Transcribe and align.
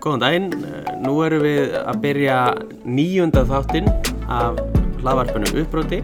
Góðan 0.00 0.22
daginn, 0.22 0.46
nú 1.04 1.18
erum 1.26 1.42
við 1.44 1.74
að 1.76 1.96
byrja 2.00 2.36
nýjunda 2.88 3.42
þáttinn 3.44 3.90
af 4.32 4.56
hlaðvarpunum 5.02 5.58
uppbróti 5.60 5.98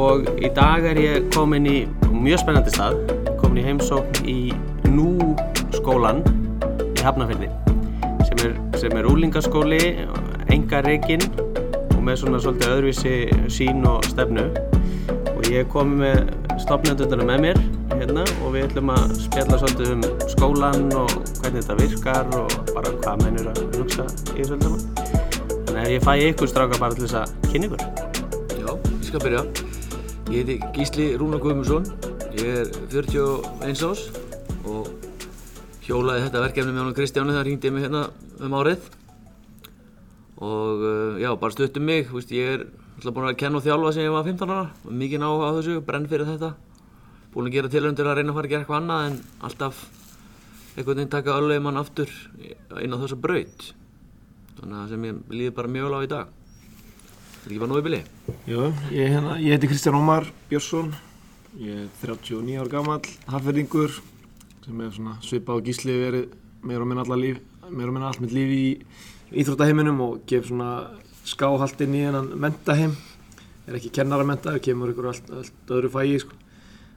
og 0.00 0.24
í 0.40 0.48
dag 0.56 0.86
er 0.88 1.00
ég 1.02 1.26
komin 1.34 1.68
í 1.68 1.74
mjög 2.08 2.40
spennandi 2.40 2.72
stað, 2.72 2.96
komin 3.42 3.60
í 3.60 3.66
heimsókn 3.66 4.24
í 4.24 4.38
Nú 4.94 5.34
skólan 5.74 6.22
í 6.94 7.04
Hafnarfjörði 7.04 7.50
sem 8.24 8.42
er, 8.46 8.56
sem 8.80 8.96
er 8.96 9.08
úlingaskóli, 9.10 9.82
enga 10.54 10.80
reygin 10.86 11.24
og 11.36 12.00
með 12.06 12.20
svona 12.22 12.40
svolítið 12.40 12.72
öðruvísi 12.72 13.14
sín 13.52 13.84
og 13.90 14.04
stefnu. 14.08 14.46
Og 15.34 15.48
ég 15.50 15.64
er 15.64 15.72
komin 15.72 16.00
með 16.06 16.60
stopnendundunum 16.62 17.32
með 17.34 17.48
mér 17.48 17.64
hérna 17.98 18.24
og 18.44 18.54
við 18.54 18.70
ætlum 18.70 18.94
að 18.94 19.18
spjalla 19.26 19.60
svolítið 19.60 19.96
um 19.96 20.06
skólan 20.30 20.86
og 21.02 21.18
hvernig 21.42 21.60
þetta 21.60 21.82
virkar 21.82 22.38
og 22.38 22.63
bara 22.74 22.92
hvað 22.98 23.22
mennur 23.22 23.50
að 23.52 23.60
hugsa 23.78 24.06
í 24.34 24.40
þessu 24.40 24.58
öllum. 24.58 24.76
Þannig 25.68 25.80
að 25.84 25.92
ég 25.92 26.04
fæ 26.04 26.12
ykkur 26.28 26.50
stráka 26.50 26.80
bara 26.82 26.98
til 26.98 27.06
þess 27.06 27.20
að 27.20 27.48
kynna 27.52 27.70
ykkur. 27.70 27.86
Já, 28.58 28.68
ég 28.74 29.06
skal 29.08 29.24
byrja. 29.24 29.44
Ég 30.34 30.36
heiti 30.40 30.58
Gísli 30.74 31.08
Rúnar 31.20 31.42
Guðmundsson, 31.44 31.88
ég 32.40 32.62
er 32.64 32.70
41 32.90 33.86
ás 33.86 34.04
og 34.64 34.88
hjólaði 35.84 36.26
þetta 36.26 36.44
verkefni 36.46 36.72
með 36.72 36.82
honum 36.82 36.96
Kristjáni 36.96 37.34
það 37.36 37.46
ringdi 37.48 37.72
mig 37.74 37.84
hérna 37.84 38.06
um 38.40 38.54
árið 38.56 38.86
og 40.44 40.80
uh, 40.82 41.18
já, 41.20 41.28
bara 41.38 41.54
stuttum 41.54 41.84
mig, 41.86 42.08
Vist, 42.12 42.32
ég 42.34 42.54
er 42.56 42.64
alltaf 42.96 43.14
búin 43.14 43.28
að 43.28 43.36
kenna 43.42 43.60
og 43.60 43.66
þjálfa 43.66 43.92
sem 43.94 44.06
ég 44.06 44.14
var 44.14 44.24
15 44.26 44.54
ára, 44.54 44.64
mikið 44.88 45.22
ná 45.22 45.28
á 45.28 45.48
þessu, 45.58 45.76
brenn 45.84 46.08
fyrir 46.10 46.30
þetta 46.32 46.54
búin 47.34 47.50
að 47.50 47.58
gera 47.58 47.70
tilhundur 47.72 48.08
að 48.08 48.18
reyna 48.18 48.32
að 48.32 48.38
fara 48.38 48.48
að 48.48 48.54
gera 48.54 48.64
eitthvað 48.64 48.80
annað 48.80 49.06
en 49.08 49.20
alltaf 49.46 49.84
einhvern 50.74 50.98
veginn 50.98 51.10
taka 51.12 51.36
alveg 51.38 51.62
mann 51.62 51.78
aftur 51.78 52.10
inn 52.82 52.94
á 52.94 52.98
þessa 52.98 53.18
braut. 53.20 53.68
Þannig 54.58 54.78
að 54.80 54.88
sem 54.94 55.06
ég 55.06 55.20
líði 55.30 55.54
bara 55.54 55.70
mjög 55.70 55.86
vel 55.88 55.98
á 55.98 56.00
í 56.02 56.10
dag. 56.10 56.32
Það 57.34 57.46
er 57.46 57.52
ekki 57.52 57.60
bara 57.62 57.70
nógu 57.70 57.82
í 57.82 57.86
bili. 57.86 58.00
Jú, 58.48 58.60
ég, 58.94 59.10
hérna, 59.12 59.38
ég 59.42 59.54
heiti 59.54 59.70
Kristján 59.70 59.98
Ómar 59.98 60.26
Björnsson. 60.50 60.94
Ég 61.60 61.84
er 61.84 61.88
39 62.02 62.58
ár 62.58 62.70
gammal 62.72 63.00
hafverðingur 63.30 64.00
sem 64.64 64.80
er 64.80 64.94
svona 64.94 65.18
svipað 65.22 65.60
og 65.60 65.68
gísli 65.68 65.94
verið 66.00 66.32
meira 66.64 66.82
og 66.82 66.88
minna 66.90 67.04
allar 67.04 67.20
líf 67.20 67.42
meira 67.68 67.90
og 67.92 67.94
minna 67.94 68.08
allt 68.08 68.22
mitt 68.24 68.34
líf 68.34 68.50
í 68.50 68.64
íþróttaheiminum 69.42 70.00
og 70.02 70.24
gef 70.30 70.48
svona 70.48 70.70
skáhalt 71.28 71.80
inn 71.84 71.94
í 71.94 72.02
hennan 72.06 72.32
mentaheim. 72.40 72.96
Er 73.68 73.78
ekki 73.78 73.92
kennaramenta, 74.00 74.56
kemur 74.60 74.90
ykkur 74.92 75.12
allt, 75.12 75.30
allt 75.32 75.72
öðru 75.72 75.92
fægi 75.94 76.18
sko. 76.24 76.40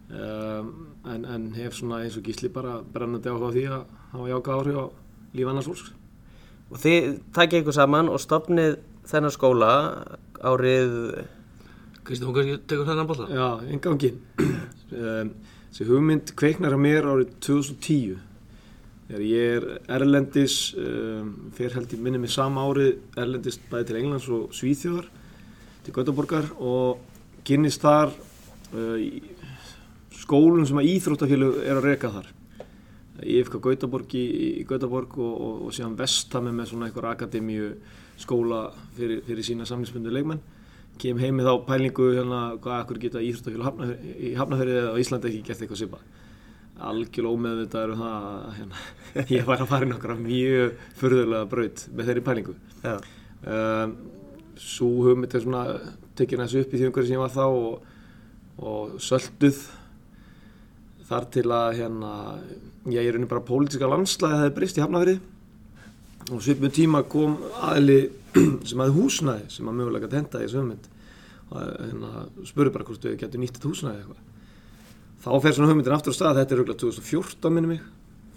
um, 0.07 0.71
en, 1.13 1.25
en 1.25 1.51
hef 1.57 1.77
svona 1.77 2.03
eins 2.03 2.17
og 2.19 2.25
gísli 2.27 2.51
bara 2.53 2.81
brennandi 2.81 3.31
áhuga 3.31 3.51
á 3.51 3.55
því 3.55 3.65
að 3.71 3.85
hafa 4.13 4.29
jáka 4.33 4.57
áhrif 4.57 4.81
á 4.81 4.85
líf 5.37 5.47
annars 5.51 5.69
fólks 5.69 5.93
Og 6.67 6.79
þið 6.83 7.05
takkið 7.35 7.61
ykkur 7.61 7.75
saman 7.75 8.09
og 8.11 8.19
stopnið 8.19 8.77
þennan 9.07 9.31
skóla 9.31 9.71
árið, 10.43 10.95
Kristján, 12.07 12.27
hún 12.27 12.35
kannski 12.35 12.57
tekur 12.67 12.87
þennan 12.89 13.07
bólla? 13.07 13.27
Já, 13.31 13.47
enganginn. 13.71 14.17
um, 14.91 15.31
þessi 15.71 15.87
hugmynd 15.87 16.33
kveiknar 16.39 16.75
á 16.75 16.79
mér 16.79 17.07
árið 17.07 17.31
2010. 17.47 18.17
Þegar 19.07 19.23
ég 19.23 19.53
er 19.55 19.67
erlendis, 19.95 20.57
um, 20.75 21.31
fyrir 21.55 21.77
held 21.77 21.95
ég 21.95 22.03
minni 22.03 22.19
mig 22.19 22.33
sama 22.35 22.65
árið, 22.67 22.97
erlendist 23.15 23.63
bæði 23.71 23.87
til 23.87 23.99
Englands 24.01 24.27
og 24.27 24.51
Svíþjóðar, 24.55 25.07
til 25.87 25.95
Götaborgar 25.95 26.51
og 26.59 26.99
kynnist 27.47 27.85
þar 27.87 28.11
uh, 28.75 28.99
skólum 30.15 30.65
sem 30.67 30.79
að 30.81 30.89
íþróttafélug 30.93 31.61
er 31.63 31.79
að 31.79 31.87
reka 31.89 32.11
þar. 32.13 32.29
IFK 33.17 33.57
Gautaborg 33.63 34.13
í, 34.13 34.25
í 34.61 34.65
Gautaborg 34.69 35.17
og, 35.17 35.33
og, 35.33 35.63
og 35.67 35.73
síðan 35.73 35.97
Vestami 35.97 36.53
með 36.53 36.71
svona 36.71 36.89
einhver 36.89 37.09
akademíu 37.09 37.71
skóla 38.21 38.67
fyrir, 38.97 39.23
fyrir 39.25 39.45
sína 39.45 39.65
samlingsbundu 39.65 40.13
leikmenn. 40.13 40.43
Kem 41.01 41.17
heim 41.21 41.37
með 41.37 41.49
þá 41.49 41.65
pælingu 41.65 42.11
hérna 42.13 42.43
hvað 42.61 42.83
akkur 42.83 43.01
geta 43.01 43.25
íþróttafélag 43.25 43.97
í 44.17 44.35
Hafnafjörði 44.37 44.79
eða 44.83 44.93
á 44.93 45.01
Íslandi 45.01 45.31
ekki 45.31 45.43
gert 45.49 45.65
eitthvað 45.65 45.83
svipa 45.83 46.01
algjörlega 46.77 47.33
ómeð 47.33 47.61
þetta 47.63 47.81
er 47.81 47.93
um 47.93 48.01
það 48.01 48.25
að 48.27 48.49
hérna, 48.57 48.81
ég 49.35 49.47
var 49.47 49.63
að 49.63 49.71
fara 49.71 49.87
í 49.87 49.89
nokkra 49.91 50.17
mjög 50.19 50.83
fyrðulega 50.99 51.49
braut 51.49 51.85
með 51.93 52.09
þeirri 52.09 52.25
pælingu. 52.27 52.55
Já, 52.83 52.93
um, 53.53 53.95
svo 54.61 54.89
hugmynd 55.07 55.37
er 55.37 55.45
svona 55.45 55.63
tekið 56.17 56.43
þessu 56.43 56.63
upp 56.63 56.73
í 56.73 56.79
því 56.79 56.89
umhverju 56.89 57.09
sem 57.09 57.17
ég 57.17 57.23
var 57.23 57.33
þá 57.33 57.45
og, 57.47 57.89
og 58.57 58.95
sölduð 59.03 59.61
þar 61.07 61.27
til 61.33 61.47
að 61.55 61.69
hérna, 61.79 62.11
ég 62.91 63.07
er 63.07 63.17
unni 63.17 63.29
bara 63.29 63.45
pólitíska 63.47 63.89
landslæði 63.89 64.35
það 64.35 64.45
hefði 64.45 64.55
breyst 64.57 64.79
í 64.79 64.83
Hafnafjörði 64.83 65.17
og 66.27 66.43
svipum 66.43 66.73
tíma 66.75 67.03
kom 67.07 67.37
aðli 67.63 67.99
sem 68.67 68.81
hafði 68.83 68.95
húsnæði 68.97 69.51
sem 69.53 69.69
að 69.69 69.77
mögulega 69.79 70.07
gæti 70.07 70.19
henda 70.19 70.41
í 70.41 70.47
þessu 70.47 70.61
hugmynd 70.61 70.89
og 71.47 71.61
hérna, 71.63 72.25
spurði 72.49 72.73
bara 72.75 72.87
hvort 72.89 73.05
við 73.07 73.19
getum 73.21 73.43
nýtt 73.43 73.55
þetta 73.55 73.71
húsnæði 73.71 74.01
eitthvað. 74.01 74.23
Þá 75.23 75.29
fer 75.43 75.55
svona 75.55 75.69
hugmyndin 75.71 75.95
aftur 75.95 76.11
á 76.11 76.17
stað. 76.17 76.39
Þetta 76.41 76.53
er 76.53 76.61
auðvitað 76.61 76.81
2014 76.83 77.55
minni 77.55 77.69
mig. 77.71 77.85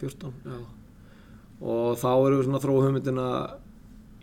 14, 0.01 0.31
já. 0.47 0.61
Og 1.61 1.99
þá 2.01 2.11
erum 2.13 2.39
við 2.39 2.47
svona 2.47 2.61
að 2.61 2.65
þróa 2.67 2.85
hugmyndina 2.87 3.27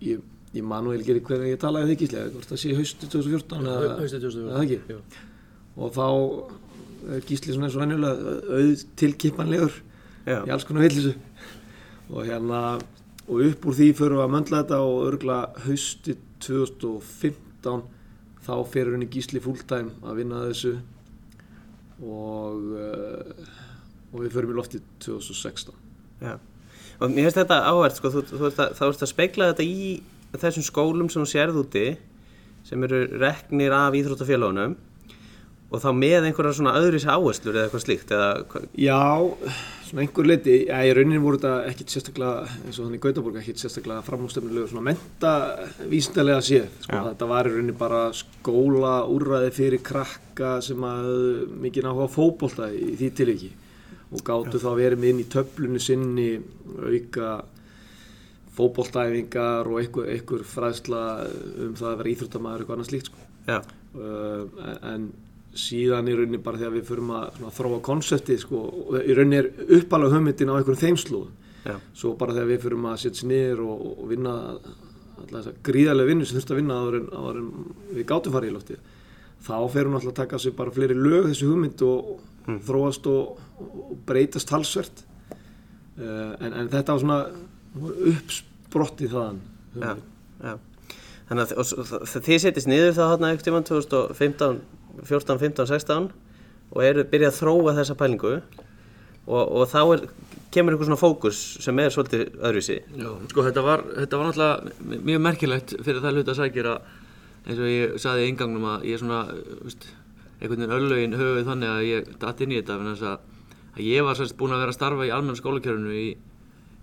ég, 0.07 0.23
ég 0.55 0.65
manu 0.65 0.93
eða 0.95 1.03
ekki 1.03 1.25
hvernig 1.27 1.53
ég 1.53 1.61
talaði 1.61 1.91
þig 1.91 2.03
gíslega 2.03 2.31
hvort 2.33 2.53
það 2.53 2.61
sé 2.63 2.77
haustu 2.77 3.09
2014 3.11 3.67
eða 3.73 3.97
Haustið 3.99 4.23
2014. 4.23 4.47
eða 4.47 4.55
það 4.55 4.63
ekki 4.67 4.79
og 5.77 5.91
þá 5.93 6.07
er 6.07 6.66
gísli 7.27 7.53
svona 7.53 7.67
eins 7.67 7.77
og 7.77 7.83
venjulega 7.83 8.35
auð 8.57 8.85
tilkipanlegur 8.99 9.79
í 10.27 10.53
alls 10.53 10.67
konar 10.67 10.87
villisu 10.87 11.13
og 12.07 12.23
hérna 12.27 12.61
og 13.27 13.43
upp 13.43 13.67
úr 13.67 13.75
því 13.75 13.87
förum 13.99 14.21
við 14.21 14.25
að 14.25 14.33
möndla 14.35 14.61
þetta 14.63 14.81
og 14.87 15.05
örgla 15.09 15.37
hausti 15.65 16.15
2015 16.43 17.87
þá 18.47 18.53
fer 18.71 18.91
henni 18.93 19.09
gísli 19.11 19.41
fulltime 19.43 19.97
að 20.07 20.21
vinna 20.21 20.45
þessu. 20.45 20.77
Og 21.97 22.69
uh, 22.77 23.47
og 24.13 24.23
við 24.23 24.35
förum 24.35 24.53
í 24.53 24.57
lofti 24.57 24.81
2016 25.03 25.73
já. 26.23 26.37
Og 26.97 27.11
mér 27.13 27.27
finnst 27.27 27.41
þetta 27.43 27.59
áhvert, 27.69 27.97
sko, 27.99 28.09
þú, 28.09 28.21
þú 28.31 28.45
að, 28.47 28.61
þá 28.77 28.83
ert 28.87 29.03
að 29.05 29.11
spegla 29.11 29.49
þetta 29.51 29.65
í 29.67 29.89
þessum 30.37 30.65
skólum 30.65 31.09
sem 31.13 31.21
þú 31.21 31.29
sérð 31.29 31.59
úti 31.61 31.85
sem 32.67 32.83
eru 32.87 33.03
reknir 33.21 33.75
af 33.75 33.95
íþróttafélagunum 33.97 34.75
og 35.67 35.81
þá 35.83 35.87
með 35.97 36.29
einhverja 36.29 36.55
svona 36.55 36.77
öðris 36.79 37.05
áherslur 37.11 37.57
eða 37.57 37.67
eitthvað 37.67 37.83
slíkt 37.83 38.11
eða, 38.15 38.61
Já, 38.79 38.99
svona 39.89 40.03
einhver 40.05 40.29
leiti, 40.29 40.53
já, 40.69 40.77
í 40.87 40.93
rauninni 40.95 41.19
voru 41.23 41.39
þetta 41.41 41.71
ekkit 41.73 41.91
sérstaklega, 41.91 42.45
eins 42.63 42.79
og 42.79 42.85
þannig 42.87 43.01
í 43.01 43.03
Gautaborg, 43.03 43.39
ekkit 43.41 43.63
sérstaklega 43.63 44.05
framhússtefnulegu 44.07 44.69
svona 44.71 44.85
menta 44.87 45.33
vísindarlega 45.91 46.45
séð, 46.47 46.69
sko, 46.85 46.95
Já. 46.95 47.03
þetta 47.09 47.29
var 47.33 47.49
í 47.49 47.53
rauninni 47.55 47.75
bara 47.81 48.01
skóla 48.15 48.93
úrræði 49.11 49.51
fyrir 49.59 49.83
krakka 49.91 50.53
sem 50.63 50.87
að 50.87 51.11
mikið 51.65 51.89
náttúrulega 51.89 52.15
fótbolta 52.15 52.71
í 52.71 52.95
því 53.01 53.11
tilviki. 53.19 53.51
Og 54.07 54.23
gáttu 54.23 54.59
þá 54.63 54.69
verið 54.79 55.01
með 55.03 55.09
inn 55.11 55.19
í 55.19 55.29
töflunni 55.35 55.83
sinni 55.83 56.29
auka 56.79 57.31
fótboltaæfingar 58.57 59.67
og 59.67 59.81
einhver, 59.81 60.07
einhver 60.15 60.43
fræðsla 60.47 61.01
um 61.67 61.75
það 61.77 61.89
að 61.91 61.99
vera 61.99 62.11
íþróttamaður 62.13 62.63
eitthvað 62.63 62.77
annað 62.79 62.91
slíkt, 62.93 63.11
sko. 63.11 63.27
já, 63.51 63.59
Uh, 63.97 64.43
en 64.85 65.07
síðan 65.57 66.09
í 66.11 66.15
rauninni 66.17 66.41
bara 66.43 66.61
þegar 66.61 66.75
við 66.77 66.89
förum 66.91 67.13
að 67.17 67.27
svona, 67.37 67.53
þróa 67.57 67.79
konseptið 67.87 68.41
sko, 68.43 68.63
og 68.83 68.97
í 69.01 69.15
rauninni 69.17 69.39
er 69.41 69.49
uppalega 69.79 70.17
hugmyndin 70.17 70.51
á 70.53 70.57
einhverjum 70.57 70.83
þeimslóð 70.83 71.27
já, 71.67 71.75
svo 71.97 72.13
bara 72.19 72.35
þegar 72.37 72.51
við 72.51 72.61
förum 72.67 72.85
að 72.91 72.99
setja 73.03 73.21
sér 73.21 73.31
niður 73.31 73.63
og, 73.65 73.87
og 73.93 74.11
vinna 74.11 74.35
gríðarlega 75.65 76.11
vinnu 76.11 76.27
sem 76.27 76.37
þurft 76.37 76.53
að 76.53 76.61
vinna 76.61 76.77
áður 76.77 76.99
en, 76.99 77.09
áður 77.11 77.41
en 77.41 77.49
við 77.97 78.07
gátum 78.11 78.37
farið 78.37 78.51
í 78.51 78.55
loftið 78.57 78.85
þá 79.47 79.57
fer 79.71 79.87
hún 79.87 79.97
alltaf 79.97 80.13
að 80.13 80.19
taka 80.21 80.39
sér 80.41 80.55
bara 80.57 80.73
fleiri 80.73 80.97
lög 80.97 81.29
þessu 81.31 81.51
hugmynd 81.51 81.83
og, 81.87 82.15
og 82.47 82.61
þróast 82.67 83.09
og, 83.11 83.43
og 83.61 83.93
breytast 84.07 84.49
talsvert. 84.49 85.03
Uh, 85.97 86.33
en, 86.43 86.53
en 86.53 86.71
þetta 86.71 86.93
var 86.93 87.03
svona 87.03 87.19
uppsprottið 88.11 89.13
þaðan 89.15 89.39
já, 89.81 89.93
já. 90.43 90.57
Þannig 91.27 91.53
að 91.59 92.19
þið 92.23 92.41
setjast 92.43 92.69
niður 92.69 92.93
þá 92.95 93.03
hérna 93.11 93.31
tímann 93.43 93.65
2015, 93.67 94.59
14, 95.03 95.39
15, 95.41 95.67
16 95.69 96.09
og 96.73 96.83
eru 96.83 97.05
byrjað 97.07 97.33
að 97.33 97.39
þróa 97.41 97.75
þessa 97.77 97.97
pælingu 97.99 98.33
og, 99.27 99.43
og 99.43 99.63
þá 99.71 99.79
er, 99.83 100.03
kemur 100.55 100.73
einhver 100.73 100.89
svona 100.89 100.99
fókus 100.99 101.39
sem 101.63 101.79
er 101.83 101.93
svolítið 101.93 102.25
öðruvísi. 102.37 102.77
Já, 102.97 103.09
sko 103.31 103.45
þetta 103.45 103.63
var, 103.65 103.83
þetta 103.97 104.19
var 104.19 104.29
náttúrulega 104.29 105.01
mjög 105.09 105.23
merkilegt 105.27 105.75
fyrir 105.83 106.03
það 106.03 106.19
hluta 106.19 106.33
að 106.33 106.41
sækjur 106.41 106.69
að 106.73 106.91
eins 107.47 107.63
og 107.63 107.71
ég 107.71 107.97
saði 108.03 108.25
í 108.25 108.29
ingangnum 108.31 108.67
að 108.73 108.85
ég 108.89 109.01
svona, 109.01 109.21
veist, 109.63 109.87
einhvern 110.37 110.63
veginn 110.63 110.77
örlögin 110.77 111.17
höfuð 111.17 111.47
þannig 111.47 111.73
að 111.73 111.87
ég 111.87 112.13
datt 112.21 112.43
inn 112.43 112.53
í 112.53 112.59
þetta 112.59 112.77
að, 112.93 113.19
að 113.75 113.83
ég 113.87 114.07
var 114.07 114.19
sérst 114.19 114.37
búin 114.39 114.55
að 114.55 114.63
vera 114.65 114.73
að 114.73 114.79
starfa 114.79 115.07
í 115.07 115.13
almenna 115.15 115.39
skólakjörunu 115.39 115.95
í, 115.95 116.07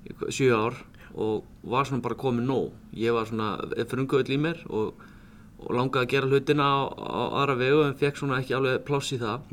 í 0.08 0.16
hvað, 0.16 0.32
sjö 0.34 0.56
ár 0.56 0.78
og 1.14 1.44
var 1.70 1.86
svona 1.86 2.02
bara 2.02 2.18
komin 2.18 2.48
nóg. 2.48 2.72
Ég 2.98 3.14
var 3.14 3.28
svona 3.28 3.54
frunguðl 3.90 4.34
í 4.34 4.40
mér 4.40 4.64
og, 4.66 5.04
og 5.64 5.74
langaði 5.78 6.04
að 6.04 6.12
gera 6.12 6.30
hlutina 6.30 6.68
á, 6.68 6.80
á 6.92 7.22
aðra 7.42 7.56
vegu 7.60 7.82
en 7.86 7.98
fekk 7.98 8.20
svona 8.20 8.38
ekki 8.42 8.56
alveg 8.56 8.84
pláss 8.86 9.14
í 9.14 9.20
það. 9.22 9.50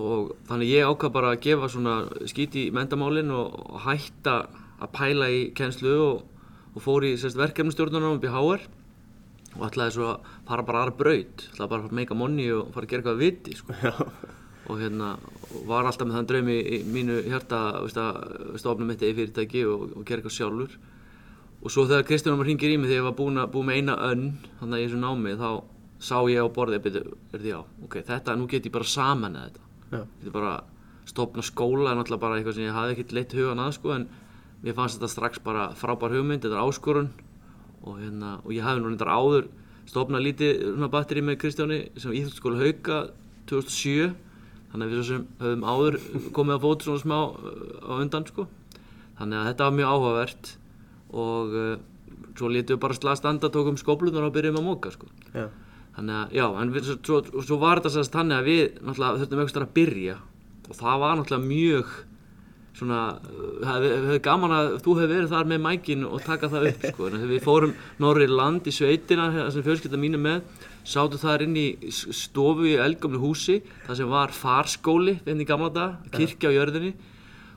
Og 0.00 0.34
þannig 0.48 0.72
ég 0.72 0.88
ákvað 0.88 1.14
bara 1.16 1.30
að 1.34 1.40
gefa 1.46 1.70
svona 1.72 1.94
skít 2.30 2.56
í 2.56 2.68
mendamálin 2.74 3.32
og, 3.34 3.56
og 3.74 3.80
hætta 3.86 4.36
að 4.80 4.92
pæla 4.96 5.30
í 5.34 5.40
kennslu 5.56 5.96
og, 6.04 6.44
og 6.74 6.84
fór 6.84 7.08
í 7.08 7.16
verkefnustjórnunum 7.18 8.18
upp 8.18 8.26
í 8.28 8.34
HR 8.34 8.68
og 9.58 9.64
ætlaði 9.66 9.96
svo 9.96 10.12
að 10.12 10.28
fara 10.46 10.66
bara 10.66 10.84
aðra 10.84 10.98
braut. 11.00 11.48
Ætlaði 11.52 11.72
bara 11.72 11.88
að 11.88 11.96
meika 11.98 12.18
monni 12.18 12.46
og 12.54 12.70
fara 12.74 12.86
að 12.86 12.92
gera 12.92 13.02
eitthvað 13.02 13.24
viti 13.24 13.56
sko. 13.58 14.06
og 14.70 14.78
hérna 14.78 15.16
var 15.66 15.88
alltaf 15.88 16.06
með 16.06 16.20
þann 16.20 16.30
draumi 16.30 16.56
í 16.62 16.80
mínu 16.86 17.18
hjarta 17.26 17.60
að 17.80 17.90
stofna 18.60 18.86
mitt 18.86 19.02
eða 19.02 19.18
fyrirtæki 19.18 19.64
og, 19.66 19.88
og 19.98 20.06
gera 20.06 20.22
eitthvað 20.22 20.36
sjálfur 20.36 20.76
og 21.60 21.72
svo 21.72 21.84
þegar 21.88 22.06
Kristjánum 22.08 22.44
ringir 22.46 22.72
í 22.72 22.78
mig 22.80 22.88
þegar 22.88 23.02
ég 23.02 23.08
var 23.10 23.16
búin 23.18 23.40
að 23.40 23.52
búið 23.54 23.66
með 23.68 23.80
eina 23.80 23.96
önn 24.06 24.26
þannig 24.60 24.76
að 24.76 24.80
ég 24.80 24.88
er 24.88 24.94
svo 24.94 25.00
námið 25.04 25.42
þá 25.42 25.50
sá 26.00 26.16
ég 26.32 26.40
á 26.40 26.48
borðið 26.48 26.86
er 26.96 27.08
því 27.36 27.52
á, 27.52 27.60
ok, 27.84 27.96
þetta, 28.08 28.36
nú 28.38 28.48
get 28.48 28.66
ég 28.66 28.72
bara 28.72 28.88
saman 28.88 29.36
eða 29.36 29.50
þetta. 29.50 29.66
Já. 29.90 30.00
Þetta 30.00 30.30
er 30.30 30.36
bara 30.36 30.52
stofna 31.10 31.44
skóla 31.44 31.90
er 31.90 31.98
náttúrulega 31.98 32.22
bara 32.22 32.38
eitthvað 32.38 32.56
sem 32.56 32.64
ég 32.64 32.76
hafði 32.76 32.94
ekkert 32.94 33.12
leitt 33.16 33.34
hugan 33.36 33.60
að 33.60 33.74
sko 33.76 33.92
en 33.96 34.06
mér 34.64 34.76
fannst 34.78 34.96
þetta 34.96 35.10
strax 35.12 35.42
bara 35.44 35.66
frábær 35.76 36.14
hugmynd, 36.14 36.44
þetta 36.44 36.56
er 36.56 36.64
áskorun. 36.64 37.10
Og, 37.80 37.96
hérna, 37.96 38.38
og 38.44 38.52
ég 38.52 38.64
hafði 38.64 38.82
nú 38.84 38.90
reyndar 38.92 39.12
áður 39.12 39.50
stofnað 39.88 40.24
lítið 40.26 40.64
svona 40.64 40.90
batteri 40.92 41.24
með 41.24 41.38
Kristjáni 41.42 41.78
sem 42.00 42.12
íþjóðskóla 42.16 42.60
hauka 42.60 42.98
2007 43.50 44.10
þannig 44.70 44.84
að 44.84 44.90
við 44.90 44.98
svo 45.00 45.06
sem 45.08 45.22
höfum 45.40 45.64
áður 45.66 45.96
komið 46.36 46.56
að 46.56 46.64
fóta 46.66 46.86
svona 46.86 47.04
smá 47.04 47.18
á 47.88 47.92
undan 47.96 48.26
sko. 48.28 48.46
Þannig 49.18 49.40
að 49.40 49.48
þetta 49.50 49.66
var 49.66 49.78
mjög 49.78 49.94
áhugavert 49.94 50.52
og 51.12 51.56
uh, 51.56 51.72
svo 52.38 52.50
létum 52.52 52.76
við 52.76 52.84
bara 52.84 52.96
slað 52.96 53.20
standa 53.20 53.50
tókum 53.52 53.78
skóplunar 53.80 54.28
og 54.28 54.34
byrjum 54.36 54.60
að 54.60 54.68
móka 54.68 54.92
sko. 54.94 55.10
Já. 55.34 55.48
þannig 55.96 56.16
að 56.20 56.36
já, 56.38 56.46
en 56.62 56.74
við, 56.74 56.92
svo, 57.02 57.22
svo, 57.42 57.58
var 57.60 57.80
þetta 57.80 57.94
sérst 57.96 58.14
þannig 58.14 58.38
að 58.38 58.48
við 58.50 58.62
náttúrulega 58.78 59.20
þurftum 59.22 59.42
einhvers 59.42 59.58
að 59.60 59.74
byrja 59.80 60.16
og 60.70 60.78
það 60.78 61.02
var 61.02 61.18
náttúrulega 61.18 61.50
mjög 61.50 61.92
svona, 62.80 63.00
það 63.66 63.86
hefði 63.90 64.18
gaman 64.24 64.54
að 64.54 64.68
þú 64.84 64.96
hefði 65.00 65.14
verið 65.16 65.32
þar 65.34 65.48
með 65.50 65.62
mækin 65.66 66.04
og 66.06 66.22
taka 66.24 66.50
það 66.52 66.68
upp 66.70 66.84
sko, 66.92 67.08
en 67.10 67.24
við 67.28 67.42
fórum 67.44 67.74
norri 68.00 68.28
land 68.30 68.68
í 68.70 68.74
sveitina 68.74 69.30
það 69.34 69.50
sem 69.56 69.66
fjölskylda 69.66 70.00
mínu 70.00 70.20
með 70.22 70.68
sátu 70.86 71.18
þar 71.20 71.44
inn 71.44 71.56
í 71.58 71.66
stofu 71.90 72.68
í 72.70 72.76
eldgömlu 72.80 73.20
húsi 73.20 73.58
það 73.86 73.98
sem 74.00 74.12
var 74.12 74.34
farskóli 74.34 75.18
inn 75.28 75.42
í 75.42 75.48
gamla 75.48 75.70
dag, 75.74 75.98
kirkja 76.14 76.52
á 76.52 76.56
jörðinni. 76.56 76.94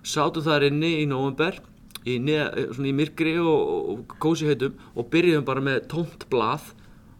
Sátu 0.03 0.44
þar 0.44 0.67
inni 0.67 0.97
í 1.00 1.05
november 1.07 1.61
í, 2.05 2.17
í 2.19 2.94
myrkri 2.95 3.35
og, 3.41 3.47
og, 3.47 3.91
og 3.94 4.15
kósi 4.23 4.50
heitum 4.50 4.79
og 4.94 5.09
byrjuðum 5.13 5.47
bara 5.47 5.63
með 5.63 5.83
tómt 5.91 6.27
blað 6.31 6.71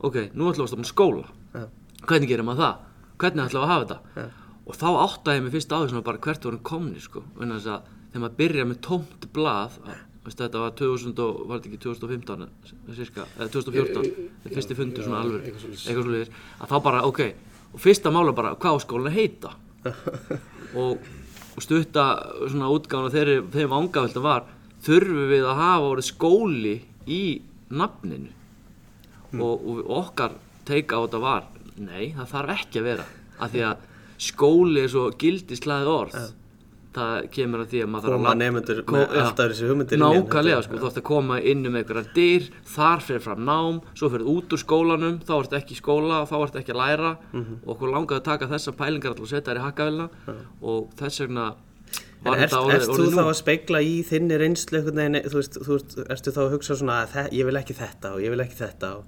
ok, 0.04 0.30
nú 0.34 0.50
ætlum 0.52 0.64
við 0.64 0.68
að 0.68 0.72
stofna 0.74 0.90
skóla 0.90 1.28
Já. 1.54 1.68
hvernig 2.08 2.32
gerum 2.32 2.50
maður 2.52 2.64
það? 2.64 2.88
hvernig 3.24 3.46
ætlum 3.46 3.62
við 3.62 3.68
að 3.68 3.74
hafa 3.74 3.86
þetta? 3.86 4.00
Já. 4.16 4.26
og 4.64 4.80
þá 4.80 4.88
áttaði 5.04 5.38
ég 5.40 5.46
mig 5.46 5.56
fyrst 5.58 5.76
á 5.76 5.78
því 5.78 5.92
svona 5.92 6.08
bara 6.08 6.24
hvert 6.28 6.48
vorum 6.48 6.66
komni 6.72 7.04
sko 7.04 7.24
þess 7.40 7.70
að 7.76 7.94
þegar 8.10 8.26
maður 8.26 8.40
byrja 8.42 8.68
með 8.70 8.82
tómt 8.88 9.30
blað 9.36 9.80
veist, 10.24 10.40
þetta 10.40 10.62
var 10.62 10.76
2000 10.80 11.24
og 11.24 11.42
var 11.50 11.60
þetta 11.60 11.72
ekki 11.72 11.82
2015 11.84 12.46
cirka, 12.98 13.26
eða 13.38 13.50
2014 13.56 14.08
þetta 14.44 14.56
fyrsti 14.58 14.78
fundur 14.78 15.08
svona 15.08 15.24
alveg 15.24 15.50
eitthvað 15.50 16.06
svoleiðis 16.06 16.34
að 16.60 16.74
þá 16.74 16.78
bara 16.88 17.04
ok 17.10 17.22
og 17.74 17.82
fyrsta 17.82 18.14
mála 18.14 18.36
bara 18.36 18.54
hvað 18.60 18.78
á 18.78 18.84
skólan 18.84 19.12
að 19.12 19.18
heita 19.18 19.54
og, 20.80 21.08
og 21.58 21.66
stutta 21.66 22.06
svona 22.46 22.72
útgáðan 22.72 23.16
þeirri 23.16 23.38
þeim 23.56 23.74
vangavelta 23.74 24.24
var 24.24 24.48
þurfum 24.84 25.26
við 25.32 25.48
að 25.48 25.60
hafa 25.64 25.90
orðið 25.94 26.10
skóli 26.12 26.76
í 27.08 27.24
nafninu. 27.74 28.32
Og, 29.34 29.66
og 29.66 29.90
okkar 29.90 30.36
teika 30.68 31.00
á 31.00 31.04
þetta 31.08 31.20
var 31.24 31.44
nei, 31.82 32.14
það 32.14 32.30
þarf 32.36 32.56
ekki 32.60 32.80
að 32.84 32.88
vera. 32.92 33.06
Af 33.42 33.52
því 33.56 33.64
að 33.72 33.90
skóli 34.22 34.84
er 34.86 34.92
svo 34.94 35.08
gildislæði 35.20 35.90
orð. 35.90 36.18
Það 36.94 37.24
kemur 37.34 37.64
að 37.64 37.72
því 37.72 37.80
að 37.82 37.88
maður 37.90 38.12
Koma 38.14 38.34
Ko- 38.86 38.94
með 39.00 39.16
já. 39.18 39.22
allt 39.24 39.40
öðruvísi 39.42 39.66
hugmyndir 39.72 39.98
hann, 40.04 40.20
nákvæmlega, 40.20 40.60
sko, 40.68 40.78
þú 40.78 40.90
ætti 40.92 41.02
að 41.02 41.08
koma 41.10 41.38
inn 41.42 41.66
um 41.66 41.78
einhverjar 41.80 42.10
dyr, 42.14 42.44
þar 42.76 43.02
fyrir 43.02 43.24
fram 43.26 43.42
nám 43.48 43.80
svo 43.98 44.10
fyrir 44.14 44.30
út 44.30 44.54
úr 44.54 44.62
skólanum, 44.62 45.16
þá 45.26 45.34
ertu 45.40 45.58
ekki 45.58 45.74
í 45.74 45.80
skóla 45.82 46.20
og 46.22 46.30
þá 46.30 46.36
ertu 46.46 46.62
ekki 46.62 46.76
að 46.76 46.82
læra. 46.84 47.12
Mhm. 47.34 47.56
og 47.66 47.74
okkur 47.74 47.90
langaði 47.96 48.20
að 48.22 48.28
taka 48.30 48.46
þessa 48.54 48.76
pælingar 48.78 49.10
alltaf 49.16 49.26
og 49.26 49.32
setja 49.34 49.50
þær 49.50 49.58
í 49.58 49.66
hakkavelna 49.66 50.10
og 50.62 50.94
þess 51.02 51.20
vegna 51.26 51.48
En 52.24 52.32
var 52.32 52.40
erst, 52.46 52.54
orðið, 52.56 52.76
erst 52.78 52.88
þú 52.90 52.94
orðið 52.94 53.14
þá 53.14 53.22
nú 53.22 53.28
að 53.34 53.40
speikla 53.42 53.82
í 53.84 53.94
þinni 54.08 54.38
reynslu 54.40 54.78
einhvern 54.80 55.00
veginn, 55.02 55.20
þú 55.30 55.38
veist, 55.42 55.58
þú 55.66 55.72
veist, 55.78 55.96
erstu 56.16 56.32
þá 56.36 56.42
að 56.46 56.54
hugsa 56.56 56.78
svona 56.80 56.98
að 57.04 57.34
ég 57.36 57.46
vil 57.50 57.60
ekki 57.60 57.76
þetta 57.76 58.14
og 58.16 58.24
ég 58.24 58.34
vil 58.34 58.44
ekki 58.46 58.60
þetta 58.62 58.92
og 58.98 59.04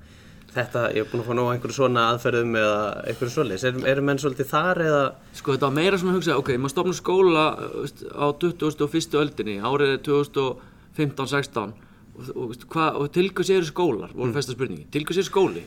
þetta, 0.55 0.81
ég 0.95 1.03
er 1.03 1.09
búin 1.11 1.21
að 1.23 1.27
fá 1.29 1.33
nóg 1.35 1.49
einhverju 1.53 1.75
svona 1.75 2.03
aðferðum 2.13 2.53
eða 2.59 2.75
einhverju 3.11 3.31
eru 3.69 3.81
er 3.91 4.01
menn 4.07 4.19
svolítið 4.23 4.47
þar 4.51 4.81
eða, 4.85 5.01
sko 5.35 5.55
þetta 5.55 5.67
var 5.67 5.75
meira 5.75 5.97
svona 5.99 6.13
að 6.13 6.19
hugsa, 6.21 6.37
ok, 6.39 6.51
maður 6.63 6.73
stofna 6.75 6.95
skóla 6.99 7.45
veist, 7.81 8.05
á 8.15 8.25
21. 8.39 9.19
öldinni 9.23 9.57
árið 9.59 9.95
er 9.97 9.99
2015-16 10.95 11.73
og, 12.15 12.29
og, 12.39 12.55
og 13.01 13.09
til 13.11 13.27
hvers 13.35 13.51
eru 13.51 13.67
skólar, 13.67 14.13
voru 14.15 14.29
Mm. 14.31 14.35
festa 14.37 14.55
spurningi 14.55 14.87
til 14.91 15.03
hvers 15.03 15.17
eru 15.19 15.27
skóli? 15.27 15.65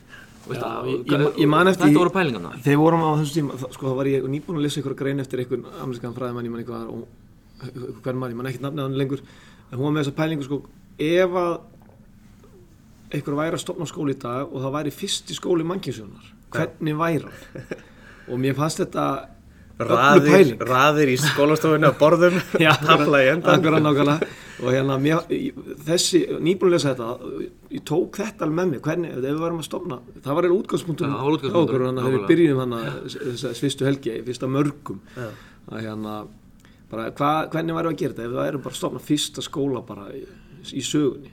Já, 0.49 0.62
að- 0.65 0.87
ég, 0.89 1.05
ég, 1.12 1.39
ég 1.44 1.49
man 1.53 1.69
eftir 1.69 1.91
þetta 1.91 1.99
voru 2.01 2.11
pælingarna 2.15 2.55
þegar 2.65 2.79
vorum 2.81 3.03
á 3.05 3.11
þessu 3.21 3.35
tíma 3.43 3.59
sko 3.75 3.91
þá 3.91 3.97
var 3.99 4.06
ég 4.09 4.23
nýbúin 4.25 4.56
að 4.56 4.62
lesa 4.65 4.81
ykkur 4.81 4.94
grein 4.97 5.21
eftir 5.21 5.43
einhvern 5.43 5.67
amerískan 5.83 6.15
fræðimann 6.17 6.47
ég 6.49 6.51
man 6.55 6.62
eitthvað 6.62 6.89
og 6.89 7.09
hvern 7.58 8.20
mann, 8.20 8.32
ég 8.32 8.38
man 8.38 8.50
ekki 8.50 8.62
nafnið 8.64 8.87
hann 8.87 8.99
lengur 8.99 9.25
en 9.25 9.76
hún 9.76 9.87
var 9.88 9.96
með 9.96 10.05
þessa 10.05 10.19
pælingu 10.19 10.46
sko 10.46 10.60
ef 10.99 11.38
að 11.43 11.55
einhver 13.08 13.38
væri 13.38 13.56
að 13.56 13.64
stopna 13.64 13.88
skóli 13.88 14.14
í 14.16 14.20
dag 14.20 14.49
og 14.49 14.62
það 14.62 14.76
væri 14.76 14.94
fyrsti 14.94 15.37
skóli 15.37 15.66
mannkynnsjónar 15.69 16.32
hvernig 16.55 16.99
væri 16.99 17.26
hann? 17.26 17.84
Og 18.28 18.37
mér 18.37 18.52
fannst 18.58 18.82
þetta 18.82 19.05
raðir, 19.78 20.26
pæling. 20.26 20.64
raðir 20.69 21.12
í 21.12 21.14
skólastofunni 21.22 21.88
á 21.88 21.94
borðum, 21.96 22.37
tafla 22.88 23.22
í 23.25 23.31
endan. 23.32 23.64
og 24.58 24.72
hérna 24.75 24.99
mér, 25.00 25.22
þessi, 25.87 26.25
nýbúin 26.43 26.72
að 26.72 26.75
lesa 26.75 26.93
þetta 26.93 27.38
ég 27.76 27.84
tók 27.87 28.19
þetta 28.19 28.44
alveg 28.44 28.58
með 28.58 28.72
mér 28.72 28.82
hvernig, 28.84 29.14
ef 29.14 29.22
við 29.22 29.38
varum 29.44 29.62
að 29.62 29.69
stopna 29.69 30.00
það 30.16 30.38
var 30.40 30.49
eða 30.49 30.52
var 30.52 30.58
útgangspunkturinn, 30.58 31.14
okkur, 31.62 31.87
þannig 31.87 32.02
að 32.02 32.08
þegar 32.08 32.16
við 32.16 32.26
byrjum 32.32 32.60
þannig 32.64 33.16
þess 33.44 33.62
fyrstu 33.62 33.88
helgi, 33.88 34.19
fyrsta 34.26 34.50
mörgum 34.50 35.00
að 35.16 35.87
hérna 35.87 36.19
bara, 36.90 37.08
hva, 37.17 37.32
hvernig 37.52 37.76
við 37.76 37.90
að 37.90 37.99
gera 38.02 38.17
þetta? 38.17 38.26
Ef 38.26 38.32
við 38.32 38.40
værum 38.43 38.64
bara 38.64 38.76
að 38.76 38.81
stopna 38.81 39.02
fyrsta 39.08 39.44
skóla 39.44 39.82
bara 39.88 40.06
í, 40.17 40.23
í 40.73 40.85
sögunni. 40.85 41.32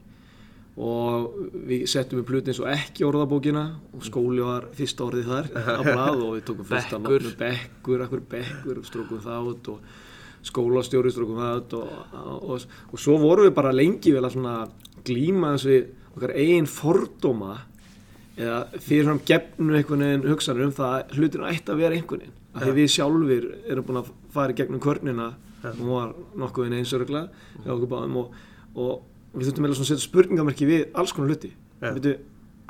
Og 0.76 1.36
við 1.70 1.86
settum 1.88 2.20
við 2.20 2.26
plutin 2.28 2.52
eins 2.52 2.60
og 2.60 2.72
ekki 2.74 3.06
orðabókina 3.08 3.64
og 3.96 4.02
skóli 4.04 4.44
var 4.44 4.66
fyrsta 4.76 5.06
orðið 5.06 5.30
þar 5.32 5.52
og 6.26 6.34
við 6.34 6.42
tókum 6.50 6.68
fyrsta 6.68 7.00
Bekkur. 7.00 7.30
bekkur, 7.40 8.04
akkur 8.04 8.26
bekkur 8.34 8.82
strókum 8.90 9.22
það 9.24 9.54
út 9.54 9.70
og 9.72 9.94
skólastjóri 10.46 11.14
strókum 11.16 11.40
það 11.40 11.62
út 11.62 11.78
og, 11.80 11.94
og, 12.20 12.50
og, 12.58 12.66
og 12.92 13.02
svo 13.02 13.16
vorum 13.24 13.48
við 13.48 13.56
bara 13.56 13.72
lengi 13.72 14.12
vel 14.18 14.28
að 14.28 14.76
glíma 15.08 15.56
þessi 15.56 15.80
okkar 16.16 16.36
eigin 16.36 16.68
fordóma 16.70 17.56
eða 18.36 18.60
fyrirfram 18.84 19.22
gefnu 19.28 19.78
einhvern 19.78 20.04
veginn 20.04 20.28
hugsanir 20.28 20.68
um 20.68 20.76
það 20.76 20.98
að 20.98 21.16
hlutinu 21.16 21.48
ætti 21.50 21.72
að 21.72 21.82
vera 21.84 21.98
einhvern 21.98 22.26
veginn. 22.26 22.40
Af 22.56 22.64
því 22.64 22.74
við 22.76 22.92
sjálfur 22.94 23.48
erum 23.72 23.88
búin 23.88 24.02
að 24.02 24.12
fara 24.36 24.54
í 24.54 24.58
gegnum 24.60 24.82
kvörnina 24.84 25.28
og 25.66 25.80
hún 25.82 25.92
var 25.92 26.14
nokkuð 26.44 26.68
einn 26.68 26.78
einsörgla 26.80 27.22
hjá 27.64 27.72
okkur 27.74 27.90
báðum 27.92 28.18
og, 28.22 28.34
og 28.78 29.36
við 29.36 29.48
þurftum 29.50 29.66
meðlega 29.66 29.80
svona 29.80 29.88
að 29.88 29.92
setja 29.94 30.08
spurningamerki 30.08 30.68
við 30.70 30.84
alls 30.96 31.14
konar 31.16 31.32
hluti. 31.34 31.52
Já. 31.82 31.90
Veitu, 31.96 32.16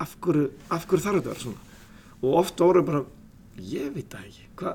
af, 0.01 0.15
hverju, 0.23 0.45
hverju 0.89 1.03
þarf 1.05 1.19
þetta 1.19 1.29
að 1.29 1.31
vera 1.33 1.43
svona? 1.43 1.81
Og 2.21 2.37
oft 2.41 2.63
voru 2.63 2.83
bara 2.87 3.03
ég 3.61 3.91
veit 3.95 4.09
það 4.11 4.29
ekki 4.29 4.47
Hva, 4.59 4.71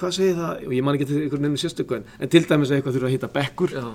hvað 0.00 0.14
segir 0.16 0.36
það? 0.38 0.64
Og 0.68 0.74
ég 0.76 0.84
man 0.86 0.96
ekki 0.98 1.08
til 1.10 1.20
einhvern 1.24 1.46
veginn 1.48 1.62
sérstöku 1.64 1.96
en, 1.98 2.04
en 2.20 2.32
til 2.32 2.44
dæmis 2.46 2.70
að 2.70 2.78
eitthvað 2.78 2.96
þurfa 2.98 3.08
að 3.10 3.14
hitta 3.16 3.30
bekkur. 3.34 3.74
Já, 3.74 3.86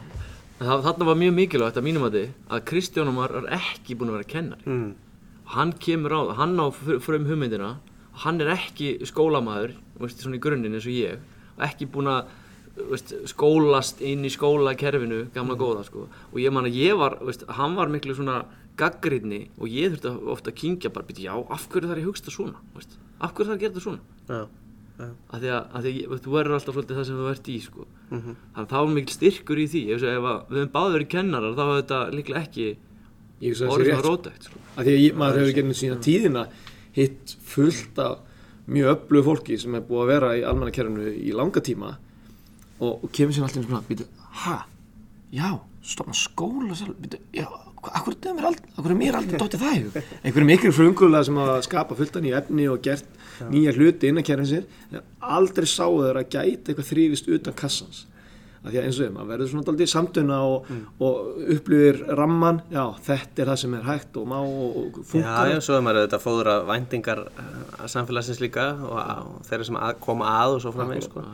það, 0.60 0.84
þarna 0.90 1.08
var 1.10 1.20
mjög 1.22 1.36
mikilvægt 1.40 1.80
að 1.80 1.88
mínum 1.88 2.06
að 2.08 2.18
þið 2.20 2.28
að 2.58 2.64
Kristján 2.72 3.14
var 3.16 3.36
ekki 3.60 3.98
búin 4.00 4.12
að 4.12 4.18
vera 4.20 4.32
kennari. 4.34 4.66
Mm. 4.66 4.94
hann 5.56 5.74
kemur 5.78 6.14
á, 6.18 6.22
hann 6.42 6.58
á 6.58 6.66
fr- 6.74 7.00
frum 7.06 7.26
hugmyndina 7.30 7.76
hann 8.26 8.42
er 8.42 8.50
ekki 8.56 8.96
svona 10.26 10.40
í 10.40 10.42
grunninn 10.42 10.74
eins 10.74 10.88
og 10.90 10.96
ég 10.96 11.20
ekki 11.60 11.88
búin 11.92 12.08
að 12.12 12.26
veist, 12.92 13.14
skólast 13.32 14.02
inn 14.04 14.26
í 14.28 14.32
skólakerfinu 14.34 15.30
gamla 15.34 15.56
góða 15.56 15.86
sko. 15.88 16.08
Og 16.34 16.38
ég 16.44 16.52
man 16.52 16.66
að 16.68 16.76
ég 16.76 16.98
var, 17.00 17.18
veist, 17.24 17.46
hann 17.48 17.76
var 17.76 17.88
miklu 17.94 18.16
svona 18.18 18.42
gaggrinni 18.76 19.46
og 19.58 19.68
ég 19.72 19.94
þurfti 19.94 20.10
að- 20.12 20.28
ofta 20.34 20.52
að 20.52 20.56
kingja 20.60 20.90
bara, 20.92 21.06
byrja, 21.08 21.32
já, 21.32 21.46
af 21.50 21.70
hverju 21.70 21.88
þarf 21.88 21.98
ég 22.02 22.04
að 22.06 22.10
hugsta 22.12 22.32
svona? 22.36 22.60
Veist? 22.76 22.98
af 23.22 23.32
hverju 23.34 23.48
þarf 23.48 23.56
ég 23.56 23.56
að 23.56 23.64
gera 23.64 23.74
þetta 23.74 23.86
svona? 23.86 24.00
Já, 24.28 24.48
já, 25.00 25.08
af 25.32 25.40
því 25.42 25.50
að, 25.56 25.64
að 25.76 25.86
því 25.86 25.94
að 26.10 26.20
þú 26.26 26.34
verður 26.36 26.56
alltaf 26.58 26.76
svolítið 26.76 26.98
það 27.00 27.06
sem 27.08 27.16
þú 27.22 27.30
ert 27.32 27.48
í 27.48 27.58
sko. 27.64 27.86
mhm, 28.12 28.36
þannig 28.52 28.66
að 28.66 28.70
það 28.76 28.84
var 28.86 28.94
mikil 28.96 29.16
styrkur 29.16 29.58
í 29.64 29.68
því. 29.72 29.82
Ef, 29.96 30.04
ef 30.04 30.28
að 30.32 30.38
við 30.52 30.60
höfum 30.60 30.74
báður 30.76 30.96
verið 31.00 31.10
kennarar 31.16 31.56
þá 31.56 31.64
var 31.64 31.82
þetta 31.82 32.00
líklega 32.12 32.44
ekki 32.44 32.68
hugsa 33.46 33.66
að 33.66 33.72
orðið 33.76 33.88
rétt 33.88 33.96
svona 33.96 34.10
rótækt 34.12 34.44
sko. 34.50 34.60
að 34.76 34.84
því 34.86 34.92
að 34.96 35.04
ég, 35.06 35.16
maður 35.16 35.40
hefur 35.40 35.56
gennum 35.56 35.80
sína 35.80 35.98
tíðina 36.04 36.44
hitt 36.96 37.36
fullt 37.48 38.00
af 38.00 38.20
mjög 38.72 38.92
öflugu 38.96 39.26
fólki 39.30 39.60
sem 39.62 39.76
er 39.78 39.84
búið 39.86 40.04
að 40.04 40.12
vera 40.14 40.32
í 40.40 40.44
almannakerfinu 40.48 41.12
í 41.14 41.34
langa 41.36 41.62
tíma 41.66 41.92
og, 42.80 43.04
og 43.04 43.12
kemur 43.14 43.36
sér 43.36 43.46
alltaf 43.48 43.68
svona, 43.68 43.84
býtu, 43.88 44.08
ha, 44.42 44.58
já, 45.34 45.50
stofna 45.86 46.18
skóla 46.18 46.78
sjálf, 46.78 46.98
býtu, 47.02 47.22
já, 47.36 47.46
akkur 47.92 48.16
er 48.16 48.48
akkur 48.50 48.92
er 48.92 48.98
mér 48.98 49.20
aldrei 49.20 49.40
dóttið 49.40 49.62
það 49.62 49.78
í 49.78 50.04
einhverjum 50.24 50.50
mikil 50.50 50.74
frungulega 50.74 51.28
sem 51.28 51.38
hafa 51.40 51.62
skapað 51.68 52.02
fullt 52.02 52.18
af 52.18 52.26
nýju 52.26 52.40
efni 52.40 52.68
og 52.72 52.82
gert 52.86 53.22
nýja 53.52 53.76
hluti 53.76 54.10
innan 54.10 54.26
kerfin 54.26 54.50
sér, 54.50 54.68
en 54.92 55.06
aldrei 55.22 55.70
sáu 55.70 56.02
þeir 56.02 56.22
að 56.22 56.30
gæta 56.34 56.74
eitthvað 56.74 56.90
þrýfist 56.90 57.32
utan 57.38 57.58
kassans 57.62 58.06
að 58.66 58.72
því 58.74 58.80
að 58.82 58.86
eins 58.90 59.00
og 59.00 59.06
þeim, 59.06 59.18
að 59.24 59.32
verður 59.34 59.50
svona 59.52 59.66
daldið 59.70 59.92
samtuna 59.94 60.38
og, 60.50 60.70
og 61.06 61.42
upplýðir 61.56 62.00
ramman, 62.20 62.62
já, 62.74 62.84
þetta 63.08 63.44
er 63.46 63.52
það 63.54 63.60
sem 63.64 63.76
er 63.80 63.84
hægt 63.90 64.18
og 64.22 64.30
má 64.32 64.38
og, 64.42 64.80
og 64.82 65.02
Já, 65.02 65.04
funkar 65.12 65.52
já, 65.54 65.60
svo 65.68 65.76
er 65.78 65.84
maður 65.86 66.02
auðvitað 66.04 66.26
að 66.56 66.66
væntingar 66.72 67.22
uh, 67.28 67.86
samfélagsins 67.96 68.42
líka 68.44 68.70
og, 68.82 68.98
og 68.98 69.46
þeirra 69.50 69.70
sem 69.70 69.78
að 69.86 70.00
koma 70.08 70.32
að 70.42 70.58
og 70.58 70.66
svo 70.66 70.74
framvegis 70.76 71.10
sko. 71.12 71.26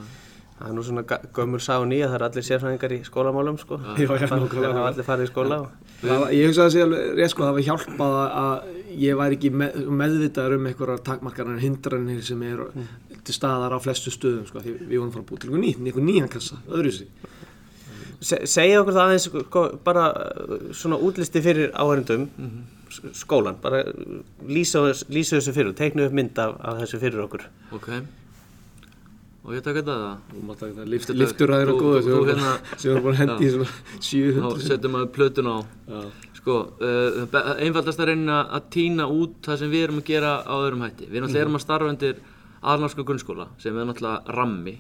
Það 0.62 0.70
er 0.70 0.76
nú 0.78 0.82
svona 0.86 1.02
gömur 1.34 1.62
sá 1.66 1.74
ný 1.90 1.98
að 2.06 2.12
það 2.12 2.18
er 2.20 2.24
allir 2.28 2.44
sérfræðingar 2.46 2.92
í 2.94 2.98
skólamálum 3.08 3.56
sko. 3.58 3.80
Já, 3.82 4.04
já, 4.04 4.28
Það 4.30 4.44
nákvæmlega. 4.44 4.74
hafa 4.78 4.90
allir 4.92 5.08
farið 5.08 5.26
í 5.26 5.30
skóla 5.32 5.58
og... 5.64 5.72
Það 6.04 6.20
var- 6.22 6.34
Ég 6.38 6.46
hugsa 6.52 6.62
að 6.62 6.68
það 6.68 6.76
sé 6.76 6.84
alveg 6.86 7.16
rétt 7.18 7.34
sko, 7.34 7.48
það 7.48 7.56
var 7.58 7.66
hjálpað 7.66 8.14
að- 8.20 8.36
að 8.42 9.00
ég 9.02 9.18
væri 9.18 9.38
ekki 9.40 9.52
með, 9.62 9.80
meðvitaður 10.04 10.56
um 10.60 10.68
einhverjar 10.70 11.02
takmarkarar 11.10 11.60
hindranir 11.66 12.22
sem 12.30 12.46
eru 12.52 12.68
til 13.28 13.36
staðar 13.36 13.76
á 13.76 13.80
flestu 13.84 14.12
stöðum 14.14 14.48
sko, 14.50 14.60
því 14.66 14.76
við 14.90 14.98
vorum 15.00 15.12
frá 15.14 15.22
að 15.22 15.30
búið 15.32 15.40
til 15.44 15.50
einhver 15.52 15.64
nýtt, 15.66 15.82
einhver 15.86 16.06
nýjan 16.08 16.30
kassa, 16.34 16.60
öðru 16.70 16.92
sér. 16.96 17.08
Se, 18.22 18.38
segja 18.46 18.82
okkur 18.84 18.94
það 18.94 19.08
aðeins 19.08 19.28
sko, 19.30 19.62
bara 19.86 20.08
uh, 20.14 20.56
svona 20.78 20.98
útlisti 21.02 21.42
fyrir 21.42 21.72
áhærendum 21.74 22.28
skólan, 23.18 23.56
bara 23.64 23.84
uh, 23.88 24.20
lýsa, 24.46 24.84
lýsa 25.10 25.40
þessu 25.40 25.54
fyrir, 25.56 25.74
teiknu 25.78 26.06
upp 26.06 26.14
mynd 26.18 26.38
af, 26.44 26.58
af 26.62 26.82
þessu 26.84 27.00
fyrir 27.02 27.24
okkur 27.26 27.48
Ok. 27.74 27.88
Og 29.42 29.56
ég 29.58 29.64
taka 29.66 29.82
þetta 29.82 29.94
það. 29.98 30.18
Og 30.38 30.42
maður 30.46 30.58
taka 30.60 30.74
þetta 30.76 30.84
lift, 30.92 31.08
Þetta- 31.10 31.18
liftur 31.18 31.50
að 31.56 31.62
þeirra 31.64 31.72
þú- 31.74 31.80
góðu 31.82 31.94
þú- 31.96 32.04
sem 32.04 32.12
þú 32.14 32.26
hérna- 32.30 32.92
voru 32.92 33.02
bara 33.08 33.16
hendi 33.22 33.46
í 33.48 33.54
svona 33.56 33.70
Þá 33.72 34.04
700. 34.06 34.68
setjum 34.68 34.92
maður 34.94 35.10
plötun 35.16 35.50
á. 35.50 35.58
Já. 35.90 36.02
Sko, 36.42 36.58
uh, 36.78 37.56
einfaldast 37.66 38.00
að 38.04 38.12
reyna 38.12 38.36
að 38.54 38.68
týna 38.76 39.08
út 39.10 39.34
það 39.42 39.58
sem 39.64 39.72
við 39.74 39.84
erum 39.88 39.98
að 39.98 40.06
gera 40.12 40.34
á 40.46 40.54
öðrum 40.62 40.84
hætti. 40.86 41.08
Við 41.10 41.22
náttúrulega 41.26 41.42
erum 41.42 41.58
að 41.58 41.64
starfa 41.66 41.90
undir 41.90 42.16
aðalnámska 42.62 43.04
grunnskóla 43.08 43.48
sem 43.62 43.78
er 43.78 43.86
náttúrulega 43.90 44.36
rammi 44.38 44.76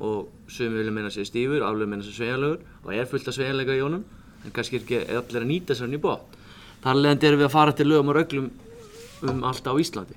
og 0.00 0.28
sögum 0.48 0.76
vilja 0.78 0.92
meina 0.94 1.10
sér 1.10 1.26
stífur, 1.26 1.62
aflega 1.66 1.90
meina 1.90 2.02
sér 2.06 2.14
sveigjanlegur. 2.18 2.58
Og 2.84 2.92
er 2.94 3.06
fullt 3.10 3.28
af 3.28 3.34
sveigjanleika 3.34 3.74
í 3.74 3.82
honum 3.82 4.04
en 4.44 4.52
kannski 4.54 4.76
er 4.78 4.84
ekki 4.84 5.00
allir 5.18 5.42
að 5.42 5.48
nýta 5.50 5.74
sér 5.74 5.88
hann 5.88 5.96
í 5.98 6.02
bótt. 6.04 6.36
Þar 6.84 7.00
leðandi 7.00 7.26
erum 7.30 7.40
við 7.40 7.48
að 7.48 7.56
fara 7.56 7.72
til 7.72 7.86
lögum 7.88 8.12
og 8.12 8.16
reglum 8.20 8.50
um 9.24 9.38
allt 9.48 9.64
á 9.64 9.72
Íslandi. 9.80 10.14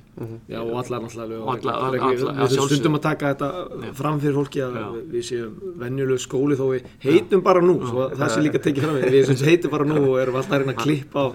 Já, 0.52 0.60
og 0.60 0.74
allar 0.82 1.00
náttúrulega 1.06 1.30
lög 1.32 1.42
Og 1.42 1.50
alla- 1.54 1.74
Það 1.74 1.80
er 1.80 1.86
alla- 1.88 1.98
ekki- 1.98 2.28
alla- 2.28 2.48
Við 2.48 2.66
stundum 2.68 2.96
að 2.98 3.02
taka 3.02 3.34
þetta 3.34 3.94
fram 3.96 4.20
fyrir 4.20 4.34
fólki 4.36 4.60
að 4.66 4.74
Já. 4.76 4.88
við- 5.14 5.28
séum 5.30 5.54
venjuleg 5.80 6.20
skóli 6.20 6.56
þó 6.60 6.66
við 6.74 6.84
heitum 7.00 7.42
bara 7.44 7.62
nú 7.62 7.80
það 7.80 8.28
sé 8.30 8.42
líka 8.44 8.60
tekið 8.60 8.84
fram. 8.84 8.96
Við 9.08 9.46
heitum 9.48 9.72
bara 9.72 9.86
nú 9.86 9.96
og 10.12 10.20
erum 10.20 10.36
alltaf 10.36 10.52
að 10.52 10.60
reyna 10.66 10.74
að 10.74 10.84
klippa 10.84 11.20
á 11.24 11.28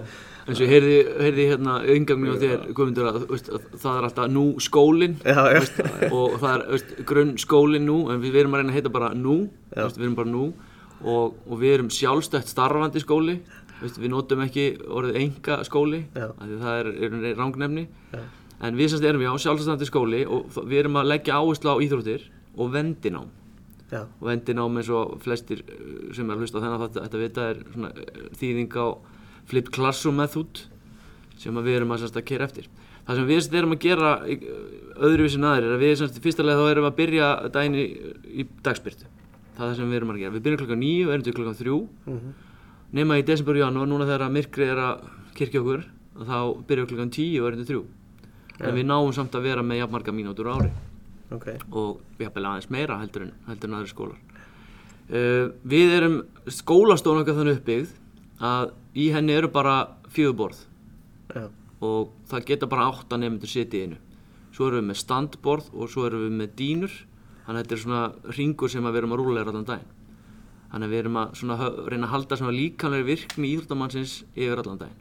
eins 0.43 0.59
og 0.59 0.69
heyrði, 0.69 0.97
heyrði 1.23 1.47
hérna 1.51 1.77
umgangni 1.93 2.33
á 2.33 2.37
þér 2.41 2.67
Guðmundur 2.75 3.09
að, 3.09 3.25
veist, 3.31 3.49
að 3.49 3.79
það 3.79 3.97
er 3.97 4.07
alltaf 4.09 4.29
nú 4.33 4.45
skólinn 4.63 5.17
og 5.23 6.37
það 6.41 6.53
er 6.53 6.63
veist, 6.73 6.93
grunn 7.09 7.33
skólinn 7.41 7.87
nú 7.87 7.97
en 8.11 8.21
við, 8.23 8.39
erum 8.43 8.57
að 8.57 8.63
reyna 8.63 8.73
að 8.73 8.79
heita 8.79 8.93
bara 8.93 9.13
nú 9.15 9.37
veist, 9.73 9.99
við 9.99 10.07
erum 10.09 10.19
bara 10.19 10.33
nú 10.33 10.45
og, 11.03 11.35
og 11.47 11.59
við 11.59 11.77
erum 11.77 11.91
sjálfstætt 11.93 12.51
starfandi 12.51 13.03
skóli 13.03 13.39
við 13.83 14.09
notum 14.11 14.43
ekki 14.45 14.69
orðið 14.87 15.19
enga 15.19 15.59
skóli 15.67 16.05
það 16.15 16.71
er, 16.77 16.93
er 16.93 17.35
rangnefni 17.39 17.87
en 18.63 18.79
við 18.79 18.93
semst 18.93 19.07
erum 19.07 19.23
já 19.23 19.33
sjálfstætt 19.47 19.87
skóli 19.89 20.23
og 20.27 20.51
við 20.61 20.83
erum 20.83 21.01
að 21.01 21.11
leggja 21.15 21.39
áherslu 21.39 21.75
á 21.75 21.83
íþróttir 21.83 22.29
og 22.57 22.73
vendinám. 22.73 23.31
Já, 23.91 24.05
og 24.05 24.27
vendinám 24.27 24.77
eins 24.79 24.89
og 24.89 25.17
flestir 25.21 25.61
uh, 25.65 26.13
sem 26.15 26.29
er 26.29 26.37
að 26.37 26.45
hlusta 26.45 26.61
á 26.61 26.63
þennan 26.63 26.83
þetta, 26.85 27.03
þetta 27.05 27.21
vita 27.21 27.47
er 27.51 27.59
svona 27.73 27.91
uh, 27.93 28.23
þýðing 28.39 28.77
á 28.79 28.87
flipped 29.49 29.73
classroom 29.75 30.19
method 30.21 30.63
sem 31.39 31.57
við 31.65 31.79
erum 31.79 31.91
að, 31.95 32.07
að 32.11 32.25
kera 32.29 32.47
eftir. 32.47 32.69
Það 33.03 33.19
sem 33.19 33.27
við 33.27 33.57
erum 33.59 33.75
að 33.75 33.83
gera 33.83 34.13
í, 34.29 34.37
öðruvísi 34.95 35.39
en 35.39 35.49
aðrir 35.49 35.71
er 35.71 35.75
að 35.75 35.83
við 35.83 35.97
semst, 35.99 36.21
leið 36.23 36.61
þá 36.61 36.69
erum 36.69 36.85
við 36.85 36.91
að 36.91 36.99
byrja 37.01 37.31
daginn 37.51 37.75
í, 37.75 37.87
í 38.43 38.45
dagspyrtu 38.63 39.09
það 39.53 39.65
er 39.65 39.71
það 39.71 39.79
sem 39.79 39.91
við 39.91 39.99
erum 39.99 40.13
að 40.13 40.21
gera. 40.21 40.33
Við 40.33 40.45
byrjum 40.45 40.61
klokkan 40.61 40.81
9 40.83 41.03
og 41.05 41.13
erum 41.13 41.25
til 41.25 41.35
klokkan 41.37 41.59
3 41.59 41.75
nema 42.93 43.17
í 43.17 43.25
desember 43.25 43.57
og 43.57 43.63
janúar 43.63 43.89
núna 43.89 44.07
þegar 44.07 44.25
að 44.27 44.35
myrkrið 44.37 44.71
er 44.73 44.81
að 44.83 45.03
kirkja 45.37 45.61
okkur 45.61 45.85
þá 46.13 46.37
byrjum 46.69 46.85
við 46.85 46.91
klokkan 46.93 47.13
10 47.17 47.39
og 47.41 47.47
erum 47.49 47.63
til 47.63 47.79
3 48.59 48.67
en 48.69 48.77
við 48.77 48.85
náum 48.89 49.13
samt 49.13 49.35
að 49.35 49.47
vera 49.47 49.65
með 49.65 49.81
jafnmarga 49.81 50.13
mínútur 50.13 50.49
á 50.49 50.53
ári. 50.53 50.69
Ok. 51.33 51.47
Og 51.73 52.21
jafnvel 52.21 52.45
aðeins 52.45 52.69
meira 52.69 52.99
heldur 53.01 53.25
en, 53.25 53.33
heldur 53.47 53.69
en 53.69 53.77
aðri 53.79 53.89
skólar. 53.89 54.19
Uh, 55.09 55.51
við 55.65 55.95
erum 55.97 56.19
skólastofan 56.47 57.23
okkar 57.23 57.39
þannig 57.39 57.59
uppbyggð 57.59 57.95
að 58.41 58.73
í 58.95 59.09
henni 59.13 59.35
eru 59.37 59.49
bara 59.53 59.75
fjögurborð 60.13 60.63
Já, 61.33 61.47
og 61.83 62.13
það 62.29 62.45
geta 62.49 62.69
bara 62.71 62.89
átta 62.91 63.17
nefndur 63.19 63.51
setið 63.51 63.87
einu. 63.87 63.99
Svo 64.53 64.69
erum 64.69 64.83
við 64.83 64.89
með 64.91 65.01
standborð 65.01 65.69
og 65.73 65.89
svo 65.91 66.05
erum 66.07 66.25
við 66.27 66.35
með 66.41 66.55
dýnur 66.59 66.97
þannig 67.43 67.57
að 67.57 67.63
þetta 67.63 67.75
er 67.75 67.83
svona 67.83 68.35
ringur 68.37 68.71
sem 68.71 68.85
við 68.87 68.99
erum 69.01 69.15
að 69.15 69.23
rúlega 69.23 69.51
allan 69.51 69.67
daginn. 69.67 69.93
Þannig 70.73 70.87
að 70.87 70.93
við 70.93 71.01
erum 71.03 71.17
að 71.21 71.33
svona, 71.37 71.55
reyna 71.91 72.07
að 72.07 72.13
halda 72.15 72.37
svona 72.39 72.57
líkanlega 72.57 73.07
virkni 73.09 73.49
íþróttamannsins 73.53 74.13
yfir 74.33 74.61
allan 74.61 74.79
daginn. 74.81 74.99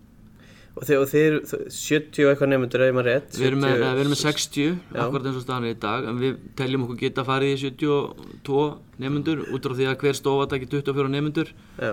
og 0.72 0.86
þeir, 0.88 0.98
og 1.02 1.08
þeir 1.12 1.34
70 1.76 2.24
og 2.24 2.30
eitthvað 2.32 2.50
nefndur, 2.52 2.82
ef 2.86 2.94
maður 2.96 3.08
rétt 3.10 3.38
Við 3.38 3.46
erum 3.50 3.60
með, 3.60 3.74
70 3.76 3.92
við 3.92 4.02
erum 4.02 4.12
með 4.14 4.20
60, 4.22 4.76
akkurat 5.04 5.26
eins 5.28 5.36
og 5.36 5.44
staðan 5.44 5.66
er 5.68 5.74
í 5.74 5.80
dag, 5.82 6.06
en 6.08 6.20
við 6.22 6.38
teljum 6.56 6.86
okkur 6.86 7.00
geta 7.02 7.24
farið 7.28 7.52
í 7.52 7.58
72 7.66 8.62
nefnendur 9.04 9.42
út 9.52 9.68
frá 9.68 9.74
því 9.76 9.88
að 9.90 9.98
hver 10.04 10.16
stofa 10.16 10.46
takir 10.48 10.70
24 10.72 11.12
nefendur, 11.12 11.52
Já, 11.76 11.92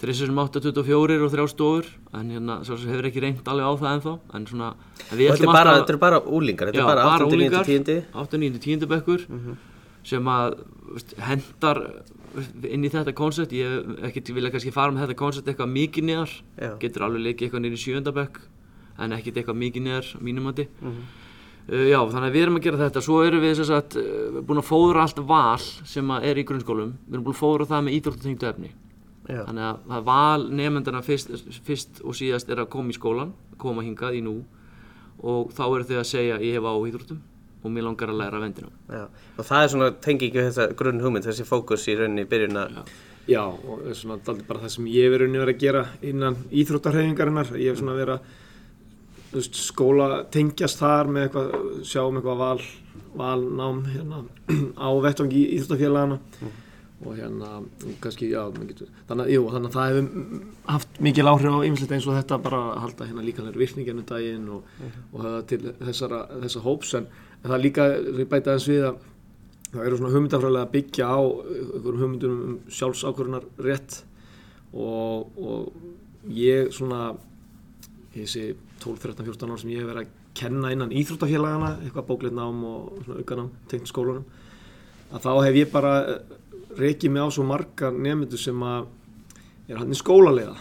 þrissur 0.00 0.30
sem 0.30 0.38
8 0.40 0.62
24 0.64 1.18
og 1.26 1.32
þrjá 1.34 1.46
stofur, 1.52 1.88
en 2.16 2.30
hérna 2.32 2.60
svo 2.64 2.78
sem 2.80 2.92
hefur 2.92 3.08
ekki 3.10 3.22
reynt 3.24 3.48
alveg 3.52 3.68
á 3.68 3.72
það 3.80 3.90
ennþá, 3.94 4.14
en 4.38 4.46
svona, 4.48 4.70
en 5.10 5.18
við 5.18 5.32
ætlum 5.34 5.52
alltaf- 5.52 5.76
þetta 5.80 5.94
er 5.94 6.00
bara 6.00 6.20
úlingar, 6.24 6.70
þetta 6.70 6.80
Já, 6.80 6.84
er 6.84 6.90
bara 6.94 7.04
8. 7.04 7.26
9. 7.26 7.34
unglingar, 7.34 7.64
10. 7.68 8.06
8, 8.14 8.38
9, 8.38 8.62
10 8.64 8.86
bekkur 8.88 9.26
sem 10.02 10.24
að 10.32 10.56
veist, 10.94 11.14
hendar 11.20 11.82
inn 12.64 12.84
í 12.84 12.90
þetta 12.90 13.12
koncept. 13.12 13.52
Ég 13.52 14.32
vilja 14.32 14.50
kannski 14.50 14.72
fara 14.72 14.92
með 14.94 15.06
þetta 15.06 15.18
koncept 15.20 15.50
eitthvað 15.50 15.72
mikið 15.74 16.06
neðar. 16.08 16.34
Getur 16.80 17.06
alveg 17.06 17.26
leikið 17.26 17.46
eitthvað 17.48 17.64
niður 17.64 17.78
í 17.78 17.82
sjönda 17.84 18.14
bekk 18.16 18.40
en 19.00 19.16
ekkert 19.16 19.40
eitthvað 19.40 19.60
mikið 19.60 19.82
neðar 19.82 20.06
á 20.16 20.18
mínum 20.24 20.46
mati. 20.48 20.68
Uh, 21.70 21.86
já, 21.86 22.00
þannig 22.00 22.28
að 22.30 22.34
við 22.34 22.42
erum 22.42 22.56
að 22.56 22.64
gera 22.66 22.80
þetta. 22.80 23.02
Svo 23.04 23.18
erum 23.22 23.42
við 23.44 23.60
sagt 23.68 23.96
uh, 24.00 24.40
búin 24.40 24.62
að 24.62 24.70
fóðra 24.70 25.04
allt 25.04 25.20
val 25.28 25.58
sem 25.60 26.14
er 26.20 26.40
í 26.40 26.46
grunnskólum. 26.48 26.94
Við 27.06 27.18
erum 27.18 27.26
búin 27.26 27.36
að 27.36 27.42
fóðra 27.42 27.68
það 27.68 27.84
með 27.86 28.48
efni 28.50 28.72
Já, 29.28 29.42
þannig 29.44 29.66
að 29.66 29.82
það 29.90 30.06
val 30.06 30.46
nefndana 30.60 31.02
fyrst, 31.04 31.34
fyrst 31.66 32.00
og 32.02 32.16
síðast 32.16 32.48
er 32.50 32.62
að 32.62 32.70
koma 32.72 32.92
í 32.92 32.96
skólan 32.96 33.34
koma 33.60 33.84
hingað 33.84 34.16
í 34.16 34.22
nú. 34.24 34.38
Og 35.20 35.50
þá 35.52 35.64
eru 35.66 35.88
þau 35.90 35.98
að 36.00 36.08
segja 36.08 36.40
ég 36.40 36.56
hef 36.56 36.64
á 36.64 36.72
íþróttum 36.72 37.20
og 37.60 37.72
mér 37.72 37.84
langar 37.84 38.08
að 38.08 38.20
læra 38.22 38.40
vendina 38.40 38.70
já, 38.88 39.06
og 39.36 39.44
það 39.44 39.62
er 39.62 39.72
svona 39.74 39.88
tengingu 40.04 40.44
þessa 40.46 40.66
grunn 40.76 41.02
hugmynd, 41.04 41.26
þessi 41.26 41.44
fókus 41.48 41.86
í 41.90 41.96
rauninni 41.98 42.24
í 42.24 42.30
byrjun 42.30 42.60
að 42.60 42.78
Já, 43.28 43.42
og 43.44 43.82
það 43.82 43.90
er 43.92 43.98
svona 43.98 44.16
bara 44.48 44.62
það 44.62 44.72
sem 44.74 44.86
ég 44.90 45.04
hef 45.06 45.12
verið 45.12 45.42
að 45.42 45.58
gera 45.60 45.82
innan 46.08 46.38
íþróttarhefingarinnar 46.50 47.52
ég 47.60 47.68
hef 47.70 47.82
svona 47.82 47.98
verið 47.98 48.14
að 48.16 49.34
veist, 49.34 49.60
skóla 49.60 50.08
tengjast 50.32 50.80
þar 50.80 51.12
með 51.12 51.26
eitthvað, 51.26 51.52
sjá 51.86 52.00
um 52.06 52.18
eitthvað 52.18 52.40
val, 52.40 52.64
valnám 53.20 53.84
hérna, 53.92 54.22
á 54.86 54.88
vettvangi 55.04 55.44
íþróttarfélagana 55.58 56.18
og 57.00 57.14
hérna, 57.16 57.50
og 57.64 57.92
kannski, 58.02 58.28
já, 58.34 58.42
getur, 58.52 58.88
þannig, 59.08 59.30
jú, 59.32 59.44
þannig 59.54 59.70
að 59.70 59.76
það 59.76 59.90
hefur 59.90 60.40
haft 60.68 60.98
mikil 61.06 61.30
áhrif 61.30 61.54
á 61.56 61.66
ymslegt 61.68 61.94
eins 61.96 62.08
og 62.08 62.18
þetta 62.18 62.38
bara 62.44 62.58
að 62.74 62.82
halda 62.84 63.06
hérna 63.08 63.24
líkanlega 63.24 63.62
virkninginu 63.62 64.04
daginn 64.08 64.50
og, 64.52 64.74
og 65.14 65.22
höfða 65.24 65.40
til 65.48 65.60
þessara, 65.78 66.18
þessa 66.42 66.64
hóps. 66.66 66.92
En, 66.98 67.08
en 67.40 67.46
það 67.46 67.56
er 67.56 67.64
líka, 67.64 67.86
sem 68.04 68.20
ég 68.20 68.30
bæta 68.34 68.52
aðeins 68.52 68.68
við 68.68 68.84
að 68.90 69.00
það 69.70 69.86
eru 69.86 70.00
svona 70.00 70.12
hugmyndafræðilega 70.16 70.66
að 70.66 70.74
byggja 70.74 71.08
á 71.08 71.20
einhverjum 71.20 72.02
hugmyndum 72.04 72.36
um 72.36 72.54
sjálfsákvörunar 72.78 73.48
rétt. 73.64 74.00
Og, 74.70 75.40
og 75.40 76.30
ég 76.36 76.68
svona 76.74 77.14
þessi 78.12 78.50
12, 78.82 79.00
13, 79.06 79.24
14 79.30 79.54
ár 79.54 79.62
sem 79.62 79.72
ég 79.72 79.80
hef 79.80 79.88
verið 79.88 80.04
að 80.04 80.18
kenna 80.36 80.70
innan 80.74 80.92
íþróttafélagana 80.94 81.72
eitthvað 81.80 82.06
bókleitnám 82.10 82.60
og 82.66 83.00
svona 83.06 83.22
aukanám 83.22 83.50
tengt 83.70 83.90
skólunum 83.90 84.28
að 85.10 85.24
þá 85.24 85.30
hef 85.46 85.58
ég 85.58 85.72
bara 85.72 85.94
rekið 86.78 87.10
mig 87.14 87.22
á 87.24 87.28
svo 87.34 87.44
marga 87.48 87.90
nefndur 87.90 88.38
sem 88.38 88.62
að 88.62 88.86
er 89.70 89.78
hann 89.80 89.92
í 89.94 89.98
skólalega 89.98 90.56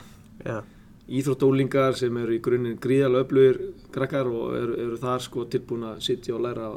Já, 0.45 0.61
íþróttúlingar 1.09 1.95
sem 1.97 2.17
eru 2.21 2.35
í 2.37 2.41
grunninn 2.43 2.77
gríðarlega 2.81 3.25
öflugir 3.25 3.59
krakkar 3.95 4.29
og 4.29 4.53
eru, 4.57 4.77
eru 4.85 4.97
þar 5.01 5.23
sko 5.25 5.45
tilbúin 5.51 5.87
að 5.89 5.99
sitja 6.05 6.35
og 6.37 6.43
læra 6.45 6.69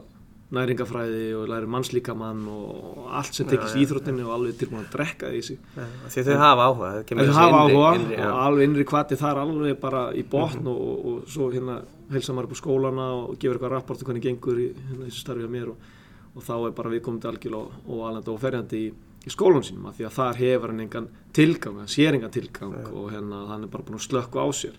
næringafræði 0.53 1.31
og 1.39 1.47
læra 1.49 1.69
mannslíkamann 1.73 2.43
og 2.53 3.07
allt 3.17 3.37
sem 3.39 3.47
tekist 3.49 3.77
í 3.79 3.85
íþróttinni 3.87 4.25
og 4.27 4.35
alveg 4.35 4.59
tilbúin 4.61 4.83
að 4.85 4.91
drekka 4.97 5.31
því 5.33 5.57
já, 5.57 5.87
því 6.13 6.25
þau 6.27 6.35
hafa 6.43 6.67
áhuga 6.69 6.91
það 6.93 7.33
hafa 7.39 7.61
innri- 7.63 7.77
áhuga 7.77 7.93
innri- 8.01 8.19
og 8.27 8.41
alveg 8.47 8.67
innri 8.69 8.85
kvati 8.91 9.19
þar 9.23 9.41
alveg 9.47 9.79
bara 9.81 10.03
í 10.13 10.25
botn 10.35 10.69
og, 10.69 10.83
og, 10.91 11.07
og 11.13 11.31
svo 11.33 11.49
hérna 11.55 11.79
helsa 12.13 12.35
maður 12.37 12.51
upp 12.51 12.57
á 12.57 12.61
skólana 12.61 13.07
og 13.23 13.39
gefur 13.41 13.57
eitthvað 13.57 13.73
rapport 13.79 14.03
um 14.05 14.11
hvernig 14.11 14.27
gengur 14.27 14.61
í 14.61 14.69
hérna, 14.77 15.07
þessu 15.09 15.23
starfi 15.25 15.49
á 15.49 15.55
mér 15.57 15.73
og, 15.73 15.89
og 16.37 16.45
þá 16.45 16.53
er 16.67 16.77
bara 16.77 16.93
við 16.93 17.05
komandi 17.07 17.31
algjörlega 17.33 17.81
og, 17.89 18.05
alveg 18.11 18.29
og 18.35 18.43
ferjandi 18.45 18.83
í, 18.83 18.93
í 19.23 19.31
skólanum 19.31 19.65
sínum 19.67 19.87
af 19.91 19.99
því 19.99 20.07
að 20.09 20.17
þar 20.17 20.41
hefur 20.41 20.73
hann 20.73 20.83
engan 20.85 21.09
tilgang, 21.37 21.79
hann 21.79 21.91
sér 21.91 22.17
engan 22.17 22.35
tilgang 22.35 22.75
og 22.91 23.13
hérna 23.13 23.45
hann 23.51 23.67
er 23.67 23.71
bara 23.73 23.87
búin 23.87 24.01
að 24.01 24.07
slökku 24.09 24.43
á 24.43 24.47
sér. 24.57 24.75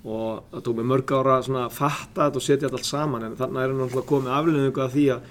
Og 0.00 0.44
það 0.52 0.64
tók 0.66 0.76
mig 0.78 0.88
mörg 0.88 1.14
ára 1.16 1.38
að 1.40 1.72
fatta 1.76 2.26
þetta 2.26 2.40
og 2.40 2.44
setja 2.44 2.68
þetta 2.68 2.80
allt 2.80 2.88
saman 2.88 3.26
en 3.26 3.36
þannig 3.36 3.62
er 3.62 3.72
hann 3.72 3.80
náttúrulega 3.82 4.10
komið 4.10 4.36
aflöðingu 4.36 4.84
af 4.84 4.94
því 4.94 5.06
að, 5.14 5.26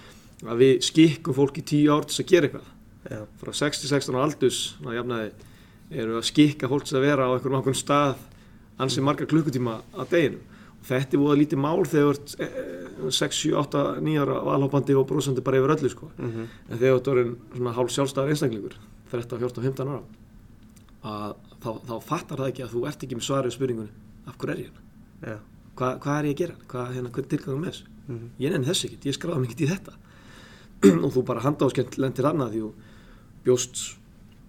að 0.45 0.63
við 0.63 0.73
skikkum 0.89 1.37
fólk 1.37 1.61
í 1.61 1.65
tíu 1.71 1.93
ár 1.93 2.09
til 2.09 2.21
að 2.23 2.29
gera 2.33 2.49
eitthvað. 2.49 2.75
Já. 3.09 3.21
frá 3.41 3.53
6-16 3.55 4.17
á 4.17 4.19
aldus 4.21 4.57
ná, 4.83 4.91
jafnaði, 4.93 5.29
eru 5.89 6.17
að 6.19 6.27
skikka 6.27 6.69
fólk 6.69 6.85
sem 6.85 6.99
að 6.99 7.07
vera 7.07 7.25
á 7.25 7.33
ákveðum 7.33 7.77
stað 7.77 8.19
ansi 8.79 9.01
marga 9.01 9.25
klukkutíma 9.29 9.79
á 9.95 10.03
deginum 10.11 10.43
þetta 10.87 11.15
er 11.17 11.21
búið 11.23 11.39
lítið 11.41 11.59
mál 11.63 11.83
þegar 11.85 12.13
þú 12.13 12.13
ert 12.15 12.35
eh, 12.39 13.09
6, 13.09 13.37
7, 13.43 13.53
8, 13.59 13.83
9 14.03 14.21
ára 14.23 14.39
valhópandi 14.43 14.95
og 14.99 15.05
brosandi 15.07 15.41
bara 15.45 15.57
yfir 15.61 15.75
öllu 15.75 15.89
sko. 15.91 16.09
Mhm. 16.17 16.47
en 16.69 16.77
þegar 16.77 16.99
þú 16.99 17.13
ert 17.19 17.55
svona 17.57 17.73
hálf 17.77 17.91
sjálfstæðar 17.95 18.29
einstaklingur 18.33 18.75
13, 19.11 19.39
14, 19.39 19.63
15 19.63 19.87
ára 19.87 20.01
að 21.03 21.35
þá, 21.63 21.69
þá 21.87 21.95
fattar 22.03 22.37
það 22.43 22.49
ekki 22.51 22.63
að 22.65 22.73
þú 22.75 22.81
ert 22.89 23.03
ekki 23.05 23.15
með 23.19 23.27
svarið 23.29 23.55
spurningunni 23.55 23.93
af 24.27 24.37
hverju 24.37 24.53
er 24.53 24.59
ég 24.59 24.69
hérna 24.69 24.87
Já. 25.29 25.37
Hva, 25.79 25.89
hvað 26.03 26.17
er 26.19 26.25
ég 26.29 26.33
að 26.35 26.39
gera, 26.43 26.55
hvað, 26.67 26.91
hérna, 26.95 27.09
hvað 27.15 27.23
er 27.23 27.31
tilgangum 27.35 27.63
með 27.65 27.71
þessu 27.73 27.95
Mhm. 28.09 28.29
ég 28.41 28.49
nenni 28.51 28.65
þessu 28.65 28.87
ekkert, 28.89 29.05
ég 29.05 29.13
skráði 29.13 29.45
ekkert 29.45 29.59
í 29.61 29.67
þetta 29.69 29.93
og 31.05 31.11
þú 31.13 31.21
bara 31.27 31.43
handáskent 31.43 31.97
lendir 32.01 32.25
annað 32.25 32.55
því 32.55 32.61
þú 32.63 32.69
bjóst 33.45 33.81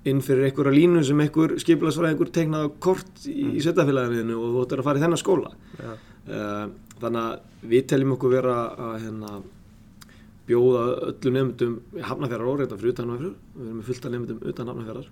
inn 0.08 0.22
fyrir 0.24 0.46
einhverja 0.48 0.72
línu 0.72 1.02
sem 1.04 1.20
einhver 1.20 1.52
skipilagsfræðingur 1.60 2.30
teiknaði 2.32 2.70
á 2.72 2.76
kort 2.80 3.26
í, 3.28 3.34
í 3.52 3.60
sveitafélaginu 3.60 4.32
og 4.38 4.54
þú 4.54 4.62
ættir 4.64 4.80
að 4.80 4.86
fara 4.88 4.98
í 4.98 5.02
þennan 5.04 5.20
skóla 5.20 5.50
Já. 5.76 5.92
Uh, 6.28 6.66
þannig 7.00 7.22
að 7.22 7.70
við 7.70 7.88
teljum 7.92 8.14
okkur 8.16 8.34
vera 8.34 8.58
að 8.74 8.94
hérna, 9.04 9.32
bjóða 10.50 10.84
öllum 11.10 11.36
nefndum 11.38 12.04
hafnafjara 12.10 12.52
óreita 12.52 12.78
fyrir 12.78 12.94
utan 12.94 13.12
hafnafjara 13.14 13.34
við 13.56 13.66
erum 13.66 13.80
með 13.80 13.90
fullt 13.90 14.06
af 14.06 14.14
nefndum 14.14 14.44
utan 14.52 14.72
hafnafjarar 14.72 15.10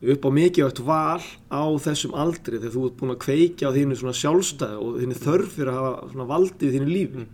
upp 0.00 0.24
á 0.24 0.30
mikilvægt 0.32 0.80
val 0.80 1.20
á 1.52 1.62
þessum 1.84 2.14
aldri 2.16 2.56
þegar 2.56 2.72
þú 2.72 2.84
ert 2.88 3.00
búin 3.00 3.12
að 3.12 3.22
kveikja 3.24 3.68
á 3.68 3.76
þínu 3.76 3.98
svona 4.00 4.16
sjálfstæði 4.16 4.78
og 4.80 4.94
þínu 5.02 5.16
þörf 5.20 5.50
fyrir 5.58 5.72
að 5.74 5.80
hafa 5.82 6.26
valdið 6.30 6.68
í 6.68 6.72
þínu 6.76 6.88
lífi. 6.88 7.24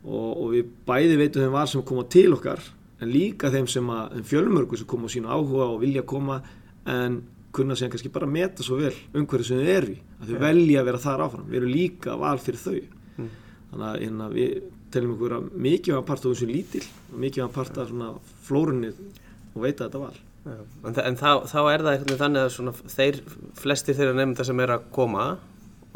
Og, 0.00 0.28
og 0.30 0.46
við 0.54 0.68
bæði 0.86 1.16
veitum 1.18 1.44
þeim 1.44 1.56
var 1.56 1.68
sem 1.68 1.82
koma 1.90 2.04
til 2.14 2.28
okkar 2.36 2.62
en 3.02 3.10
líka 3.10 3.50
þeim 3.50 3.90
að 3.90 4.14
þeim 4.14 4.28
fjölmörgu 4.30 4.78
sem 4.78 4.88
koma 4.88 5.10
á 5.10 5.14
sínu 5.16 5.32
áhuga 5.34 5.66
og 5.66 5.82
vilja 5.82 6.06
koma 6.06 6.38
en 6.86 7.20
kunna 7.54 7.76
sem 7.76 7.90
kannski 7.90 8.12
bara 8.12 8.28
meta 8.30 8.64
svo 8.66 8.78
vel 8.80 8.94
umhverju 9.16 9.48
sem 9.48 9.60
þau 9.60 9.72
eru 9.74 9.94
í 9.94 10.00
að 10.20 10.30
þau 10.30 10.42
velja 10.44 10.80
að 10.80 10.88
vera 10.90 11.02
þar 11.04 11.24
áfram. 11.26 11.46
Við 11.50 11.60
erum 11.60 11.74
líka 11.74 12.16
val 12.20 12.38
fyrir 12.42 12.62
þau. 12.62 12.80
Þannig 13.70 13.86
að 13.86 14.00
hérna, 14.04 14.28
við 14.34 14.54
teljum 14.90 15.14
okkur 15.14 15.36
að 15.36 15.50
mikilvæg 15.66 16.06
part 16.08 16.24
af 16.24 16.32
þessu 16.32 16.48
lítil 16.50 16.82
mikilvæg 17.14 17.52
part 17.54 17.78
af 17.78 17.90
svona 17.90 18.08
flórunni 18.46 18.90
og 18.90 19.62
veita 19.62 19.86
þetta 19.86 20.02
val. 20.02 20.16
Já. 20.40 20.56
En, 20.56 20.96
þa 20.96 21.04
en 21.04 21.18
þá, 21.20 21.30
þá 21.50 21.60
er 21.60 21.84
það 21.84 21.92
veginn 21.92 22.20
þannig 22.22 22.46
að 22.46 22.52
svona 22.54 22.72
þeir, 22.94 23.20
flestir 23.60 23.96
þeirra 23.98 24.16
nefnda 24.16 24.46
sem 24.48 24.62
er 24.64 24.72
að 24.74 24.86
koma 24.94 25.26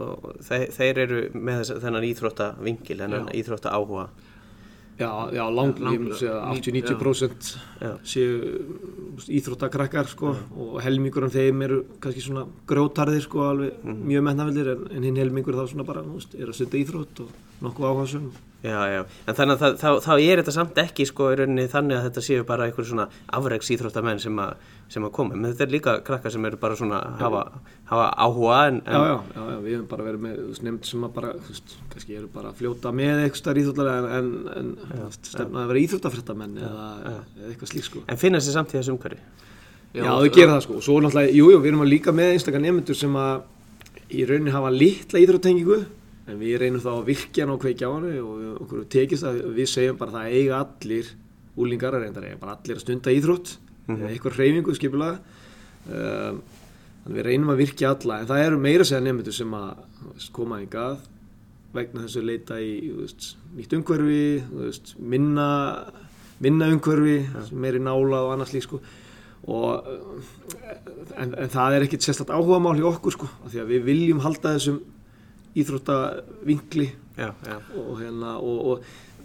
og 0.05 0.27
þeir, 0.45 0.65
þeir 0.75 1.01
eru 1.05 1.21
með 1.35 1.61
þess, 1.63 1.81
þennan 1.85 2.07
íþrótta 2.11 2.49
vingil, 2.61 2.99
þennan 3.01 3.31
íþrótta 3.39 3.73
áhuga 3.75 4.09
Já, 4.99 5.11
já, 5.35 5.45
lang, 5.51 5.79
lang- 5.83 5.95
ég 5.97 6.01
myndi 6.01 6.15
segja 6.21 6.37
ní- 6.47 6.61
80-90% 6.61 7.57
Já. 7.83 7.93
séu 8.07 8.35
íþróttakrakkar 9.29 10.07
sko 10.07 10.35
og 10.57 10.81
helmingur 10.85 11.25
af 11.27 11.33
þeim 11.35 11.63
eru 11.67 11.79
kannski 12.01 12.23
svona 12.23 12.47
grjótarðir 12.67 13.23
sko 13.27 13.43
alveg 13.49 13.73
mjög 13.85 14.23
metnaveldir 14.29 14.71
en, 14.75 14.85
en 14.97 15.03
hinn 15.03 15.17
helmingur 15.19 15.55
þá 15.59 15.67
svona 15.71 15.85
bara, 15.87 16.03
þú 16.07 16.15
veist, 16.19 16.35
er 16.39 16.47
að 16.47 16.55
stunda 16.61 16.79
íþrótt 16.79 17.21
og 17.25 17.29
nokkuð 17.67 17.89
áhersum 17.91 18.29
Já, 18.65 18.79
já, 18.89 19.01
en 19.29 19.37
þannig 19.37 19.59
að 19.59 19.61
það, 19.61 19.75
þá, 19.83 19.89
þá 20.07 20.13
er 20.25 20.41
þetta 20.41 20.53
samt 20.57 20.79
ekki 20.81 21.05
sko 21.11 21.27
í 21.29 21.35
rauninni 21.37 21.67
þannig 21.69 21.99
að 21.99 22.05
þetta 22.07 22.23
séu 22.25 22.45
bara 22.49 22.65
einhver 22.65 22.87
svona 22.89 23.05
afreiks 23.37 23.69
íþróttamenn 23.75 24.23
sem, 24.23 24.39
að- 24.41 24.71
sem 24.95 25.05
að 25.05 25.11
koma, 25.19 25.35
menn 25.37 25.51
þetta 25.53 25.67
er 25.67 25.73
líka 25.75 25.93
krakkar 26.07 26.33
sem 26.33 26.45
eru 26.49 26.57
bara 26.63 26.77
svona 26.79 27.01
að 27.05 27.19
hafa, 27.27 27.43
hafa 27.91 28.07
áhuga 28.25 28.61
en, 28.71 28.79
en 28.87 28.95
Já, 28.97 29.03
já, 29.11 29.19
já, 29.35 29.43
já, 29.53 29.59
við 29.67 29.75
hefum 29.75 29.89
bara 29.91 30.07
verið 30.07 30.23
með 30.25 30.39
nefnd 30.65 30.89
sem 30.89 31.05
að 31.05 31.13
bara, 31.19 31.33
þú 31.45 31.53
veist, 31.53 31.75
kannski 31.93 32.17
eru 32.23 32.31
bara 32.39 32.53
að 32.55 32.63
fljóta 32.63 32.93
með 32.97 33.21
eitthvað 33.27 33.41
starf 33.43 33.61
íþróttalega 33.65 34.19
en, 34.21 34.31
en, 34.61 34.71
en 34.97 35.13
stefna 35.19 35.65
að 35.67 35.73
vera 35.75 35.83
íþróttafrættamenn 35.85 36.57
eða, 36.71 36.87
eða 37.11 37.51
eitthvað 37.51 37.73
slík 37.75 37.89
sko. 37.91 38.05
En 38.09 38.23
finna 38.25 38.41
sér 38.45 38.57
samt 38.57 38.73
í 38.73 38.79
þessu 38.81 38.95
umhverfi. 38.97 39.21
Já, 39.95 40.09
þau 40.09 40.31
gera 40.39 40.55
það 40.57 40.65
sko. 40.65 40.79
Og 40.81 40.87
svo 40.89 40.97
náttúrulega, 41.05 41.37
jú, 41.37 41.51
jú, 41.53 41.61
við 41.61 41.71
erum 41.75 41.85
að 41.85 41.93
líka 41.93 42.17
með 42.17 42.33
einstakar 42.39 42.65
nefndur 42.65 42.97
sem 42.99 43.21
að 43.21 43.45
í 44.15 44.25
rauninni 44.29 44.57
hafa 44.57 44.73
litla 44.75 45.21
íþróttengingu 45.21 45.79
en 46.25 46.41
við 46.41 46.59
reynum 46.63 46.83
þá 46.83 46.91
að 46.95 47.07
virkja 47.11 47.45
hann 47.45 47.55
og 47.55 47.63
kveikja 47.63 47.91
á 47.91 47.95
hann 47.95 48.09
og 48.23 48.43
okkur 48.65 48.85
tekist 48.93 49.29
að 49.29 49.41
við 49.57 49.71
segjum 49.71 50.01
bara 50.01 50.13
að 50.13 50.19
það 50.19 50.37
eiga 50.39 50.61
allir 50.63 51.11
úlingar 51.55 51.97
að 51.97 52.07
reyndar 52.07 52.29
eiga 52.29 52.41
bara 52.41 52.57
allir 52.59 52.79
að 52.79 52.85
stunda 52.85 53.15
íþrótt 53.15 53.57
eða 53.95 54.11
eitthvað 54.11 54.39
hreyfingu 54.39 54.77
skipulega 54.79 55.19
um, 55.91 56.39
þannig 57.05 57.19
við 57.19 57.27
reynum 57.29 57.53
að 57.53 57.61
virkja 57.61 57.91
alla 57.93 58.21
en 58.21 58.31
það 58.31 58.47
eru 58.47 58.63
meira 58.65 58.87
segja 58.89 59.05
nefndur 59.05 59.37
sem 59.37 59.59
að 59.59 60.25
koma 60.37 60.63
í 60.65 60.71
gað 60.73 61.03
vegna 61.75 62.07
þessu 62.07 62.23
leita 62.25 62.57
í 62.63 62.73
veist, 62.95 63.35
nýtt 63.59 63.77
umhverfi 63.77 64.25
veist, 64.55 64.95
minna 65.03 65.49
minna 66.43 66.69
umhverfi, 66.73 67.19
meiri 67.53 67.81
nála 67.83 68.25
og 68.27 68.35
annars 68.35 68.53
lík 68.55 68.67
sko. 68.67 68.81
Og 69.45 69.87
en, 71.21 71.35
en 71.37 71.51
það 71.53 71.77
er 71.77 71.85
ekkit 71.85 72.07
sérstætt 72.07 72.33
áhuga 72.33 72.61
mál 72.65 72.79
hjá 72.79 72.89
okkur 72.89 73.13
sko 73.13 73.29
af 73.45 73.53
því 73.53 73.61
að 73.61 73.73
við 73.75 73.83
viljum 73.91 74.23
halda 74.25 74.55
þessum 74.57 74.79
íþróttavinkli 75.55 76.91
Já, 77.15 77.31
já, 77.47 77.59
og 77.79 77.99
hérna 78.01 78.37
og, 78.43 78.67
og 78.67 78.81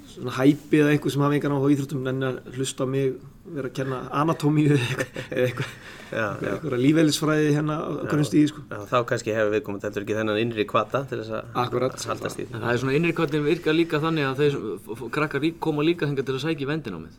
svona 0.10 0.34
hæpi 0.38 0.82
eða 0.84 0.94
einhver 0.94 1.14
sem 1.14 1.24
hafa 1.26 1.38
engan 1.38 1.56
áhuga 1.56 1.70
á 1.70 1.74
íþróttum 1.74 2.10
en 2.12 2.26
að 2.28 2.36
hlusta 2.58 2.86
á 2.86 2.88
mig 2.90 3.16
vera 3.50 3.70
að 3.70 3.76
kenna 3.80 4.02
anatómíu 4.14 4.76
eða 4.76 5.46
eitthvað 5.48 5.72
eða 6.10 6.52
eitthvað, 6.52 6.76
lífeylisfræði 6.84 7.56
hérna 7.56 7.78
á 7.82 7.90
hverjum 8.10 8.28
stíði 8.30 8.52
sko. 8.52 8.64
Já 8.70 8.84
Þá 8.92 8.98
kannski 9.10 9.34
hefur 9.34 9.56
við 9.56 9.64
komið 9.66 9.88
heldur 9.88 10.06
ekki 10.06 10.18
þennan 10.20 10.42
innri 10.44 10.66
kvata 10.70 11.02
til 11.10 11.22
þess 11.22 11.34
að 11.40 12.12
haldast 12.12 12.44
í 12.44 12.48
En 12.50 12.62
það 12.62 12.74
er 12.74 12.82
svona 12.84 12.96
innri 13.00 13.16
kvartin 13.18 13.46
virka 13.46 13.74
líka 13.74 14.02
þannig 14.04 14.30
að 14.30 14.44
þeir 14.44 15.10
krakkar 15.18 15.50
koma 15.66 15.86
líka 15.86 16.10
þengar 16.10 16.30
til 16.30 16.38
að 16.38 16.46
sækja 16.46 16.66
í 16.66 16.70
vendinámið. 16.70 17.18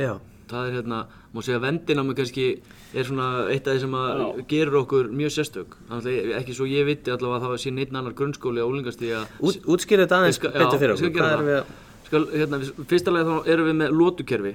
Já, 0.00 0.12
Það 0.50 0.66
er 0.68 0.72
hérna, 0.76 0.98
má 1.32 1.40
segja 1.42 1.58
að 1.60 1.64
vendinámið 1.66 2.16
kannski 2.18 2.46
er 2.94 3.04
svona 3.08 3.26
eitt 3.52 3.66
af 3.68 3.74
því 3.76 3.80
sem 3.80 3.94
að 3.96 4.42
gerur 4.50 4.78
okkur 4.82 5.08
mjög 5.16 5.30
sérstök. 5.36 5.76
Þannig 5.88 6.18
að 6.18 6.34
ekki 6.40 6.56
svo 6.58 6.66
ég 6.68 6.84
viti 6.86 7.10
allavega 7.14 7.38
að 7.38 7.46
það 7.52 7.62
sé 7.62 7.70
neitt 7.72 7.94
annar 7.94 8.12
grunnskóli 8.18 8.60
á 8.60 8.66
úlingastíði 8.68 9.14
að 9.16 9.26
Út, 9.40 9.60
útskýra 9.76 10.04
þetta 10.06 10.18
aðeins 10.18 10.36
Ég 10.36 10.40
skal- 10.40 10.52
betur 10.52 10.76
já, 10.76 10.80
fyrir 10.82 10.96
skal 10.96 11.08
okkur 11.08 11.16
gera 11.16 11.28
Hvað 11.28 11.32
það. 11.32 11.38
erum 11.38 11.48
við 11.48 11.58
að 11.60 11.66
Skal, 12.12 12.26
hérna, 12.36 12.58
við, 12.58 12.72
fyrsta 12.92 13.10
lega 13.14 13.24
þá 13.24 13.48
erum 13.54 13.66
við 13.70 13.76
með 13.80 13.94
lótukerfi 13.96 14.54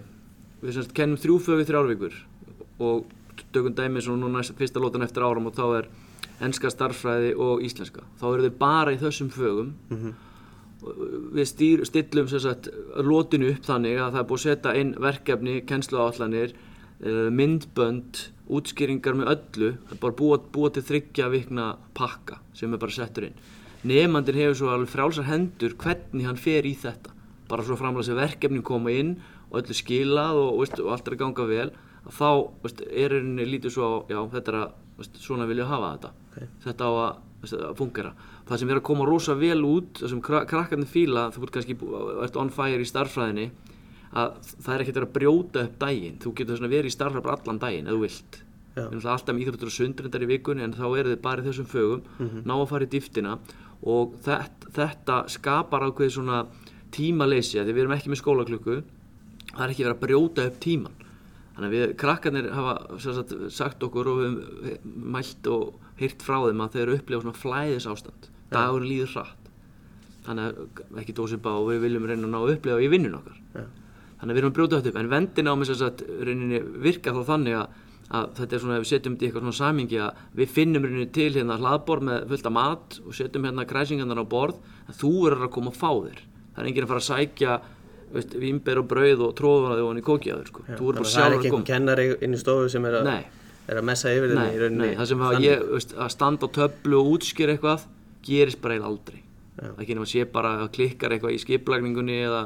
við 0.62 0.74
semst 0.78 0.94
kennum 0.94 1.18
þrjú 1.18 1.38
fög 1.42 1.58
við 1.62 1.70
þrjárvíkur 1.72 2.14
og 2.80 3.06
tökum 3.54 3.74
dæmi 3.74 4.02
svona 4.06 4.22
núna 4.28 4.38
næst- 4.42 4.54
fyrsta 4.60 4.80
lótan 4.84 5.02
eftir 5.08 5.24
áram 5.26 5.48
og 5.50 5.56
þá 5.58 5.66
er 5.80 5.88
enska 6.46 6.70
starffræði 6.70 7.32
og 7.42 7.62
íslenska. 7.66 8.04
Þá 8.22 8.26
eru 8.36 8.50
þau 8.50 8.58
bara 8.60 8.92
í 8.94 8.98
þessum 9.02 9.30
fögum 9.34 9.72
Og 9.90 10.14
við 10.82 11.48
stýr, 11.50 11.84
stillum 11.88 12.30
sagt 12.30 12.70
lótinu 13.02 13.52
upp 13.54 13.66
þannig 13.66 14.00
að 14.02 14.14
það 14.14 14.22
er 14.22 14.28
búið 14.30 14.40
að 14.40 14.46
setja 14.46 14.74
inn 14.82 14.94
verkefni, 15.02 15.56
kennsluáallanir 15.68 16.54
eh, 16.54 17.30
myndbönd, 17.34 18.24
útskýringar 18.48 19.18
með 19.18 19.32
öllu, 19.34 19.72
bara 20.02 20.18
búa, 20.18 20.40
búa 20.54 20.72
til 20.74 20.86
þryggja 20.88 21.30
vikna 21.34 21.72
pakka 21.98 22.40
sem 22.56 22.74
er 22.74 22.82
bara 22.82 22.94
settur 22.94 23.28
inn. 23.30 23.42
Nefnandinn 23.88 24.40
hefur 24.42 24.60
svo 24.62 24.72
alveg 24.74 24.94
frjálsar 24.94 25.28
hendur 25.28 25.76
hvernig 25.80 26.28
hann 26.28 26.40
fer 26.42 26.66
í 26.66 26.74
þetta. 26.78 27.14
Bara 27.48 27.66
svo 27.66 27.78
framlega 27.80 28.10
sem 28.10 28.18
verkefnin 28.18 28.66
koma 28.66 28.94
inn 28.94 29.18
og 29.50 29.62
öllu 29.62 29.76
skilað 29.78 30.40
og, 30.42 30.50
veist, 30.62 30.80
og 30.82 30.92
allt 30.94 31.08
er 31.08 31.16
að 31.16 31.22
ganga 31.24 31.46
vel 31.48 31.70
þá 32.08 32.30
veist, 32.64 32.82
er 32.88 33.18
henni 33.18 33.46
lítið 33.48 33.76
svo 33.76 33.92
já 34.12 34.20
þetta 34.34 34.54
er 34.54 34.60
að 34.62 34.74
veist, 35.00 35.22
svona 35.24 35.48
vilja 35.50 35.68
hafa 35.70 35.94
þetta. 35.96 36.12
Þetta 36.66 36.90
á 36.90 36.92
að, 36.92 37.54
að 37.58 37.78
fungera 37.80 38.14
það 38.48 38.62
sem 38.62 38.72
er 38.72 38.80
að 38.80 38.88
koma 38.90 39.08
rosa 39.08 39.36
vel 39.38 39.60
út 39.68 40.02
það 40.02 40.12
sem 40.14 40.24
kra 40.24 40.44
krakkarnir 40.50 40.90
fíla, 40.90 41.28
þú 41.36 41.46
ert 41.46 41.56
kannski 41.56 41.78
ert 42.24 42.40
on 42.40 42.52
fire 42.54 42.84
í 42.84 42.88
starffræðinni 42.88 43.48
að 44.18 44.36
það 44.56 44.74
er 44.74 44.84
ekkert 44.84 45.00
að 45.02 45.14
brjóta 45.18 45.64
upp 45.68 45.80
daginn. 45.82 46.20
Þú 46.24 46.34
getur 46.40 46.60
svona 46.60 46.72
verið 46.72 46.92
í 46.92 46.96
starffræði 46.96 47.26
bara 47.26 47.40
allan 47.42 47.62
daginn 47.62 47.90
ef 47.90 47.98
þú 47.98 48.04
vilt. 48.06 48.40
Við 48.78 48.84
erum 48.86 49.08
alltaf 49.12 49.34
með 49.34 49.44
íþróttur 49.44 49.72
og 49.72 49.76
sundrindar 49.76 50.24
í 50.24 50.30
vikunni 50.30 50.64
en 50.64 50.76
þá 50.78 50.86
eru 50.88 51.14
þið 51.14 51.24
bara 51.26 51.44
í 51.44 51.48
þessum 51.48 51.70
fögum. 51.72 52.04
Ná 52.46 52.54
að 52.56 52.70
fara 52.72 52.88
í 52.88 52.92
dýftina 52.94 53.34
og 53.84 54.14
þetta, 54.26 54.72
þetta 54.78 55.18
skapar 55.34 55.88
ákveð 55.90 56.14
svona 56.14 56.46
tímaleysi 56.96 57.60
því 57.60 57.74
við 57.74 57.84
erum 57.84 57.98
ekki 57.98 58.14
með 58.14 58.22
skólaklukku. 58.22 58.78
Það 59.52 59.66
er 59.66 59.74
ekki 59.74 59.86
verið 59.88 59.98
að 59.98 60.06
brjóta 60.06 60.48
upp 60.48 60.62
tíman 60.64 61.04
þannig 61.58 61.72
að 61.72 61.74
við 61.74 61.94
krakkarnir 61.98 62.48
hafa 62.54 62.74
sagt, 63.02 63.32
sagt 63.50 63.84
okkur 63.88 64.10
og 64.12 64.20
við 64.22 64.84
mælt 64.86 65.48
og 65.50 65.80
heyrt 65.98 66.22
frá 66.22 66.44
þeim 66.44 66.62
að 66.62 66.76
þeir 66.76 66.84
eru 66.84 66.98
upplifa 67.00 67.24
svona 67.24 67.40
flæðis 67.42 67.88
ástand 67.90 68.28
dagurinn 68.54 68.92
líður 68.92 69.14
hratt 69.16 69.52
þannig 70.28 70.62
að 70.62 71.02
ekki 71.02 71.16
dósipa 71.18 71.56
og 71.56 71.70
við 71.72 71.84
viljum 71.88 72.08
reyna 72.10 72.28
að 72.28 72.34
ná 72.34 72.40
að 72.42 72.54
upplifa 72.58 72.84
í 72.84 72.90
vinnun 72.92 73.18
okkar 73.20 73.38
Já. 73.56 73.66
þannig 74.20 74.32
að 74.32 74.34
við 74.34 74.42
erum 74.42 74.52
að 74.52 74.58
brjóta 74.60 74.80
þetta 74.80 74.92
upp 74.92 75.02
en 75.02 75.12
vendin 75.14 75.52
á 75.52 75.54
mig 75.56 75.70
sem 75.70 75.80
sagt 75.80 76.04
rauninni 76.08 76.62
virka 76.84 77.14
þá 77.16 77.22
þannig 77.32 77.58
að, 77.62 77.78
að 78.18 78.28
þetta 78.42 78.58
er 78.58 78.64
svona 78.64 78.78
ef 78.78 78.84
við 78.84 78.92
setjum 78.92 79.16
þetta 79.16 79.24
í 79.24 79.30
eitthvað 79.30 79.46
svona 79.46 79.60
samingi 79.62 80.02
að 80.04 80.22
við 80.42 80.54
finnum 80.58 80.88
rauninni 80.88 81.10
til 81.16 81.30
hérna 81.32 81.60
hlaðborð 81.62 82.08
með 82.10 82.28
fullt 82.34 82.52
af 82.52 82.56
mat 82.58 83.00
og 83.06 83.18
setjum 83.22 83.48
hérna 83.48 83.68
kræsingarnar 83.72 84.24
á 84.24 84.26
borð 84.28 84.60
að 84.88 85.02
þú 85.02 85.14
verður 85.24 85.48
að 85.48 85.56
koma 85.56 85.74
að 85.74 85.80
fá 85.80 85.90
þér 85.96 86.22
það 86.28 86.62
er 86.64 86.72
enginn 86.72 86.88
að 86.88 86.94
fara 86.94 87.04
að 87.04 87.10
sækja 87.12 87.58
veist, 88.12 88.38
vimber 88.40 88.82
og 88.82 88.88
brauð 88.92 89.26
og 89.28 89.34
tróðuna 89.38 89.76
þig 89.78 89.86
og 89.86 89.92
hann 89.92 90.02
í 90.02 90.06
kókiðaður 90.08 90.52
sko. 90.52 90.64
að 90.68 90.78
það 90.78 91.26
er 91.26 91.36
ekki 91.36 91.42
að 91.42 91.50
einhvern 91.50 91.68
kennari 91.68 92.08
inn 92.24 92.36
í 92.36 92.40
stofu 92.42 92.72
sem 92.72 92.88
er 92.88 93.00
að, 93.02 93.10
Nei. 93.10 93.52
er 93.68 93.82
að 93.82 93.88
messa 93.90 94.14
yfir 94.16 94.34
Nei, 94.38 94.48
nei, 94.72 94.90
það 94.96 95.10
sem 95.12 95.24
að 95.28 95.40
ég 95.44 95.66
veist, 95.74 95.94
að 95.98 96.14
standa 96.16 96.48
á 96.48 96.56
töflu 96.58 97.02
og 97.02 97.12
útskýra 97.18 97.56
eitthvað 97.56 97.86
gerist 98.28 98.62
bara 98.62 98.76
eiginlega 98.78 98.92
aldrei 98.94 99.22
Já. 99.58 99.70
ekki 99.82 99.96
nema 99.98 100.06
sé 100.12 100.26
bara 100.32 100.52
að 100.62 100.72
klikkar 100.78 101.16
eitthvað 101.16 101.34
í 101.34 101.42
skiplagningunni 101.42 102.18
eða 102.28 102.42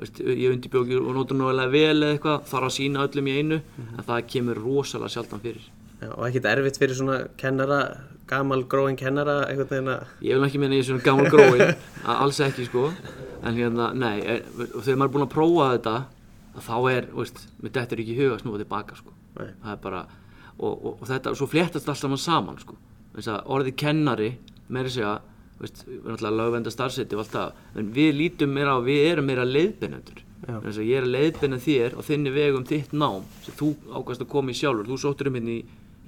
veist, 0.00 0.20
ég 0.20 0.52
undirbjóki 0.54 0.96
og 1.00 1.10
notur 1.16 1.38
nálega 1.40 1.70
vel 1.72 2.02
eða 2.02 2.14
eitthvað 2.18 2.44
þarf 2.50 2.68
að 2.68 2.76
sína 2.76 3.04
öllum 3.08 3.28
í 3.30 3.36
einu 3.38 3.60
Mhm. 3.60 3.98
en 3.98 4.04
það 4.04 4.26
kemur 4.34 4.60
rosalega 4.64 5.08
sjaldan 5.14 5.40
fyrir. 5.40 5.64
Já, 6.00 6.08
og 6.16 6.24
ekkert 6.28 6.46
erfitt 6.48 6.78
fyrir 6.80 6.94
svona 6.96 7.16
kennara, 7.36 7.78
gamal 8.26 8.62
gróin 8.64 8.96
kennara, 8.96 9.44
einhvern 9.48 9.68
veginn 9.68 9.88
að, 9.92 10.04
ég 10.22 10.38
vil 10.38 10.46
ekki 10.48 10.58
meina 10.62 10.74
ég 10.74 10.80
er 10.80 10.88
svona 10.88 11.04
gammal 11.04 11.26
gróin 11.28 11.60
að 12.04 12.20
alls 12.24 12.40
ekki 12.40 12.64
sko. 12.68 12.86
En 13.42 13.54
hérna, 13.56 13.90
nei, 13.94 14.20
er, 14.20 14.40
þegar 14.80 14.96
maður 14.96 15.08
er 15.08 15.12
búinn 15.16 15.26
að 15.26 15.34
prófa 15.34 15.66
þetta 15.76 15.94
að 16.56 16.62
þá 16.68 16.76
er, 16.96 17.06
veist, 17.16 17.42
mér 17.62 17.72
dettur 17.72 17.98
ekki 18.00 18.14
í 18.14 18.18
huga 18.20 18.36
að 18.36 18.40
snúa 18.42 18.58
tilbaka 18.62 18.96
sko. 18.96 19.12
Það 19.36 19.72
er 19.72 19.76
bara, 19.84 20.00
og, 20.58 20.72
og, 20.84 20.96
og 21.02 21.08
þetta, 21.08 21.34
svo 21.36 21.46
fléttast 21.48 21.88
allt 21.88 21.98
saman 22.00 22.18
saman 22.18 22.58
sko 22.60 22.76
að 23.20 23.44
orðið 23.50 23.76
kennari, 23.76 24.30
meira 24.72 24.92
segja 24.92 25.12
veist, 25.60 25.82
við 25.86 25.98
erum 26.00 26.16
alltaf 26.16 26.36
lögvenda 26.38 26.72
starfseti 26.72 27.16
og 27.16 27.22
allt 27.24 27.34
það, 27.34 27.58
en 27.76 27.90
við 27.96 28.14
lítum 28.16 28.54
meira 28.56 28.76
á, 28.76 28.78
við 28.84 29.00
erum 29.10 29.26
meira 29.28 29.44
leiðbeinendur. 29.44 30.22
Já. 30.40 30.54
þess 30.64 30.78
að 30.80 30.86
ég 30.88 30.96
er 30.96 31.04
að 31.04 31.12
leiðbeina 31.14 31.58
þér 31.60 31.96
og 32.00 32.06
þinni 32.06 32.30
vegum 32.32 32.62
þitt 32.64 32.94
nám 32.96 33.26
sem 33.44 33.56
þú 33.58 33.66
ákvæmst 33.92 34.22
að 34.24 34.30
koma 34.32 34.54
í 34.54 34.56
sjálfur. 34.56 34.86
Þú 34.88 34.96
sóttur 35.02 35.28
um 35.28 35.36
hérna 35.36 35.52
í, 35.52 35.58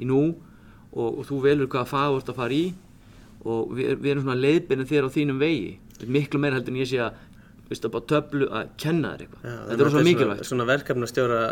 í 0.01 0.09
nú 0.09 0.23
og, 0.33 1.19
og 1.21 1.27
þú 1.29 1.41
velur 1.45 1.69
hvaða 1.69 1.91
fag 1.91 2.15
þú 2.15 2.23
ert 2.23 2.33
að 2.33 2.39
fara 2.41 2.57
í 2.57 2.63
og 3.43 3.75
við, 3.77 3.91
við 4.01 4.09
erum 4.15 4.25
svona 4.25 4.39
að 4.39 4.45
leiðbeina 4.47 4.89
þér 4.89 5.05
á 5.05 5.15
þínum 5.19 5.43
vegi. 5.43 5.69
Miklu 6.17 6.41
meira 6.41 6.57
heldur 6.59 6.73
en 6.73 6.81
ég 6.81 6.89
sé 6.89 7.03
að 7.05 7.21
veist, 7.69 7.85
að 7.85 7.93
bara 7.95 8.09
töflu 8.15 8.49
að 8.49 8.73
kenna 8.81 9.13
þér 9.13 9.27
eitthvað. 9.27 9.45
Þetta 9.69 9.85
er 9.87 9.93
svo 9.93 10.05
mikilvægt 10.09 10.41
Svona, 10.41 10.49
svona 10.49 10.69
verkefnastjóra 10.73 11.43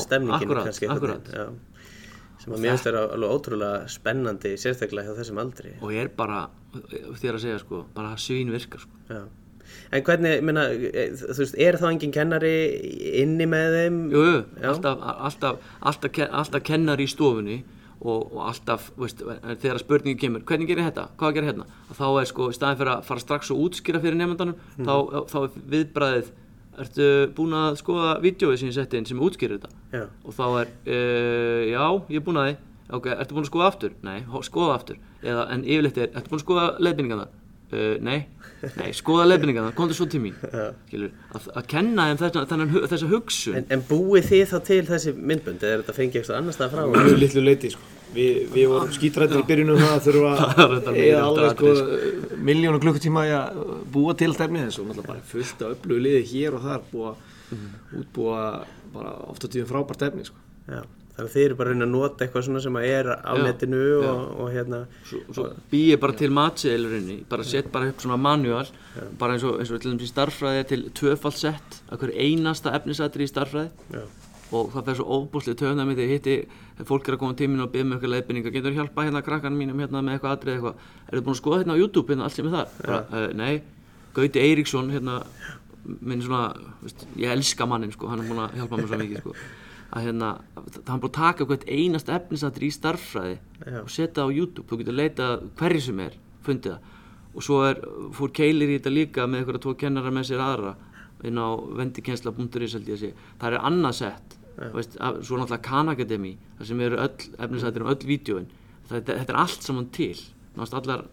stemningin 0.00 0.40
akkúrat, 0.40 0.70
kannski. 0.70 0.88
einhvern 0.88 1.60
að 2.54 2.60
mér 2.64 2.70
finnst 2.74 2.84
vera 2.90 3.02
alveg 3.14 3.34
ótrúlega 3.36 3.88
spennandi, 3.88 4.54
sérstaklega 4.60 5.08
hjá 5.10 5.18
þessum 5.20 5.38
aldri. 5.42 5.74
og 5.80 5.90
ég 5.92 6.02
er 6.04 6.08
bara, 6.16 6.48
þér 7.20 7.34
að 7.38 7.40
segja 7.44 7.58
sko 7.62 7.84
bara 7.94 8.16
svín 8.16 8.50
virkar 8.54 8.80
sko 8.80 8.90
Já. 9.10 9.22
En 9.92 10.02
hvernig, 10.02 10.40
meina, 10.42 10.64
e, 10.70 11.10
þú 11.14 11.36
veist, 11.38 11.54
er 11.58 11.76
þá 11.78 11.90
engin 11.92 12.12
kennari 12.14 12.54
inni 13.22 13.46
með 13.46 13.74
þeim? 13.76 13.98
Jú, 14.10 14.22
alltaf, 14.66 14.98
alltaf, 15.02 15.60
alltaf, 15.80 16.18
alltaf 16.30 16.62
kennar 16.66 16.98
í 16.98 17.06
stofunni 17.10 17.60
og, 18.00 18.32
og 18.32 18.40
alltaf, 18.48 18.90
veist, 18.98 19.22
þegar 19.62 19.78
spurningi 19.82 20.18
kemur, 20.18 20.42
hvernig 20.48 20.66
gerir 20.70 20.86
þetta, 20.88 21.08
hvað 21.20 21.34
gerir 21.36 21.50
hérna 21.52 21.66
og 21.90 21.96
þá 21.98 22.06
er 22.22 22.28
sko, 22.30 22.48
í 22.50 22.56
staðin 22.56 22.78
fyrir 22.80 22.92
að 22.96 23.04
fara 23.10 23.20
strax 23.20 23.50
og 23.54 23.62
útskýra 23.66 24.00
fyrir 24.02 24.18
nefndanum, 24.18 24.56
Mhm. 24.78 24.86
þá, 24.88 24.94
þá 25.30 25.36
er 25.44 25.50
viðbræðið, 25.74 26.30
ertu 26.84 27.06
búin 27.36 27.54
að 27.56 27.78
skoða 27.80 28.14
vídeoið 28.24 28.58
sem 28.60 28.70
ég 28.70 28.76
setti 28.76 29.00
inn 29.00 29.08
sem 29.08 29.20
útskýrir 29.20 29.60
þetta 29.60 29.70
Já. 29.98 30.04
og 30.24 30.36
þá 30.36 30.44
er, 30.62 30.72
uh, 30.86 31.60
já, 31.68 31.84
ég 32.12 32.20
er 32.20 32.26
búin 32.26 32.40
að 32.40 32.48
því 32.50 32.56
ok, 32.98 33.08
ertu 33.16 33.36
búin 33.36 33.46
að 33.46 33.50
skoða 33.52 33.68
aftur? 33.70 33.96
Nei, 34.06 34.18
skoða 34.46 34.76
aftur 34.78 34.98
eða, 35.22 35.46
en 35.54 35.64
yfirleitt 35.66 36.00
er, 36.00 36.10
ertu 36.14 36.32
búin 36.32 36.40
að 36.40 36.46
skoða 36.46 36.66
leiðbynningarna? 36.80 37.28
Uh, 37.70 37.94
nei, 38.02 38.18
nei, 38.76 38.90
skoða 38.96 39.28
leiðbynningarna, 39.30 39.74
komdu 39.76 39.96
svo 39.96 40.06
til 40.10 40.20
mín. 40.24 40.34
Skilur, 40.88 41.14
að, 41.36 41.46
að 41.60 41.68
kenna 41.70 42.08
þeim 42.10 42.20
þessa, 42.20 42.42
þennan, 42.50 42.74
þessa 42.92 43.08
hugsun. 43.10 43.56
En, 43.60 43.68
en 43.76 43.86
búið 43.88 44.28
þið 44.30 44.44
þá 44.50 44.58
til 44.68 44.82
þessi 44.90 45.14
myndbönd? 45.16 45.64
Eða 45.64 45.78
er 45.78 45.82
þetta 45.84 45.96
fengið 45.96 46.20
eitthvað 46.20 46.38
annars 46.40 46.60
það 46.60 46.76
frá? 46.76 46.84
mjög 46.96 47.18
litlu 47.24 47.44
leiti 47.46 47.72
sko. 47.74 47.88
Vi, 48.10 48.26
við 48.50 48.66
vorum 48.72 48.90
skítrættir 48.90 49.38
í 49.38 49.46
byrjunum 49.46 49.78
það 49.78 49.92
að 49.94 50.06
þurfa 50.08 50.30
Það 50.40 50.72
þetta 50.74 50.90
að 50.90 50.96
meira 50.96 51.10
eða 51.10 51.26
alveg 51.28 51.52
sko, 51.54 52.38
miljónu 52.50 52.80
klukkutíma 52.82 53.26
að 53.36 53.60
búa 53.94 54.16
til 54.18 54.32
stefni 54.34 54.64
þessu. 54.64 54.82
Og 54.82 54.88
náttúrulega 54.90 55.12
bara 55.12 55.28
fullt 55.30 55.62
af 55.62 55.76
upplögu 55.76 56.06
liði 56.08 56.24
hér 56.32 56.56
og 56.58 56.64
þar 56.66 56.88
búa 56.90 57.12
útbúa 58.00 58.42
bara 58.94 59.12
ofta 59.30 59.50
tíðum 59.50 59.70
frábært 59.70 60.08
efni 60.08 60.26
sko. 60.26 60.42
Já, 60.70 60.82
þannig 61.20 61.30
að 61.30 61.34
þið 61.36 61.44
eru 61.46 61.58
bara 61.60 61.74
að 61.74 61.82
nota 61.90 62.24
eitthvað 62.24 62.46
svona 62.46 62.62
sem 62.64 62.78
að 62.80 62.86
er 62.88 63.10
á 63.12 63.32
Já, 63.36 63.42
netinu 63.44 63.80
já. 63.80 64.08
og, 64.10 64.22
og 64.40 64.48
hérna. 64.54 64.80
Svo, 65.04 65.20
svo 65.36 65.48
býi 65.72 65.98
bara 66.00 66.16
til 66.20 66.30
matseðilurinni 66.36 67.18
bara 67.28 67.46
set 67.46 67.68
bara 67.74 67.90
upp 67.92 68.00
svona 68.00 68.16
manual 68.20 68.64
bara 69.20 69.36
eins 69.36 69.44
og, 69.44 69.60
eins 69.60 69.70
og 69.74 69.82
til 69.82 69.92
dæmis 69.92 70.08
í 70.08 70.10
starffræði 70.10 70.64
er 70.64 70.70
til 70.72 70.82
tvöfaldsett 70.96 71.78
að 71.90 72.02
hverju 72.04 72.26
einasta 72.26 72.74
efnisatri 72.78 73.28
í 73.28 73.30
starffræði 73.30 73.94
Já, 73.94 74.02
og 74.56 74.72
það 74.74 74.88
fer 74.88 74.98
svo 74.98 75.18
óbúslega 75.20 75.60
töfna 75.60 75.86
með 75.86 76.00
því 76.00 76.06
að 76.06 76.12
hitti 76.14 76.36
fólk 76.88 77.08
er 77.08 77.16
að 77.16 77.22
koma 77.22 77.36
tíminn 77.38 77.62
og 77.62 77.70
byggja 77.70 77.86
með 77.86 77.98
eitthvað 77.98 78.14
leiðbynninga 78.16 78.52
getur 78.56 78.72
þú 78.72 78.80
hjálpa 78.80 79.04
hérna 79.06 79.22
krakkan 79.26 79.56
mínum 79.56 79.82
hérna 79.82 80.02
með 80.02 80.16
eitthvað 80.16 80.36
atrið 80.38 80.56
eitthvað? 80.56 80.84
Er 81.06 81.18
þið 81.18 81.24
búin 81.26 81.36
að 81.36 81.40
skoða 81.42 81.60
hérna 81.60 81.76
á 81.76 81.80
YouTube 81.80 82.10
hérna 82.10 82.26
allt 82.26 82.38
sem 82.38 82.48
er 82.48 82.56
þar? 82.56 82.72
Bara, 82.80 83.00
uh, 83.12 83.26
nei, 83.36 83.52
Gauti 84.16 84.42
Eiríksson 84.42 84.90
hérna 84.90 85.20
minn 86.00 86.22
svona, 86.24 86.54
veist, 86.82 87.04
ég 87.20 87.32
elska 87.34 87.66
mannin 87.68 87.92
sko, 87.94 88.10
hann 88.10 88.24
er 88.24 88.30
búin 88.30 88.42
að 88.42 88.56
hjálpa 88.58 88.80
mér 88.80 88.90
svo 88.90 89.00
mikið 89.04 89.22
sko 89.22 89.36
að 89.90 90.04
hérna, 90.06 90.30
það 90.56 90.90
hann 90.92 91.00
búin 91.02 91.10
að 91.10 91.16
taka 91.18 91.46
hvert 91.50 91.64
einasta 91.68 92.16
efnisatri 92.16 92.68
í 92.70 92.74
starffræði 92.74 93.36
Já. 93.36 93.78
og 93.82 93.90
setja 93.90 94.20
það 94.20 94.30
á 94.30 94.36
YouTube, 94.38 94.66
þú 94.70 94.78
getur 94.80 94.98
leitað 94.98 95.44
hverju 95.58 95.84
sem 95.86 96.02
er, 96.06 96.18
fundið 96.46 96.76
það. 96.76 96.96
Og 97.30 97.46
svo 97.46 97.58
er, 97.68 97.80
fór 98.16 98.32
Keilir 98.34 98.70
í 98.70 98.78
þetta 98.78 98.92
líka 98.94 99.26
með 99.30 99.42
eitthvað 99.44 99.62
tvo 99.66 99.74
kennara 99.78 100.10
með 100.14 100.28
sér 100.30 100.42
aðra 100.42 100.74
inn 101.26 101.38
á 101.38 101.48
vendikensla.is 101.78 102.74
held 102.78 102.88
ég 102.90 102.96
að 102.96 103.02
sé. 103.04 103.10
Það 103.40 103.52
er 103.56 103.66
annað 103.70 103.96
sett 104.00 104.36
veist, 104.74 104.96
af- 105.00 105.20
svo 105.26 105.38
náttúrulega 105.38 105.62
Khan 105.66 105.92
Academy 105.92 106.32
þar 106.58 106.66
sem 106.70 106.80
eru 106.86 106.98
öll 107.00 107.28
efnisættir 107.46 107.84
um 107.84 107.90
öll 107.92 108.06
vídjóin 108.08 108.48
þetta, 108.90 109.16
þetta 109.20 109.32
er 109.34 109.40
allt 109.42 109.66
saman 109.66 109.90
til. 109.94 110.14
Náttúrulega 110.56 110.80
allar 110.82 111.04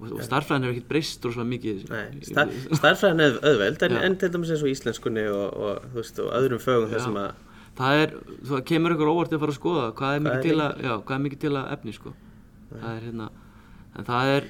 og, 0.00 0.12
og 0.16 0.22
starffræðin 0.24 0.64
hefur 0.66 0.76
ekkert 0.76 0.88
breyst 0.88 1.24
rosalega 1.26 1.50
mikið 1.50 1.80
nei, 1.90 2.04
star, 2.24 2.52
starffræðin 2.78 3.24
er 3.26 3.38
auðveld 3.44 3.82
en, 3.86 3.96
en 4.08 4.16
til 4.20 4.30
dæmis 4.32 4.52
eins 4.54 4.62
og 4.64 4.70
íslenskunni 4.72 5.24
og, 5.28 5.56
og, 5.60 5.88
veist, 5.96 6.20
og 6.22 6.30
öðrum 6.38 6.62
fögum 6.62 6.92
þessum 6.92 7.18
að 7.20 7.34
það 7.80 8.00
er, 8.04 8.14
það 8.50 8.64
kemur 8.70 8.94
ykkur 8.96 9.10
óvart 9.14 9.34
að 9.36 9.42
fara 9.44 9.54
að 9.54 9.58
skoða 9.60 9.84
hvað 9.98 10.14
er 10.18 10.24
mikið 10.26 10.46
til 10.48 10.56
að, 10.64 10.80
já, 10.86 10.94
hvað 11.00 11.16
er 11.18 11.22
mikið 11.26 11.42
til 11.46 11.52
að 11.60 11.70
efni 11.76 11.94
sko? 11.96 12.12
Það 12.70 12.88
er 12.94 13.04
hérna 13.08 13.28
en 13.98 14.06
það 14.10 14.32
er 14.36 14.48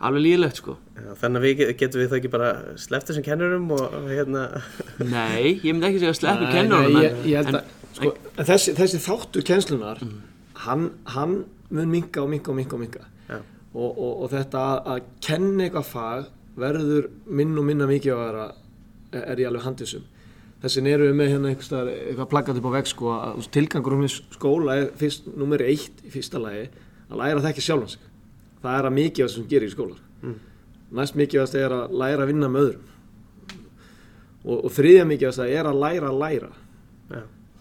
alveg 0.00 0.22
líðilegt 0.24 0.56
sko. 0.62 0.74
Já, 0.96 1.08
þannig 1.20 1.36
að 1.40 1.44
við 1.44 1.54
get- 1.58 1.72
getum 1.82 2.00
við 2.00 2.06
þá 2.08 2.14
ekki 2.18 2.30
bara 2.32 2.50
sleppt 2.80 3.10
þessum 3.10 3.24
kennurum 3.26 3.66
og, 3.76 3.96
hérna 4.08 4.44
nei, 5.14 5.58
ég 5.60 5.74
myndi 5.74 5.90
ekki 5.90 6.00
segja 6.00 6.14
að 6.14 6.20
sleppi 6.22 6.46
Nei, 6.46 6.52
kennurum 6.54 6.94
nei, 6.96 7.02
en- 7.02 7.04
ég, 7.04 7.18
ég 7.28 7.42
held 7.42 7.50
en- 7.52 7.58
að 7.60 7.96
sko, 7.98 8.12
en 8.40 8.48
þessi, 8.48 8.74
þessi 8.78 9.00
þáttur 9.04 9.44
kennslunar 9.50 10.00
hann, 10.64 10.86
hann 11.16 11.34
mun 11.70 11.90
minka 11.92 12.22
og 12.24 12.30
minka 12.32 12.50
og 12.54 12.56
minka 12.62 12.78
og 12.78 12.80
minka 12.86 13.02
Já. 13.28 13.36
og, 13.74 13.90
og, 13.90 14.14
og 14.24 14.32
þetta 14.32 14.62
að, 14.70 14.88
að 14.94 15.10
kenna 15.28 15.66
eitthvað 15.66 15.90
fag 15.90 16.30
verður 16.60 17.10
minn 17.40 17.52
og 17.60 17.68
minna 17.68 17.86
mikið 17.90 18.14
að 18.16 18.22
vera 18.24 18.46
er 19.20 19.42
ég 19.44 19.50
alveg 19.50 19.66
handisum 19.68 20.08
þessin 20.60 20.90
eru 20.90 21.08
við 21.08 21.18
með 21.18 21.32
hérna 21.34 21.54
staðar 21.64 21.90
eitthvað 21.94 22.30
plaggat 22.34 22.60
upp 22.60 22.68
á 22.68 22.76
veg 22.76 22.90
sko 22.90 23.10
að 23.16 23.50
tilgangur 23.56 23.96
um 23.96 24.06
skóla 24.10 24.76
er 24.76 24.92
fyrst, 25.00 25.26
nummer 25.32 25.64
eitt 25.64 26.04
í 26.04 26.12
fyrsta 26.12 26.42
lagi 26.42 26.68
að 27.08 27.18
læra 27.22 27.40
að 27.40 27.48
þekki 27.48 27.66
sjálfan 27.66 27.92
sig 27.94 28.08
það 28.60 28.78
er 28.78 28.88
að 28.88 28.96
mikið 28.98 29.24
af 29.24 29.30
það 29.30 29.36
sem 29.36 29.50
gerir 29.50 29.70
í 29.70 29.74
skóla 29.74 30.00
mm. 30.20 30.38
næst 31.00 31.20
mikið 31.20 31.42
af 31.42 31.52
það 31.54 31.66
er 31.66 31.76
að 31.78 31.98
læra 32.02 32.26
að 32.26 32.32
vinna 32.34 32.52
með 32.52 32.66
öðrum 32.68 32.88
og, 34.44 34.56
og 34.56 34.72
þriðja 34.76 35.06
mikið 35.08 35.30
af 35.30 35.38
það 35.40 35.54
er 35.58 35.70
að 35.70 35.80
læra 35.84 36.10
að 36.10 36.20
læra 36.24 36.52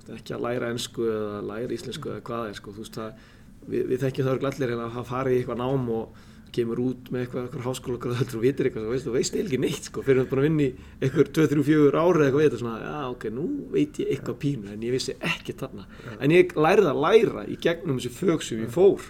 veist, 0.10 0.20
ekki 0.20 0.36
að 0.36 0.46
læra 0.46 0.72
ennsku 0.74 1.08
eða 1.10 1.42
læra 1.46 1.76
íslensku 1.76 2.12
eða 2.14 2.24
hvað 2.26 2.42
það 2.44 2.50
er 2.50 2.58
sko. 2.60 2.74
Veist, 2.78 2.98
það, 2.98 3.28
við, 3.68 3.86
við 3.90 4.04
þekkjum 4.04 4.28
það 4.28 4.48
allir 4.50 4.74
en 4.74 4.84
að 4.86 5.00
farið 5.10 5.36
í 5.36 5.40
eitthvað 5.40 5.62
nám 5.62 5.90
og 5.96 6.26
kemur 6.56 6.82
út 6.84 7.10
með 7.14 7.24
eitthvað, 7.24 7.46
eitthvað 7.48 7.66
háskóla 7.68 8.00
og 8.00 8.32
þú 8.32 8.42
vitir 8.44 8.70
eitthvað, 8.70 8.88
veist, 8.94 9.08
þú 9.08 9.14
veist 9.16 9.38
ekki 9.40 9.60
neitt 9.62 9.90
sko, 9.90 10.04
fyrir 10.06 10.24
að 10.24 10.32
búin 10.32 10.42
að 10.42 10.48
vinna 10.48 10.66
í 10.66 10.70
eitthvað 11.00 11.32
2-3-4 11.38 12.02
ári 12.02 12.20
eða 12.20 12.28
eitthvað 12.28 12.46
þetta 12.46 12.62
svona, 12.64 12.80
já 12.84 12.98
ok, 13.10 13.28
nú 13.36 13.46
veit 13.74 14.02
ég 14.02 14.12
eitthvað 14.16 14.40
pínu 14.44 14.74
en 14.74 14.88
ég 14.88 14.96
vissi 14.96 15.16
ekki 15.32 15.56
þarna. 15.60 15.88
En 16.20 16.36
ég 16.36 16.58
lærði 16.58 16.92
að 16.92 17.04
læra 17.06 17.46
í 17.46 17.60
gegnum 17.62 18.02
þessi 18.02 18.14
fög 18.18 18.46
sem 18.46 18.66
ég 18.66 18.74
fór 18.74 19.08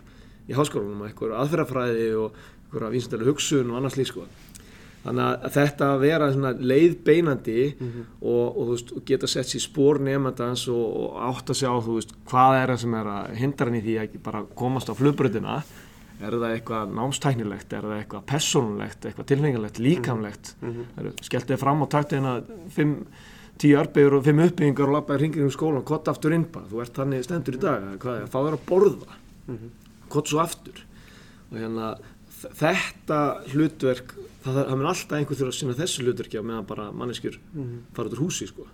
í 0.49 0.57
háskólanum 0.57 1.07
eitthvað 1.07 1.37
aðferðafræði 1.43 2.11
og 2.19 2.37
eitthvað 2.69 2.95
vísindalega 2.95 3.33
hugsun 3.33 3.73
og 3.73 3.81
annars 3.81 3.99
lík 3.99 4.11
sko. 4.11 4.27
Þannig 4.99 5.23
að 5.25 5.53
þetta 5.55 5.85
að 5.93 6.01
vera 6.03 6.25
leiðbeinandi 6.59 7.59
og, 7.79 8.23
og, 8.27 8.57
þú 8.57 8.71
veist, 8.73 8.89
og 8.97 9.03
geta 9.07 9.29
sett 9.31 9.47
sér 9.47 9.63
spór 9.63 10.01
nefndans 10.03 10.65
og, 10.73 10.81
og 10.99 11.21
átt 11.29 11.53
að 11.53 11.59
sjá 11.61 11.69
þú 11.85 11.95
veist, 11.95 12.11
hvað 12.27 12.57
er 12.57 12.73
það 12.73 12.81
sem 12.83 12.97
er 12.99 13.11
að 13.13 13.37
hindra 13.39 13.69
hann 13.69 13.77
í 13.79 13.83
því 13.85 13.95
að 13.95 14.07
ekki 14.09 14.21
bara 14.25 14.41
komast 14.59 14.91
á 14.91 14.93
flugbröðina 14.99 15.55
er 16.19 16.35
það 16.35 16.53
eitthvað 16.55 16.93
námstæknilegt? 16.97 17.73
Er 17.73 17.87
það 17.87 17.97
eitthvað 18.01 18.23
personulegt, 18.27 19.05
eitthvað 19.05 19.27
tilfengalegt 19.31 19.79
líkamlegt, 19.79 20.53
mm 20.61 20.73
-hmm. 20.75 21.11
skellt 21.23 21.47
þið 21.51 21.57
fram 21.61 21.83
á 21.83 21.87
taktina 21.89 22.33
fimm, 22.69 22.95
tíu 23.59 23.79
arbegur 23.79 24.13
og 24.19 24.23
fimm 24.25 24.39
uppbyggingar 24.39 24.87
og 24.87 24.93
lappaði 24.97 25.19
hringir 25.19 25.43
um 25.43 25.51
skólan 25.51 25.83
kott 25.83 26.07
aftur 26.07 26.33
inn 26.33 26.45
bara, 26.51 26.65
þú 26.71 26.81
ert 26.81 26.93
þannig 26.95 27.23
stendur 27.23 27.55
í 27.55 27.59
dag 27.59 27.81
eða 27.81 27.97
hvað 27.97 28.21
er, 28.21 28.27
fá 28.27 28.39
þér 28.45 28.53
að 28.57 28.65
borða. 28.67 29.17
Kott 30.09 30.27
svo 30.27 30.39
aftur. 30.39 30.85
Og 31.51 31.57
hérna 31.57 31.97
þetta 32.39 33.19
hlutverk 33.51 34.13
það, 34.43 34.53
það, 34.53 34.65
það 34.69 34.77
mun 34.77 34.87
alltaf 34.91 35.17
einhver 35.17 35.35
þurfa 35.39 35.51
að 35.51 35.57
sinna 35.59 35.73
þessu 35.79 36.03
hlutverki 36.05 36.39
á 36.39 36.43
meðan 36.43 36.65
bara 36.69 36.91
manneskjur 36.91 37.39
fara 37.93 38.07
út 38.07 38.13
úr 38.15 38.21
húsi 38.23 38.47
sko. 38.47 38.67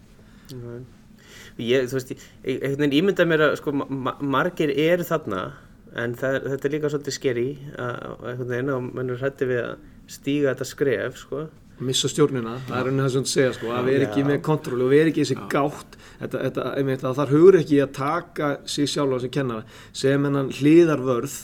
ég, 1.58 1.88
þú 1.90 1.94
veist, 1.98 2.12
ég, 2.12 2.18
ég- 2.44 2.62
einhvern 2.62 2.84
veginn 2.90 2.98
ímynda 3.00 3.26
mér 3.26 3.42
að 3.50 3.56
sko, 3.58 3.72
ma- 3.72 4.18
margir 4.22 4.70
eru 4.70 5.04
þarna 5.04 5.54
en 5.96 6.16
það, 6.20 6.40
þetta 6.52 6.68
er 6.68 6.74
líka 6.76 6.92
svolítið 6.94 7.16
skeri 7.18 7.46
að 7.80 8.26
einhvern 8.32 8.50
veginn 8.52 8.74
og 8.76 8.90
mann 8.90 9.14
er 9.14 9.22
hrætti 9.22 9.48
við 9.50 9.62
að 9.64 9.76
stíga 10.16 10.52
þetta 10.54 10.68
skref 10.70 11.22
sko. 11.24 11.46
missa 11.86 12.08
stjórnina, 12.08 12.58
það 12.70 12.78
er 12.80 12.86
raunin 12.88 13.04
það 13.04 13.14
sem 13.14 13.26
þú 13.26 13.32
segja 13.34 13.54
sko, 13.58 13.72
að 13.76 13.90
vera 13.90 14.06
ekki 14.08 14.22
Já. 14.24 14.28
með 14.30 14.42
kontról 14.48 14.84
og 14.86 14.92
vera 14.94 15.12
ekki 15.12 15.26
þessi 15.26 15.48
gátt 15.52 15.98
þetta, 16.22 16.38
þetta, 16.46 16.68
einmitt, 16.80 17.04
að 17.04 17.18
þar 17.20 17.34
hugur 17.36 17.58
ekki 17.60 17.82
að 17.84 17.92
taka 17.98 18.52
sig 18.72 18.88
sjálf 18.92 19.22
sem 19.26 19.34
kennara 19.36 19.66
sem 19.92 20.30
hennan 20.30 20.54
hliðarvörð 20.56 21.36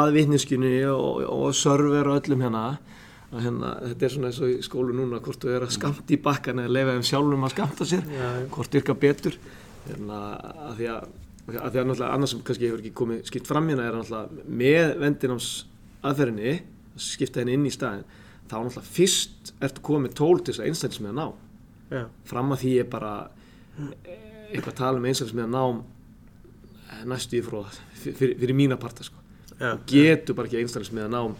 að 0.00 0.14
vitniskjunni 0.16 0.72
og, 0.90 1.20
og 1.28 1.54
server 1.54 2.08
og 2.08 2.18
öllum 2.22 2.42
hérna 2.46 2.64
að 3.30 3.44
hérna, 3.44 3.72
þetta 3.92 4.06
er 4.06 4.12
svona 4.14 4.30
eins 4.32 4.40
og 4.42 4.50
í 4.50 4.58
skólu 4.66 4.94
núna 4.96 5.20
hvort 5.22 5.44
þú 5.44 5.52
er 5.54 5.66
að 5.66 5.74
skamta 5.76 6.14
í 6.16 6.18
bakkan 6.24 6.62
eða 6.64 6.72
lefa 6.74 6.94
þeim 6.96 7.04
sjálfum 7.12 7.46
að 7.46 7.52
skamta 7.54 7.86
sér 7.86 8.06
Já, 8.10 8.24
já. 8.26 8.46
hvort 8.56 8.74
virka 8.74 8.96
betur 9.04 9.36
hérna, 9.86 10.22
að 10.66 10.80
því 10.80 10.88
að, 10.96 11.04
að 11.58 11.70
því 11.74 11.80
að 11.80 11.86
náttúrulega 11.90 12.14
annars 12.14 12.30
sem 12.34 12.40
kannski 12.46 12.66
hefur 12.68 12.80
ekki 12.84 12.92
komið 13.00 13.20
skipt 13.30 13.46
fram 13.50 13.68
hérna 13.68 13.86
er 13.88 13.96
náttúrulega 13.98 14.44
með 14.62 14.94
vendináms 15.02 15.48
aðferðinni 16.06 16.54
skipta 17.00 17.40
henni 17.42 17.54
inn 17.58 17.66
í 17.66 17.72
staðin 17.74 18.04
þá 18.50 18.54
náttúrulega 18.60 18.86
fyrst 18.94 19.52
ertu 19.60 19.84
komið 19.90 20.14
tól 20.20 20.38
til 20.40 20.52
þess 20.54 20.62
að 20.62 20.70
einstaklismiða 20.70 21.16
ná 21.18 21.26
Já. 21.90 22.04
fram 22.30 22.52
að 22.54 22.62
því 22.64 22.72
er 22.84 22.88
bara 22.92 23.12
eh, 23.80 24.52
eitthvað 24.54 24.72
að 24.74 24.78
tala 24.82 24.98
um 25.02 25.08
einstaklismiða 25.10 25.50
nám 25.56 25.82
eh, 26.90 27.04
næstu 27.10 27.40
í 27.40 27.42
fróða 27.46 27.72
fyrir, 28.00 28.36
fyrir 28.40 28.56
mína 28.58 28.78
parta 28.80 29.06
sko 29.06 29.18
Já. 29.60 29.74
getur 29.90 30.38
bara 30.38 30.48
ekki 30.50 30.60
einstaklismiða 30.62 31.10
nám 31.12 31.34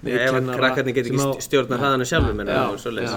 með 0.00 0.16
Ef 0.16 0.32
að 0.38 0.50
krakkarnir 0.56 0.94
get 0.96 1.06
ekki 1.10 1.20
á- 1.20 1.28
st- 1.36 1.44
stjórnað 1.50 1.82
hraðanum 1.82 2.08
sjálfum 2.08 2.30
Já, 2.32 2.36
meina, 2.40 2.60
og 2.72 2.78
svoleiðis. 2.80 3.16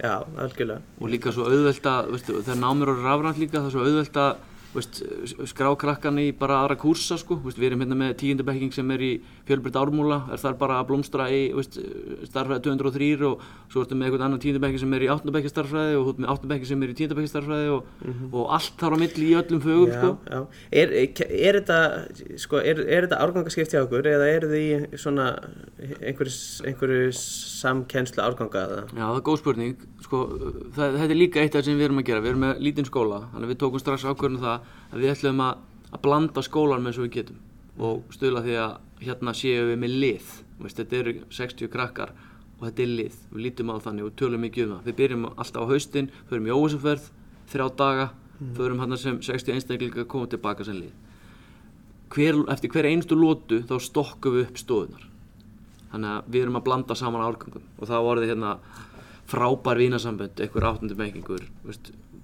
já. 0.00 0.14
Algjörlega. 0.42 0.80
og 1.00 1.10
líka 1.12 1.30
svo 1.32 1.44
auðvelt 1.46 1.86
að 1.86 2.08
veistu, 2.14 2.38
þegar 2.42 2.58
námur 2.58 2.88
og 2.94 3.02
rafrænt 3.04 3.38
líka 3.38 3.60
það 3.60 3.66
er 3.68 3.74
svo 3.74 3.84
auðvelt 3.84 4.16
að 4.16 4.30
veist, 4.74 5.00
skrá 5.50 5.70
krakkan 5.78 6.18
í 6.22 6.30
bara 6.36 6.60
aðra 6.62 6.76
kúrsa 6.80 7.18
sko, 7.20 7.40
veist, 7.44 7.58
við 7.58 7.72
erum 7.72 7.84
hérna 7.84 7.98
með 7.98 8.14
tíundabekking 8.22 8.74
sem 8.74 8.90
er 8.94 9.02
í 9.02 9.10
fjölbreytt 9.48 9.78
ármúla 9.80 10.20
er 10.30 10.42
þar 10.42 10.58
bara 10.60 10.78
að 10.80 10.90
blómstra 10.90 11.26
í 11.32 11.40
veist, 11.56 11.78
starfræði 12.30 12.64
203 12.68 13.10
og 13.26 13.44
svo 13.72 13.84
ertu 13.84 13.98
með 13.98 14.10
einhvern 14.10 14.26
annan 14.28 14.42
tíundabekking 14.42 14.82
sem 14.82 14.94
er 14.96 15.06
í 15.06 15.10
áttundabekki 15.10 15.52
starfræði 15.52 15.98
og 15.98 16.12
ert 16.12 16.22
með 16.22 16.32
áttundabekki 16.34 16.70
sem 16.70 16.84
er 16.84 16.92
í 16.92 16.96
tíundabekki 17.00 17.32
starfræði 17.32 17.72
og, 17.74 17.90
og 18.30 18.54
allt 18.58 18.76
þar 18.80 18.96
á 18.96 18.98
milli 19.02 19.26
í 19.30 19.36
öllum 19.40 19.64
fögum 19.64 19.94
sko. 19.94 20.42
Er, 20.70 20.94
er 20.94 21.60
þetta, 21.60 21.80
sko, 22.44 22.62
er, 22.62 22.84
er 22.86 23.08
þetta 23.08 23.20
árgangaskipt 23.24 23.74
hjá 23.74 23.82
okkur 23.82 24.10
eða 24.10 24.30
eru 24.36 24.52
þið 24.52 24.66
í 24.94 25.00
svona 25.00 25.28
einhverju, 25.98 26.36
einhverju 26.70 27.10
samkennslu 27.16 28.22
árganga 28.24 28.64
eða? 28.66 28.82
Já, 28.94 29.04
það 29.04 29.18
er 29.18 29.26
góð 29.26 29.40
spurning. 29.42 29.86
Sko, 30.04 30.22
það, 30.76 30.98
þetta 31.00 31.10
er 31.10 31.18
líka 31.18 31.42
eitt 31.42 31.54
af 31.54 31.60
það 31.60 31.68
sem 31.68 31.80
við 31.80 31.88
erum 31.88 32.02
að 32.02 32.08
gera. 32.10 32.24
Við 32.24 32.32
erum 32.32 32.44
með 32.46 32.62
lítinn 32.66 32.88
skóla, 32.88 33.20
þannig 33.32 33.48
að 33.48 33.52
við 33.52 33.60
tókum 33.62 33.82
strax 33.82 34.06
ákvörðum 34.08 34.44
það 34.44 34.59
að 34.90 35.02
við 35.02 35.12
ætlum 35.14 35.42
að, 35.44 35.60
að 35.90 36.02
blanda 36.06 36.44
skólan 36.46 36.84
með 36.84 36.96
svo 36.96 37.06
við 37.06 37.14
getum 37.18 37.40
og 37.80 38.14
stuðla 38.14 38.42
því 38.44 38.56
að 38.60 38.72
hérna 39.00 39.34
séum 39.36 39.70
við 39.70 39.78
með 39.80 39.94
lið. 40.04 40.32
Veist, 40.60 40.80
þetta 40.80 40.98
eru 40.98 41.14
60 41.32 41.70
krakkar 41.72 42.14
og 42.58 42.64
þetta 42.66 42.82
er 42.84 42.90
lið. 42.98 43.20
Við 43.32 43.44
lítum 43.46 43.72
á 43.72 43.76
þannig 43.80 44.08
og 44.08 44.16
tölum 44.20 44.44
mikið 44.44 44.66
um 44.66 44.74
það. 44.74 44.88
Við 44.88 44.98
byrjum 44.98 45.28
alltaf 45.30 45.64
á 45.64 45.70
haustin, 45.70 46.10
förum 46.28 46.50
í 46.50 46.52
óvissuferð, 46.52 47.06
þrjá 47.52 47.68
daga, 47.80 48.08
förum 48.58 48.82
hann 48.82 48.98
sem 49.00 49.20
60 49.24 49.56
einstaklingar 49.56 50.08
koma 50.10 50.28
tilbaka 50.28 50.66
sem 50.68 50.76
lið. 50.82 50.92
Hver, 52.10 52.42
eftir 52.52 52.74
hver 52.74 52.90
einstu 52.90 53.16
lótu 53.16 53.62
þá 53.64 53.78
stokkum 53.80 54.36
við 54.36 54.50
upp 54.50 54.60
stóðunar 54.60 55.10
þannig 55.90 56.12
að 56.12 56.30
við 56.30 56.44
erum 56.44 56.58
að 56.58 56.66
blanda 56.68 56.96
saman 56.98 57.24
árgangum 57.24 57.66
og 57.78 57.90
það 57.90 58.06
voruð 58.06 58.30
hérna 58.30 58.52
frábær 59.30 59.80
vínasambönd, 59.80 60.42
einhver 60.42 60.66
áttundubekkingur 60.70 61.46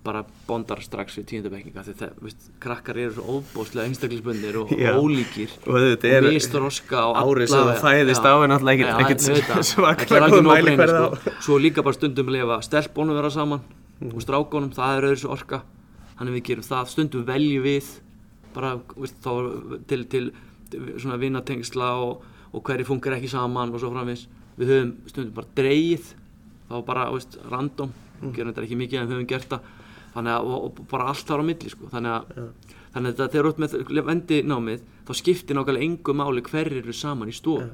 bara 0.06 0.20
bondar 0.46 0.80
strax 0.84 1.16
við 1.18 1.24
tíundabekkinga 1.32 1.82
því 1.86 1.94
það, 1.98 2.12
veist, 2.22 2.44
krakkar 2.62 2.98
eru 3.02 3.14
svo 3.16 3.36
óbóðslega 3.40 3.90
einstaklisbundir 3.90 4.58
og 4.62 4.70
Já. 4.78 4.92
ólíkir 4.94 5.50
Og 5.66 5.78
þetta 5.82 6.12
er- 6.12 6.28
Árið 7.22 7.50
sem 7.50 7.64
þú 7.66 7.74
fæðist 7.82 8.22
á 8.26 8.32
er 8.38 8.50
náttúrulega 8.52 8.86
ekkert- 9.02 9.24
það. 9.50 9.62
er 10.16 10.26
algjör 10.26 10.36
góð 10.36 10.46
no-brainer, 10.46 10.62
mælikvarði 10.62 11.02
á. 11.02 11.08
sko. 11.18 11.34
svo 11.48 11.58
líka 11.66 11.82
bara 11.86 11.98
stundum 11.98 12.30
lefa 12.36 12.58
stelpónum 12.62 13.18
vera 13.18 13.30
saman 13.34 13.60
og 14.12 14.20
strákonum, 14.22 14.72
það 14.76 14.96
er 15.00 15.08
öðru 15.10 15.30
orka. 15.32 15.62
Þannig 16.16 16.34
við 16.36 16.44
gerum 16.48 16.64
það, 16.70 16.90
stundum 16.92 17.24
veljum 17.28 17.64
við 17.66 17.86
bara 18.56 18.74
veist, 18.96 19.18
þá, 19.24 19.30
til, 19.88 20.04
til, 20.12 20.24
til 20.70 20.80
svona 21.00 21.18
vinnatengsla 21.20 21.90
og, 22.04 22.22
og 22.52 22.62
hverju 22.64 22.86
funkar 22.88 23.16
ekki 23.18 23.28
saman 23.32 23.72
og 23.74 23.80
svo 23.82 23.90
framvis 23.92 24.26
við 24.56 24.70
höfum 24.72 24.92
stundum 25.10 25.34
bara 25.36 25.50
dreigið 25.58 26.06
þá 26.70 26.76
bara, 26.88 27.08
veist, 27.12 27.36
random. 27.52 27.92
Gerum 28.32 28.48
þetta 28.54 28.64
ekki 28.64 28.78
mikið 28.80 29.00
en 29.02 29.08
við 29.10 29.16
höfum 29.18 29.26
gert 29.28 29.50
það 29.50 29.66
þannig 30.16 30.34
að, 30.34 30.50
og, 30.50 30.66
og 30.66 30.82
bara 30.90 31.08
allt 31.12 31.28
þar 31.28 31.42
á 31.42 31.48
milli 31.50 31.72
sko. 31.72 31.88
þannig 31.92 32.16
að, 32.16 32.50
þannig 32.96 33.06
að 33.06 33.14
þetta, 33.14 33.30
þegar 33.32 33.46
þú 33.46 33.52
ert 33.52 33.62
með 33.62 34.04
vendi 34.10 34.42
námið, 34.50 34.84
þá 35.06 35.12
skiptir 35.20 35.58
nákvæmlega 35.58 35.86
engu 35.86 36.16
máli 36.16 36.44
hverjir 36.46 36.82
eru 36.82 36.96
saman 36.96 37.30
í 37.30 37.36
stofu. 37.36 37.68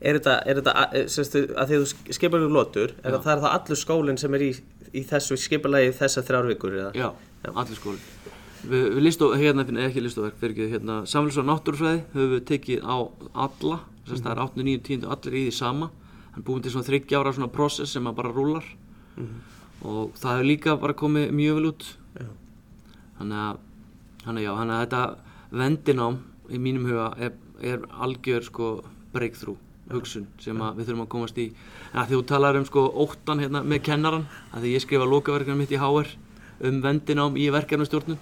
Er 0.00 0.16
þetta, 0.16 0.36
er 0.48 0.60
þetta 0.62 1.06
semstu, 1.12 1.42
að 1.60 1.72
því 1.72 1.80
þú 1.82 2.14
skipar 2.16 2.40
ykkur 2.40 2.54
lotur, 2.54 2.94
er 3.02 3.12
það, 3.12 3.24
það 3.26 3.32
er 3.34 3.42
það 3.42 3.56
allur 3.58 3.80
skólinn 3.82 4.20
sem 4.20 4.36
er 4.38 4.46
í, 4.46 4.50
í 4.96 5.02
þessu 5.10 5.36
skipalagi 5.36 5.92
þessar 5.98 6.24
þrjár 6.30 6.48
vikur 6.54 6.78
eða? 6.78 6.92
Já, 6.96 7.10
allir 7.52 7.76
skóli 7.76 8.00
Við, 8.60 8.82
við 8.92 9.04
listu, 9.06 9.28
hérna, 9.40 9.64
nei, 9.72 9.86
ekki 9.86 10.02
listuverk, 10.04 10.34
fyrir 10.40 10.52
ekki, 10.52 10.66
hérna, 10.74 10.98
samfélags- 11.08 11.38
og 11.40 11.46
náttúrufræði 11.48 12.02
höfum 12.12 12.32
við 12.34 12.42
tekið 12.50 12.82
á 12.84 12.96
alla, 13.46 13.78
þess 14.04 14.18
að 14.18 14.26
það 14.26 14.32
er 14.34 14.42
8, 14.44 14.64
9, 14.66 14.82
10, 14.88 15.06
allir 15.14 15.36
í 15.40 15.44
því 15.46 15.54
sama. 15.56 15.88
Hann 16.34 16.44
búin 16.44 16.64
til 16.64 16.72
svona 16.74 16.88
þryggja 16.88 17.22
ára 17.22 17.32
svona 17.36 17.48
process 17.54 17.94
sem 17.96 18.04
að 18.10 18.18
bara 18.20 18.32
rúlar 18.36 18.66
og 19.84 20.14
það 20.18 20.36
hefur 20.36 20.48
líka 20.48 20.76
bara 20.80 20.98
komið 20.98 21.32
mjög 21.36 21.58
vel 21.58 21.70
út. 21.70 21.88
Þannig 23.20 23.42
að, 23.44 23.58
þannig 24.24 24.40
að 24.40 24.46
já, 24.46 24.52
þannig 24.58 24.76
að 24.76 24.84
þetta 24.84 25.02
vendinám 25.60 26.20
í 26.50 26.60
mínum 26.62 26.86
huga 26.88 27.10
er, 27.20 27.34
er 27.60 27.84
algjör 28.00 28.46
sko 28.46 28.70
breakthrough 29.12 29.60
hugsun 29.90 30.26
sem 30.40 30.58
að 30.62 30.80
við 30.80 30.90
þurfum 30.90 31.04
að 31.04 31.12
komast 31.14 31.38
í. 31.42 31.46
En 31.92 32.02
að 32.02 32.10
því 32.10 32.18
þú 32.18 32.24
talar 32.30 32.58
um 32.58 32.66
sko 32.68 32.84
óttan 33.04 33.42
hérna 33.42 33.62
með 33.66 33.84
kennaran 33.88 34.26
að 34.54 34.64
því 34.64 34.74
ég 34.74 34.84
skrifa 34.84 35.08
lokaverkefni 35.10 35.58
mitt 35.58 35.74
í 35.74 35.80
HR 35.80 36.12
um 36.68 36.82
vendinám 36.84 37.38
í 37.40 37.48
verkefnastjórnun. 37.54 38.20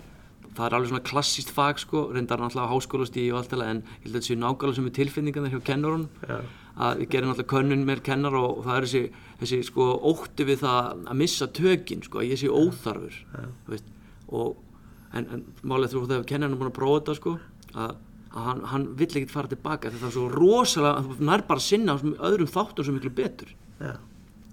Það 0.57 0.65
er 0.67 0.77
alveg 0.79 0.91
svona 0.91 1.07
klassíst 1.07 1.53
fag 1.55 1.79
sko 1.79 2.09
reyndar 2.15 2.41
náttúrulega 2.43 2.73
háskólastíði 2.73 3.35
og 3.35 3.43
allt 3.43 3.53
það 3.53 3.67
en 3.67 3.83
ég 3.85 4.07
held 4.07 4.09
að 4.09 4.17
þetta 4.17 4.29
séu 4.29 4.39
nákvæmlega 4.41 4.79
sem 4.79 4.89
er 4.89 4.97
tilfinningarnir 4.97 5.55
hjá 5.55 5.67
kennarunum. 5.69 6.09
Að 6.79 7.03
við 7.03 7.13
gerum 7.15 7.33
náttúrulega 7.33 7.53
könnun 7.53 7.85
með 7.89 8.03
kennar 8.07 8.39
og, 8.39 8.63
það 8.67 8.77
er 8.77 8.87
þessi, 8.87 9.23
þessi 9.43 9.61
sko 9.67 9.87
ótti 10.11 10.47
við 10.49 10.63
það 10.63 10.91
að 11.11 11.21
missa 11.23 11.49
tökin 11.59 12.05
sko 12.07 12.25
ég 12.27 12.41
sé 12.41 12.51
óþarfur 12.51 13.17
veist, 13.69 13.89
og 14.29 14.57
en, 15.13 15.25
en 15.27 15.47
málið 15.63 15.97
þú 15.97 16.05
þegar 16.07 16.29
kennarinn 16.29 16.57
er 16.57 16.61
búin 16.61 16.71
að 16.71 16.79
prófa 16.79 17.01
þetta 17.01 17.17
sko 17.19 17.35
að, 17.75 17.97
að 18.33 18.49
hann, 18.49 18.63
hann 18.73 18.87
vill 18.99 19.11
ekkert 19.11 19.35
fara 19.35 19.53
tilbaka 19.53 19.95
það 19.95 20.09
er 20.11 20.17
svo 20.19 20.29
rosalega, 20.35 21.07
þú 21.09 21.31
nær 21.31 21.47
bara 21.49 21.63
að 21.63 21.67
sinna 21.67 21.99
öðrum 22.31 22.53
þáttum 22.53 22.87
svo 22.87 22.97
miklu 22.97 23.15
betur. 23.19 23.55
Já. 23.79 23.97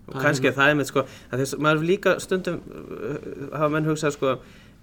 Og 0.06 0.14
Það 0.14 0.20
er 0.20 0.26
kannski 0.28 0.50
er 0.50 0.54
það 0.54 0.72
einmitt 0.72 0.90
sko, 0.92 1.04
að 1.34 1.42
þess, 1.42 1.58
maður 1.66 1.88
líka 1.90 2.12
stundum 2.22 2.60
uh, 2.62 3.16
hafa 3.56 3.70
menn 3.74 3.88
hugsað 3.90 4.14
sko 4.14 4.36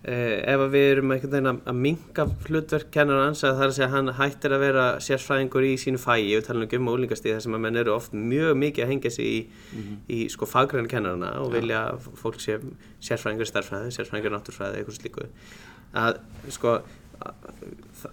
ef 0.03 0.63
að 0.65 0.73
við 0.73 0.85
erum 0.91 1.13
einhvern 1.15 1.31
veginn 1.31 1.49
að, 1.51 1.59
að 1.71 1.77
minka 1.85 2.25
hlutverk 2.49 2.89
kennarans 2.95 3.45
að 3.47 3.53
það 3.59 3.63
er 3.63 3.69
að 3.71 3.77
segja 3.77 3.87
að 3.87 3.93
hann 3.95 4.15
hættir 4.19 4.55
að 4.57 4.65
vera 4.65 4.87
sérfræðingur 5.07 5.67
í 5.69 5.75
sínu 5.79 6.01
fæi 6.03 6.33
og 6.39 6.47
tala 6.49 6.67
um 6.79 6.91
úlingastíð 6.91 7.37
þar 7.37 7.45
sem 7.45 7.55
að 7.59 7.63
menn 7.63 7.79
eru 7.85 7.95
oft 7.95 8.17
mjög 8.17 8.59
mikið 8.65 8.87
að 8.87 8.91
hengja 8.91 9.13
sig 9.15 9.29
í, 9.29 9.39
í 10.11 10.19
sko 10.33 10.49
fagræðin 10.51 10.91
kennarana 10.91 11.37
og 11.45 11.55
vilja 11.55 11.85
að 11.93 12.11
fólk 12.19 12.43
sé 12.43 12.59
sérfræðingur 12.99 13.47
í 13.47 13.53
starffræði, 13.53 13.95
sérfræðingur 13.95 14.35
náttúrfræði 14.35 14.83
eitthvað 14.83 14.99
slíku. 14.99 15.29
Að 16.03 16.19
sko 16.57 16.75
að, 17.23 17.55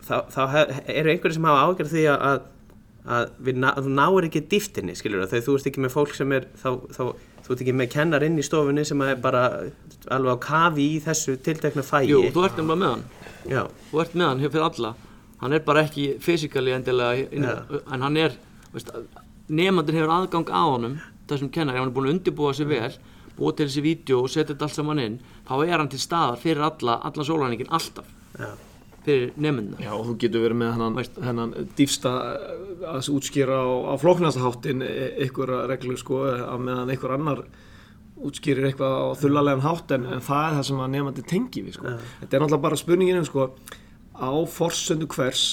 þá, 0.06 0.46
eru 0.94 1.16
einhverju 1.16 1.40
sem 1.40 1.50
hafa 1.50 1.66
ágjörð 1.66 1.94
því 1.96 2.08
að, 2.14 2.26
að 2.30 2.48
að 3.10 3.52
ná, 3.58 3.70
þú 3.80 3.92
náir 3.96 4.28
ekki 4.28 4.42
dýftinni 4.52 4.96
skilur 4.98 5.26
þegar 5.30 5.46
þú 5.46 5.56
ert 5.58 5.68
ekki 5.72 5.84
með 5.84 5.94
fólk 5.96 6.16
sem 6.18 6.34
er 6.36 6.48
þá, 6.60 6.70
þá, 6.94 7.04
þú 7.50 7.56
ert 7.56 7.62
ekki 7.66 7.74
með 7.74 7.88
kennar 7.90 8.24
inn 8.28 8.36
í 8.38 8.44
stofunni 8.46 8.84
sem 8.86 9.00
er 9.02 9.16
bara 9.18 9.40
alveg 10.14 10.36
á 10.38 10.44
kafi 10.44 10.84
í 10.86 11.00
þessu 11.02 11.34
tiltekna 11.42 11.82
fæi. 11.82 12.04
Jú, 12.06 12.20
þú 12.30 12.44
ert 12.46 12.60
nefnilega 12.60 12.78
með 12.78 12.92
hann. 12.92 13.06
Já, 13.50 13.62
þú 13.90 14.02
ert 14.04 14.14
með 14.14 14.30
hann 14.30 14.44
fyrir 14.44 14.66
alla. 14.68 14.92
Hann 15.40 15.56
er 15.58 15.64
bara 15.66 15.84
ekki 15.88 16.06
fysikali 16.22 16.76
endilega 16.76 17.26
inn, 17.34 17.48
en 17.50 18.06
hann 18.06 18.20
er 18.22 18.38
veist, 18.76 18.94
nefnandinn 19.50 19.98
hefur 19.98 20.14
aðgang 20.14 20.54
á 20.54 20.62
honum 20.62 21.00
þessum 21.32 21.50
kennar, 21.50 21.74
ef 21.74 21.82
hann 21.82 21.90
er 21.90 21.96
búin 21.98 22.12
að 22.12 22.16
undirbúa 22.20 22.54
sig 22.54 22.70
vel 22.70 22.94
búa 23.40 23.56
til 23.56 23.66
þessi 23.66 23.82
vídeo 23.82 24.22
og 24.22 24.30
setja 24.30 24.52
þetta 24.54 24.68
allt 24.68 24.78
saman 24.78 25.02
inn 25.02 25.20
þá 25.48 25.54
er 25.64 25.78
hann 25.80 25.90
til 25.90 26.02
staðar 26.04 26.42
fyrir 26.42 26.66
alla 26.70 27.00
allan 27.02 27.26
sólarningin 27.26 27.74
alltaf. 27.74 28.06
Já, 28.38 28.52
fyrir 29.06 29.32
nefnandina 29.36 29.82
Já, 29.84 29.94
þú 29.96 30.16
getur 30.22 30.46
verið 30.46 30.62
með 30.62 30.76
hennan, 30.76 31.00
hennan 31.30 31.56
dýfsta 31.78 32.14
að 32.90 33.10
útskýra 33.16 33.58
á, 33.64 33.68
á 33.90 33.94
flóknasta 34.02 34.44
háttin 34.44 34.84
einhverja 34.86 35.66
reglu 35.72 35.98
sko 36.00 36.24
að 36.30 36.64
meðan 36.68 36.94
einhver 36.94 37.16
annar 37.16 37.44
útskýrir 38.20 38.68
eitthvað 38.70 38.96
á 39.00 39.08
þullalegan 39.22 39.64
hátt 39.64 39.94
en, 39.96 40.08
en 40.16 40.24
það 40.24 40.46
er 40.46 40.58
það 40.58 40.66
sem 40.70 40.82
að 40.84 40.90
nefandi 40.96 41.26
tengi 41.28 41.64
við 41.64 41.78
sko. 41.78 41.94
Þetta 42.20 42.36
er 42.36 42.44
náttúrulega 42.44 42.66
bara 42.66 42.80
spurningin 42.80 43.20
um 43.22 43.28
sko 43.28 43.46
á 44.20 44.32
forsöndu 44.52 45.08
hvers 45.14 45.44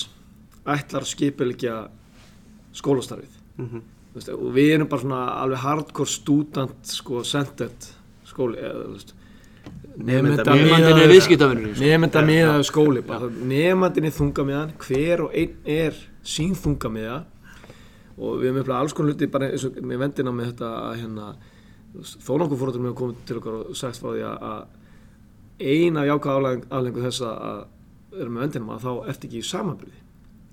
ætlar 0.67 1.07
skipilegja 1.07 1.77
skólastarfið. 2.77 3.37
Þú 3.57 4.19
veist, 4.19 4.33
og 4.35 4.49
við 4.57 4.73
erum 4.75 4.91
bara 4.91 5.05
svona 5.05 5.21
alveg 5.45 5.63
hardcore 5.63 6.11
student 6.11 6.91
sko 6.91 7.23
centered 7.29 7.87
skóli 8.27 8.59
eða 8.59 8.83
þú 8.83 8.97
veist 8.97 9.15
Nefnandinn 9.97 11.01
er 11.01 11.09
viðskiptavinnurinn 11.11 11.75
sko. 11.77 11.85
Nefnda 11.87 12.23
miða 12.27 12.57
skóli. 12.69 13.03
Nefndin 13.49 14.09
er 14.11 14.15
þungamiðan 14.17 14.75
hver 14.85 15.23
og 15.25 15.37
einn 15.41 15.55
er 15.65 15.97
sín 16.27 16.53
þungamiða 16.59 17.23
og 18.17 18.41
við 18.41 18.49
erum 18.51 18.61
upplega 18.63 18.81
alls 18.81 18.95
konar 18.97 19.13
hluti 19.15 19.29
bara 19.33 19.49
eins 19.53 19.65
og 19.69 19.77
með 19.81 20.03
vendina 20.05 20.33
með 20.33 20.51
þetta 20.53 20.71
að 20.83 20.99
hérna 21.03 21.27
þó 21.97 22.33
nokkuð 22.43 22.61
fórhundur 22.61 22.85
með 22.85 22.93
að 22.93 22.99
koma 23.01 23.17
til 23.29 23.39
okkar 23.41 23.57
og 23.63 23.77
sagt 23.77 24.01
frá 24.03 24.11
því 24.13 24.25
að- 24.29 24.67
eina 25.57 26.05
jákvæða 26.05 26.53
aflengu 26.69 27.05
þess 27.07 27.23
að 27.25 27.65
vera 28.17 28.31
með 28.33 28.43
vendina 28.45 28.77
að 28.77 28.85
þá 28.85 29.09
ertu 29.09 29.29
ekki 29.31 29.41
í 29.41 29.47
samanbyrði 29.51 30.01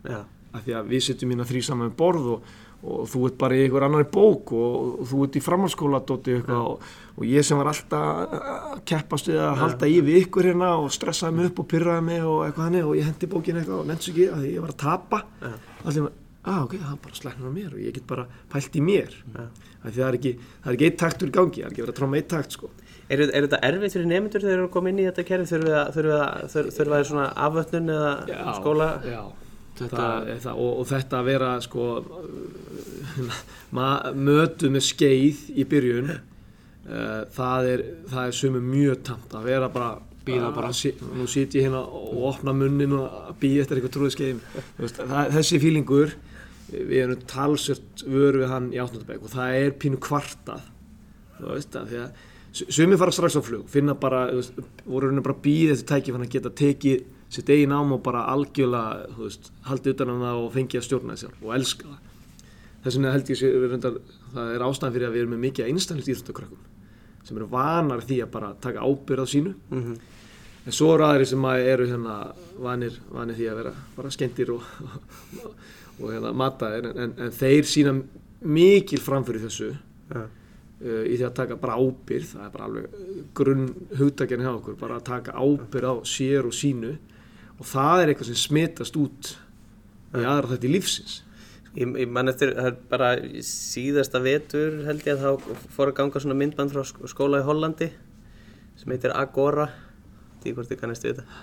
já, 0.07 0.19
af 0.53 0.63
því 0.63 0.75
að 0.79 0.91
við 0.93 1.01
setjum 1.07 1.33
hérna 1.33 1.47
þrý 1.49 1.63
saman 1.67 1.91
borð 1.99 2.29
og, 2.37 2.53
og 2.83 3.05
þú 3.07 3.21
ert 3.29 3.37
bara 3.39 3.55
í 3.55 3.63
einhver 3.63 3.85
annari 3.87 4.07
bók 4.11 4.51
og, 4.57 5.03
þú 5.07 5.21
ert 5.25 5.37
í 5.39 5.43
framhalskóla 5.43 6.01
dóti 6.07 6.35
eitthvað 6.37 6.65
og, 6.73 6.89
og 7.15 7.27
ég 7.29 7.45
sem 7.47 7.59
var 7.59 7.69
alltaf 7.71 8.33
að 8.33 8.81
keppast 8.89 9.29
við 9.31 9.39
að 9.43 9.61
halda 9.61 9.89
í 9.89 10.01
við 10.03 10.19
ykkur 10.25 10.49
hérna 10.51 10.73
og 10.81 10.91
stressaði 10.93 11.37
mig 11.37 11.51
upp 11.51 11.63
og 11.63 11.69
pyrraði 11.71 12.07
mig 12.09 12.25
og 12.27 12.41
eitthvað 12.47 12.67
hannig 12.67 12.89
og 12.89 12.97
ég 12.99 13.07
hendi 13.07 13.31
bókin 13.31 13.61
eitthvað 13.61 13.79
og 13.79 13.89
nefnst 13.91 14.11
ekki 14.11 14.27
að 14.35 14.49
ég 14.49 14.65
var 14.65 14.75
að 14.75 14.81
tapa. 14.83 15.21
Allir 15.83 16.07
maður, 16.07 16.19
að 16.43 16.63
ok, 16.65 16.73
það 16.81 16.93
er 16.93 17.01
bara 17.05 17.19
slæknar 17.21 17.51
á 17.51 17.53
mér 17.55 17.75
og 17.75 17.83
ég 17.83 17.95
get 17.95 18.07
bara 18.09 18.25
pælt 18.51 18.75
í 18.75 18.83
mér. 18.83 19.19
Það 19.83 20.01
er 20.07 20.17
ekki, 20.19 20.33
það 20.63 20.71
er 20.71 20.77
ekki 20.77 20.89
eitt 20.89 20.99
taktur 20.99 21.31
í 21.31 21.35
gangi 21.37 21.61
það 21.61 21.67
er 21.69 21.71
ekki 21.71 21.85
verið 21.85 21.93
að 21.93 22.01
tróma 22.01 22.19
eitt 22.19 22.31
takt 22.33 22.57
sko. 22.57 22.71
Er, 23.11 23.19
er 23.19 23.45
þetta 23.45 23.59
erfitt 23.67 23.95
fyrir 23.95 24.09
nefndur 24.09 24.43
þegar 24.43 24.51
þeir 24.51 24.59
eru 24.59 24.67
að 24.67 24.73
koma 24.75 24.91
inn 24.91 24.99
í 24.99 25.07
þetta 25.07 25.25
kerfi? 25.27 25.47
Þurfum 25.51 25.69
við 25.69 25.77
að, 25.79 25.89
þurfum 25.95 26.11
við 26.11 26.21
að, 26.23 26.43
þurfum 26.53 26.75
þurfum 26.77 26.95
við 26.95 27.07
svona 27.09 27.25
afvötnun 27.47 27.93
eða 27.93 28.53
skóla? 28.59 28.87
Þetta, 29.79 30.07
það, 30.43 30.53
og, 30.61 30.71
og 30.83 30.87
þetta 30.91 31.19
að 31.21 31.29
vera 31.31 31.51
sko 31.65 31.85
mötu 34.13 34.69
með 34.73 34.85
skeið 34.87 35.39
í 35.59 35.65
byrjun 35.69 36.11
uh, 36.13 37.21
það 37.35 37.69
er 37.73 37.83
það 38.11 38.27
er 38.29 38.35
sumum 38.39 38.67
mjög 38.73 39.01
tamt 39.09 39.37
að 39.39 39.47
vera 39.51 39.69
bara 39.73 39.93
Bíða 40.23 40.53
bara. 40.55 40.69
nú 41.17 41.25
sit 41.27 41.51
ég 41.57 41.65
hérna 41.65 41.81
og 41.83 42.21
opna 42.29 42.53
munnin 42.55 42.93
og 42.95 43.33
býða 43.41 43.65
eftir 43.65 43.81
eitthvað 43.81 43.95
trúið 43.97 44.13
skeiðum 44.15 45.33
þessi 45.35 45.59
fílingur 45.59 46.13
við 46.71 46.93
erum 47.01 47.25
talsört 47.27 48.05
vöru 48.07 48.39
við 48.45 48.53
hann 48.53 48.69
í 48.71 48.79
áttundabæk 48.79 49.25
og 49.27 49.33
það 49.33 49.57
er 49.57 49.73
pínu 49.83 49.99
kvartað 50.05 50.63
þú 51.41 51.49
veist 51.57 51.75
að 51.75 51.91
því 51.91 51.99
að 52.05 52.21
su- 52.55 52.69
sumir 52.77 53.01
fara 53.01 53.11
strax 53.17 53.35
á 53.35 53.41
flug 53.43 53.67
finna 53.73 53.97
bara, 53.99 54.23
veist, 54.31 54.55
voru 54.87 55.09
raunin 55.11 55.25
bara 55.27 55.35
býðið 55.43 55.75
eftir 55.75 55.89
tæki 55.91 56.15
fann 56.15 56.23
að 56.23 56.31
geta 56.37 56.53
tekið 56.63 57.03
sitt 57.33 57.49
eigin 57.49 57.73
ám 57.73 57.95
og 57.95 58.01
bara 58.05 58.25
algjörlega 58.33 59.07
veist, 59.17 59.51
haldið 59.67 59.95
utan 59.95 60.13
um 60.13 60.23
það 60.25 60.41
og 60.41 60.51
fengið 60.53 60.79
að 60.79 60.87
stjórna 60.87 61.15
þessi 61.17 61.31
og 61.41 61.53
elska 61.57 61.89
það. 61.89 62.01
Þess 62.83 62.97
vegna 62.97 63.13
held 63.13 63.29
ég 63.31 63.43
reyndar, 63.71 63.99
það 64.33 64.53
er 64.53 64.65
ástæðan 64.67 64.95
fyrir 64.95 65.07
að 65.07 65.15
við 65.15 65.23
erum 65.23 65.33
með 65.33 65.43
mikið 65.47 65.69
einstaklega 65.71 66.13
íþróttakrökkum 66.13 66.63
sem 67.23 67.37
eru 67.39 67.45
vanar 67.53 68.03
því 68.03 68.17
að 68.25 68.33
bara 68.33 68.49
taka 68.59 68.83
ábyrð 68.83 69.23
á 69.23 69.27
sínu. 69.31 69.53
Mhm. 69.71 69.93
en 70.65 70.71
svo 70.71 70.93
eru 70.93 71.03
aðri 71.03 71.25
sem 71.27 71.43
að 71.43 71.65
eru 71.67 71.85
hérna 71.87 72.33
vanir, 72.59 72.93
vanir 73.11 73.35
því 73.35 73.47
að 73.51 73.57
vera 73.59 73.71
bara 73.97 74.11
skemmtir 74.11 74.51
og, 74.53 74.61
og, 75.43 75.55
og 75.99 76.11
hérna 76.11 76.31
mataðir. 76.31 76.85
En, 76.87 76.99
en, 77.03 77.15
en 77.25 77.31
þeir 77.31 77.67
sína 77.67 77.95
mikil 78.43 79.01
framfyrir 79.03 79.43
þessu 79.43 79.71
Já. 79.73 80.23
uh, 80.23 81.03
í 81.07 81.15
því 81.15 81.25
að 81.27 81.35
taka 81.39 81.57
bara 81.59 81.77
ábyrð 81.79 82.29
það 82.33 82.45
er 82.45 82.53
bara 82.53 82.67
alveg 82.69 82.85
grunn 83.35 83.65
hugtakjarni 83.99 84.47
hjá 84.47 84.53
okkur 84.53 84.77
bara 84.79 84.99
að 84.99 85.07
taka 85.09 85.35
ábyrð 85.39 85.89
á 85.89 85.95
sér 86.07 86.47
og 86.49 86.55
sínu 86.55 86.93
og 87.63 87.69
það 87.71 88.01
er 88.03 88.11
eitthvað 88.11 88.29
sem 88.33 88.39
smitast 88.43 88.97
út 88.99 89.29
í 90.13 90.21
aðra 90.27 90.51
þetta 90.53 90.67
í 90.67 90.73
lífsins. 90.75 91.21
Ég, 91.73 91.89
ég 92.03 92.09
man 92.13 92.29
eftir, 92.29 92.51
það 92.53 92.67
er 92.69 92.75
bara 92.91 93.07
síðasta 93.47 94.19
vetur 94.21 94.75
held 94.85 95.07
ég 95.07 95.15
að 95.15 95.23
þá 95.23 95.63
fór 95.73 95.89
að 95.89 95.95
ganga 96.03 96.21
svona 96.21 96.37
myndband 96.37 96.73
frá 96.75 96.83
sk- 96.85 97.07
skóla 97.09 97.39
í 97.41 97.47
Hollandi 97.47 97.87
sem 98.77 98.93
heitir 98.93 99.15
Agora. 99.17 99.69
Því 100.43 100.53
hvort 100.57 100.69
þið 100.69 100.81
kannast 100.83 101.07
við 101.07 101.15
þetta. 101.17 101.41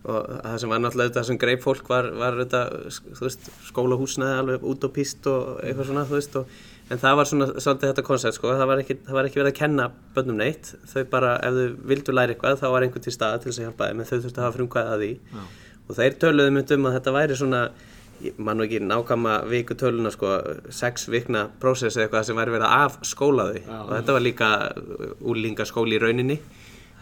Og 0.00 0.26
það 0.40 0.56
sem 0.62 0.70
var 0.72 0.80
náttúrulega 0.80 1.10
þetta 1.12 1.24
sem 1.28 1.38
greip 1.42 1.62
fólk 1.62 1.88
var, 1.92 2.06
var 2.16 2.38
þetta, 2.40 2.60
þú 3.18 3.26
veist, 3.26 3.50
skólahúsnaði 3.68 4.38
alveg 4.40 4.62
út 4.72 4.86
og 4.88 4.94
píst 4.96 5.26
og 5.28 5.58
eitthvað 5.60 5.90
svona, 5.90 6.04
þú 6.08 6.16
veist 6.16 6.38
og, 6.40 6.54
en 6.90 6.98
það 6.98 7.16
var 7.20 7.28
svona 7.30 7.46
svolítið 7.54 7.92
þetta 7.92 8.04
koncept 8.06 8.36
sko, 8.36 8.50
það 8.58 8.70
var 8.70 8.82
ekki, 8.82 8.96
það 9.06 9.16
var 9.16 9.28
ekki 9.28 9.40
verið 9.40 9.52
að 9.52 9.58
kenna 9.60 9.86
bönnum 10.16 10.40
neitt. 10.40 10.72
Þau 10.90 11.04
bara, 11.12 11.36
ef 11.46 11.56
þau 11.56 11.86
vildu 11.92 12.14
læra 12.16 12.34
eitthvað 12.34 12.58
þá 12.60 12.66
var 12.74 12.86
einhver 12.86 13.04
til 13.04 13.14
staða 13.14 13.40
til 13.40 13.50
þess 13.50 13.60
að 13.62 13.68
hjálpa 13.68 13.88
þeim 13.90 14.02
en 14.02 14.10
þau 14.10 14.16
þurftu 14.16 14.40
að 14.40 14.46
hafa 14.46 14.56
frumkvæðið 14.58 14.92
að 14.94 15.04
því. 15.04 15.10
Og 15.86 15.98
þeir 15.98 16.18
töluðu 16.24 16.54
mynd 16.56 16.74
um 16.76 16.88
að 16.90 16.96
þetta 16.98 17.16
væri 17.16 17.38
svona 17.38 17.62
ég 18.20 18.40
man 18.42 18.58
nú 18.60 18.66
ekki 18.66 18.80
nákvæma 18.84 19.34
viku 19.48 19.76
töluna 19.80 20.10
sko, 20.12 20.32
sex 20.76 21.06
vikna 21.08 21.46
prósess 21.62 21.96
eða 21.96 22.08
eitthvað 22.08 22.26
sem 22.28 22.40
væri 22.40 22.54
verið 22.56 22.66
að 22.68 22.86
afskóla 22.86 23.46
þau. 23.48 23.60
Og 23.86 23.92
þetta 23.96 24.16
var 24.16 24.24
líka 24.26 24.50
úlingaskóli 25.32 25.96
í 25.96 26.02
rauninni. 26.02 26.40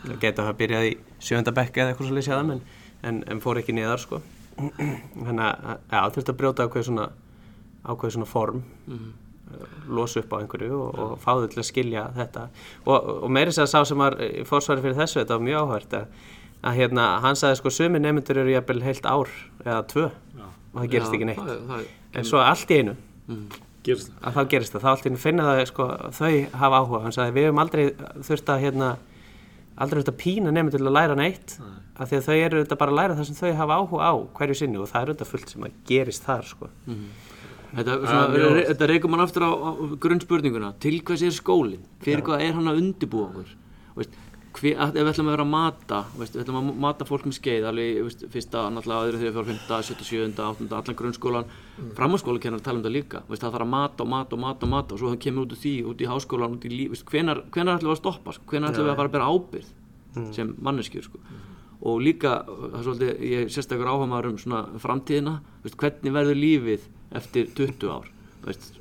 Það 0.05 0.21
geta 0.23 0.45
að 0.45 0.51
hafa 0.51 0.59
byrjað 0.61 0.91
í 0.91 0.93
sjönda 1.27 1.55
bekka 1.57 1.83
eða 1.83 1.95
eitthvað 1.95 2.11
svolítið 2.13 2.29
séðan 2.29 2.53
en, 2.55 2.61
en, 3.09 3.23
en 3.33 3.41
fór 3.43 3.59
ekki 3.59 3.75
niðar 3.75 4.05
sko. 4.05 4.21
Þannig 5.27 5.43
að 5.43 5.81
já, 5.91 6.01
þurfti 6.15 6.33
að 6.35 6.39
brjóta 6.39 6.69
ákveð 6.69 6.87
svona 6.87 7.09
ákveð 7.89 8.15
svona 8.15 8.29
form. 8.29 8.63
Eh, 8.87 9.09
losa 9.89 10.21
upp 10.23 10.33
á 10.35 10.41
einhverju 10.43 10.79
og, 10.79 10.99
og 11.05 11.13
fá 11.23 11.31
þau 11.39 11.47
til 11.53 11.63
að 11.63 11.69
skilja 11.71 12.07
þetta. 12.17 12.47
Og, 12.87 13.09
og 13.25 13.31
meiri 13.33 13.55
sér 13.55 13.65
að 13.67 13.73
sá 13.73 13.81
sem 13.89 14.03
var 14.03 14.19
í 14.25 14.45
fórsvari 14.49 14.85
fyrir 14.85 14.99
þessu 14.99 15.21
þetta 15.23 15.39
var 15.39 15.47
mjög 15.49 15.63
áhört 15.69 15.97
að, 16.01 16.19
að 16.69 16.81
hérna, 16.83 17.07
hann 17.25 17.39
sagði 17.39 17.61
sko 17.63 17.73
sumi 17.79 18.03
nefndur 18.03 18.43
eru 18.43 18.53
jafnvel 18.57 18.83
heilt 18.85 19.07
ár 19.09 19.31
eða 19.65 19.81
tvö 19.93 20.07
og 20.09 20.83
það 20.83 20.91
gerist 20.93 21.13
Já, 21.13 21.17
ekki 21.19 21.29
neitt. 21.31 21.41
það, 21.47 21.63
það, 21.73 21.89
en 22.21 22.29
svo 22.29 22.43
allt 22.45 22.71
í 22.75 22.81
einu 22.83 22.97
gerist 23.89 24.11
það. 24.11 24.19
að 24.29 24.35
þá 24.37 24.43
gerist 24.53 24.75
það, 24.75 24.83
þá 24.85 24.89
allt 24.93 25.07
í 25.07 25.13
einu 25.13 25.21
finna 25.23 25.47
það 25.49 25.61
sko, 25.71 25.87
þau 26.19 26.33
hafa 26.63 26.81
áhuga, 26.83 27.01
hann 27.07 27.15
sagði 27.17 27.37
við 27.39 27.47
hefum 27.49 27.63
aldrei 27.63 27.85
þurft 28.29 28.51
að 28.53 28.63
hérna, 28.67 28.89
aldrei 29.79 30.01
þurft 30.03 30.13
að 30.13 30.19
pína 30.25 30.53
nefnir 30.53 30.75
til 30.77 30.83
að 30.85 30.97
læra 30.99 31.17
neitt 31.19 31.55
af 31.99 32.11
því 32.11 32.19
að 32.21 32.27
þau 32.29 32.37
eru 32.37 32.61
þetta 32.65 32.79
bara 32.83 32.93
að 32.95 32.99
læra 33.01 33.17
það 33.19 33.29
sem 33.31 33.39
þau 33.39 33.57
hafa 33.63 33.79
áhuga 33.81 34.11
á 34.11 34.15
hverju 34.39 34.59
sinni 34.61 34.79
og 34.83 34.91
það 34.91 35.01
er 35.07 35.13
þetta 35.15 35.29
fullt 35.33 35.55
sem 35.55 35.65
að 35.67 35.79
gerist 35.89 36.27
þar 36.29 36.45
sko. 36.53 36.69
Re, 36.89 36.99
þetta 37.77 38.89
reykum 38.89 39.13
mann 39.13 39.25
aftur 39.25 39.45
á, 39.45 39.53
á 39.53 39.71
grunnspurninguna. 40.01 40.73
Til 40.81 41.01
hvers 41.03 41.25
er 41.27 41.35
skólinn, 41.37 41.85
fyrir 42.05 42.25
hvað 42.27 42.47
er 42.47 42.57
hann 42.57 42.71
að 42.71 42.81
undibúa 42.83 43.29
okkur? 43.29 43.53
Veist, 43.99 44.17
hver, 44.59 44.79
ef 44.79 44.95
við 44.95 45.11
ætlum 45.11 45.29
að 45.29 45.35
vera 45.35 45.45
að 45.45 45.51
mata 45.53 45.99
veist, 46.19 46.37
við 46.37 46.45
ætlum 46.45 46.59
að 46.61 46.79
mata 46.85 47.07
fólk 47.09 47.27
með 47.29 47.37
skeið 47.39 47.67
alveg 47.71 47.99
veist, 48.07 48.25
fyrsta, 48.33 48.63
náttúrulega 48.73 49.09
öðru, 49.09 49.21
þriða, 49.21 49.35
fjóra, 49.35 49.49
fymta, 49.51 49.81
sjötta, 49.89 50.07
sjöunda, 50.09 50.47
áttunda, 50.49 50.79
allan 50.81 50.99
grunnskólan. 50.99 51.53
Mm. 51.79 51.91
framhalskólakennar 51.99 52.65
tala 52.65 52.81
um 52.81 52.87
það 52.87 52.97
líka. 52.97 53.23
Það 53.29 53.45
þarf 53.45 53.67
að 53.67 53.73
mata 53.75 54.05
og 54.07 54.11
mata 54.15 54.39
og 54.39 54.43
mata 54.43 54.67
og 54.67 54.73
mata 54.73 54.97
og 54.97 55.03
svo 55.03 55.13
það 55.13 55.21
kemur 55.27 55.47
út 55.47 55.55
úr 55.55 55.63
því, 55.63 55.75
út 55.93 56.03
í 56.03 56.09
háskólan, 56.09 56.57
út 56.57 56.67
í 56.67 56.73
líf 56.73 57.05
hvenar, 57.13 57.45
hvenar 57.55 57.79
ætlum 57.79 57.93
við 57.93 57.99
að 57.99 58.03
stoppa, 58.03 58.35
sko? 58.35 58.49
hvenar 58.51 58.73
ætlum 58.73 58.89
við 58.89 58.95
að 58.95 59.01
fara 59.03 59.13
að 59.13 59.17
bera 59.19 59.31
ábyrð 59.35 60.35
sem 60.35 60.55
manneskjur 60.59 61.05
sko. 61.07 61.21
og 61.79 62.01
líka, 62.03 62.41
það 62.49 62.79
er 62.79 62.87
svolítið, 62.87 63.11
ég 63.23 63.45
er 63.45 63.51
sérstaklega 63.55 63.93
áhamaður 63.95 64.33
um 64.33 64.39
svona 64.43 64.63
framtíðina. 64.83 65.35
Veist, 65.63 65.77
hvernig 65.79 66.15
verður 66.17 66.41
lífið 66.41 66.89
eftir 67.17 67.51
20 67.57 67.93
ár 67.93 68.09
veist, 68.45 68.73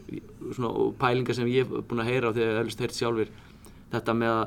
svona, 0.53 0.69
og 0.69 0.95
pælingar 0.99 1.37
sem 1.37 1.49
ég 1.51 1.65
hef 1.65 1.87
búin 1.87 2.03
að 2.03 2.11
heyra 2.11 2.29
og 2.29 2.37
þegar 2.37 2.47
ég 2.47 2.55
hef 2.55 2.63
helst 2.63 2.83
heyrt 2.83 2.97
sjálfur 2.97 3.31
þetta 3.91 4.15
með 4.17 4.33
að 4.33 4.45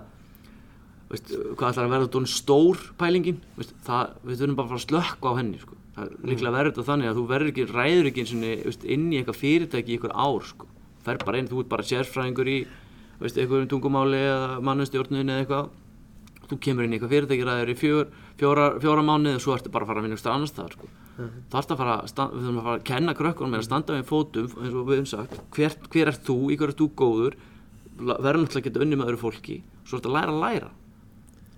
veist, 1.10 1.32
hvað 1.58 1.72
ætlar 1.72 1.86
að 1.86 1.94
verða 1.94 2.08
þetta 2.08 2.32
stór 2.34 2.82
pælingin 3.00 3.40
veist, 3.58 3.74
það, 3.86 4.14
við 4.26 4.42
þurfum 4.42 4.58
bara 4.58 4.66
að 4.66 4.72
fara 4.74 4.80
að 4.80 4.86
slökka 4.86 5.32
á 5.34 5.38
henni 5.40 5.62
sko. 5.62 5.78
það 5.96 6.04
er 6.04 6.30
líklega 6.30 6.54
verður 6.56 6.74
þetta 6.74 6.88
þannig 6.90 7.10
að 7.10 7.18
þú 7.18 7.26
verður 7.32 7.52
ekki 7.52 7.66
ræður 7.70 8.10
ekki 8.10 8.26
veist, 8.68 8.86
inn 8.96 9.08
í 9.10 9.20
eitthvað 9.20 9.40
fyrirtæki 9.40 9.90
í 9.90 9.98
eitthvað 9.98 10.16
ár 10.16 10.48
sko. 10.52 10.70
fer 11.04 11.20
bara 11.24 11.40
inn, 11.40 11.50
þú 11.50 11.64
ert 11.64 11.72
bara 11.74 11.88
sérfræðingur 11.90 12.50
í 12.50 12.58
veist, 13.20 13.36
eitthvað 13.36 13.64
um 13.64 13.70
tungumáli 13.74 14.20
eða 14.20 14.58
mannustjórnun 14.68 15.26
eða 15.26 15.44
eitthvað 15.44 16.48
þú 16.50 16.58
kemur 16.66 16.86
inn 16.86 16.94
í 16.94 16.98
eitthvað 16.98 17.14
fyrirtæki 17.14 17.46
ræður 17.46 17.72
í 17.72 17.78
fjör, 17.78 18.10
fjóra, 18.40 18.66
fjóra 18.82 19.04
mánuði 19.06 19.38
og 19.38 19.44
svo 19.44 19.54
ertu 19.56 19.72
bara 19.72 19.86
að 19.86 19.92
fara 19.92 20.02
að 20.02 20.06
vinna 20.08 20.18
eitthvað 20.18 20.36
annars 20.36 20.54
staðar 20.54 20.76
sko. 20.76 20.90
Ert 21.20 21.70
að 21.74 21.80
fara, 21.80 21.94
að 22.00 22.10
sta- 22.12 22.28
við 22.32 22.42
þurfum 22.44 22.58
að 22.60 22.66
fara 22.68 22.78
að 22.80 22.84
kenna 22.90 23.14
krökkunum 23.18 23.54
með 23.54 23.62
að 23.62 23.68
standa 23.68 23.96
við 23.98 24.08
fótum 24.10 24.50
eins 24.60 24.74
og 24.74 24.84
við 24.90 24.96
höfum 25.00 25.08
sagt, 25.10 25.40
hver, 25.56 25.76
hver 25.94 26.10
ert 26.12 26.22
þú, 26.26 26.36
í 26.50 26.56
hverju 26.60 26.72
ert 26.74 26.80
þú 26.82 26.88
góður? 27.02 27.38
Verður 28.00 28.40
náttúrulega 28.44 28.60
að 28.60 28.68
geta 28.70 28.80
unni 28.84 28.96
með 29.00 29.10
öðru 29.10 29.20
fólki. 29.20 29.56
Svo 29.84 29.98
ertu 29.98 30.08
að 30.08 30.16
læra 30.16 30.32
að 30.32 30.40
læra. 30.44 30.70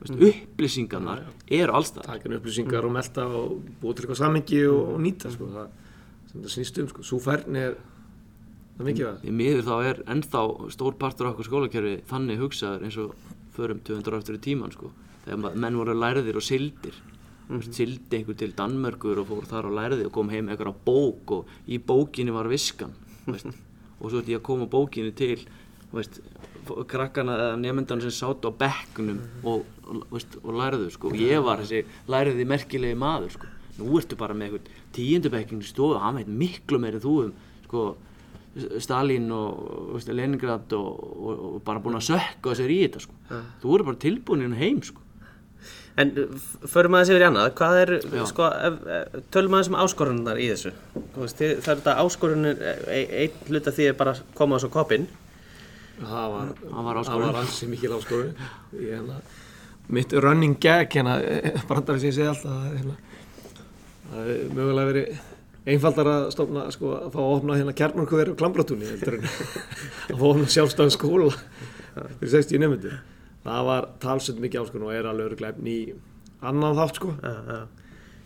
Veist, 0.02 0.16
upplýsingarnar 0.26 1.20
eru 1.46 1.74
allstað 1.78 2.24
inn 2.26 2.34
upplýsingar 2.34 2.86
og 2.88 2.94
melta 2.96 3.22
og 3.28 3.52
búa 3.78 3.94
til 3.94 4.02
eitthvað 4.02 4.18
samengi 4.18 4.58
og, 4.66 4.80
og 4.96 4.98
nýta 5.04 5.30
sko, 5.30 5.46
það 5.52 5.68
sem 6.32 6.40
það 6.42 6.54
snýst 6.56 6.80
um 6.82 6.88
sko. 6.90 7.04
svo 7.06 7.20
færni 7.22 7.62
er 7.68 7.76
það 8.80 8.88
mikið 8.88 9.06
að 9.12 9.28
í 9.30 9.34
miður 9.38 9.62
þá 9.68 9.74
er 9.92 10.00
ennþá 10.16 10.42
stór 10.74 10.96
partur 10.98 11.28
af 11.28 11.36
okkur 11.36 11.46
skólakerfi 11.46 11.94
þannig 12.10 12.42
hugsaður 12.42 12.86
eins 12.88 12.98
og 12.98 13.14
förum 13.54 13.78
200 13.86 14.10
ára 14.10 14.18
eftir 14.24 14.40
í 14.40 14.42
tíman 14.48 14.74
sko. 14.74 14.90
þegar 15.22 15.54
menn 15.62 15.78
voru 15.78 15.94
lærðir 15.94 16.40
og 16.40 16.46
sildir 16.50 16.98
mm 17.48 17.58
-hmm. 17.58 17.72
sildi 17.72 18.16
einhver 18.16 18.36
til 18.36 18.52
Danmörkur 18.52 19.18
og 19.18 19.28
fór 19.28 19.46
þar 19.46 19.66
og 19.66 19.76
lærði 19.78 20.06
og 20.06 20.12
kom 20.12 20.28
heim 20.28 20.48
eitthvað 20.48 20.74
bók 20.86 21.30
og 21.30 21.46
í 21.68 21.78
bókinni 21.78 22.32
var 22.32 22.48
viskan 22.48 22.92
veist. 23.26 23.46
og 24.00 24.10
svo 24.10 24.20
ætti 24.20 24.32
ég 24.32 24.40
að 24.40 24.42
koma 24.42 24.66
bókinni 24.66 25.12
til 25.14 25.46
veist, 25.92 26.20
krakkana 26.88 27.34
eða 27.36 27.56
nefndan 27.60 28.02
sem 28.04 28.14
sátt 28.14 28.46
á 28.46 28.50
bekknum 28.50 29.20
og, 29.42 29.66
og, 29.86 30.06
veist, 30.12 30.38
og 30.42 30.54
lærðu 30.54 30.90
sko. 30.90 31.10
og 31.10 31.18
ég 31.18 31.42
var 31.44 31.62
þessi 31.62 31.84
lærði 32.08 32.46
merkilegi 32.48 32.98
maður 32.98 33.36
sko. 33.36 33.50
nú 33.78 33.98
ertu 33.98 34.16
bara 34.16 34.34
með 34.34 34.52
eitthvað 34.52 34.70
tíundabekking 34.92 35.62
stofu, 35.66 35.98
hann 35.98 36.20
veit 36.20 36.28
miklu 36.28 36.78
meiri 36.78 37.02
þú 37.02 37.14
um 37.26 37.36
sko, 37.66 37.84
Stalin 38.84 39.30
og 39.32 39.94
veist, 39.94 40.10
Leningrad 40.12 40.72
og, 40.76 40.90
og, 41.00 41.44
og 41.54 41.62
bara 41.64 41.80
búin 41.80 41.96
að 41.96 42.10
sökka 42.10 42.56
sér 42.56 42.72
í 42.72 42.82
þetta 42.84 43.06
sko. 43.06 43.14
þú 43.62 43.74
eru 43.74 43.88
bara 43.88 44.02
tilbúin 44.06 44.44
inn 44.46 44.58
heim 44.60 44.82
sko. 44.84 45.00
En 46.00 46.08
förum 46.72 46.94
aðeins 46.96 47.10
yfir 47.12 47.20
í 47.20 47.26
annað, 47.26 47.50
hvað 47.58 47.74
er, 47.82 47.90
Já. 48.16 48.22
sko, 48.30 48.46
ef, 48.68 48.76
ef, 48.96 49.16
tölum 49.34 49.52
aðeins 49.58 49.68
um 49.68 49.74
áskorunar 49.82 50.38
í 50.40 50.46
þessu. 50.48 50.70
Veist, 51.18 51.36
þið, 51.36 51.50
það 51.66 51.72
er 51.74 51.80
þetta 51.82 51.96
áskorunir, 52.00 52.62
e- 52.88 53.02
einn 53.26 53.50
hluta 53.50 53.74
því 53.76 53.88
er 53.90 53.98
bara 53.98 54.14
að 54.16 54.22
koma 54.38 54.56
á 54.56 54.62
svo 54.64 54.70
koppinn. 54.72 55.04
það 56.00 56.30
var, 56.32 56.48
Það 56.62 56.86
var 56.88 57.00
áskorun. 57.02 57.22
það 57.26 57.26
var 57.28 57.40
ansi 57.42 57.66
mikil 57.68 57.92
áskorun 57.98 58.30
Ég, 58.80 58.88
hérna, 58.96 59.18
mitt 59.92 60.12
running 60.24 60.56
gag 60.64 60.88
hérna, 60.96 61.18
brandari 61.68 62.00
sem 62.00 62.08
ég 62.08 62.16
segi 62.16 62.30
alltaf 62.32 62.48
það 62.48 62.64
er, 62.70 62.78
hérna, 62.80 62.96
það 64.08 64.32
er 64.32 64.42
mögulega 64.56 64.88
verið 64.94 65.20
einfaldar 65.72 66.08
að 66.10 66.24
stofna, 66.34 66.64
sko, 66.74 66.94
að 66.96 67.12
fá 67.12 67.20
að 67.22 67.34
opna 67.36 67.58
hérna 67.60 67.76
kjarnorkuverið 67.78 68.32
á 68.34 68.40
klambratúni 68.40 68.88
heldur 68.88 69.18
en 69.20 69.28
að 69.28 70.16
fá 70.16 70.24
að 70.24 70.28
opna 70.32 70.48
sjálfstæðan 70.56 70.94
skóla 70.96 71.28
fyrir 72.18 72.32
60 72.38 72.64
nefndir. 72.64 72.96
Það 73.42 73.68
var 73.68 73.86
talsett 74.02 74.40
mikið 74.42 74.64
áskonum 74.64 74.90
og 74.90 74.96
er 74.96 75.08
alveg 75.10 75.30
öruglega 75.32 75.66
í 75.66 75.78
annan 76.42 76.76
þátt, 76.78 76.98
sko. 77.00 77.14
Já, 77.22 77.32
já. 77.48 77.62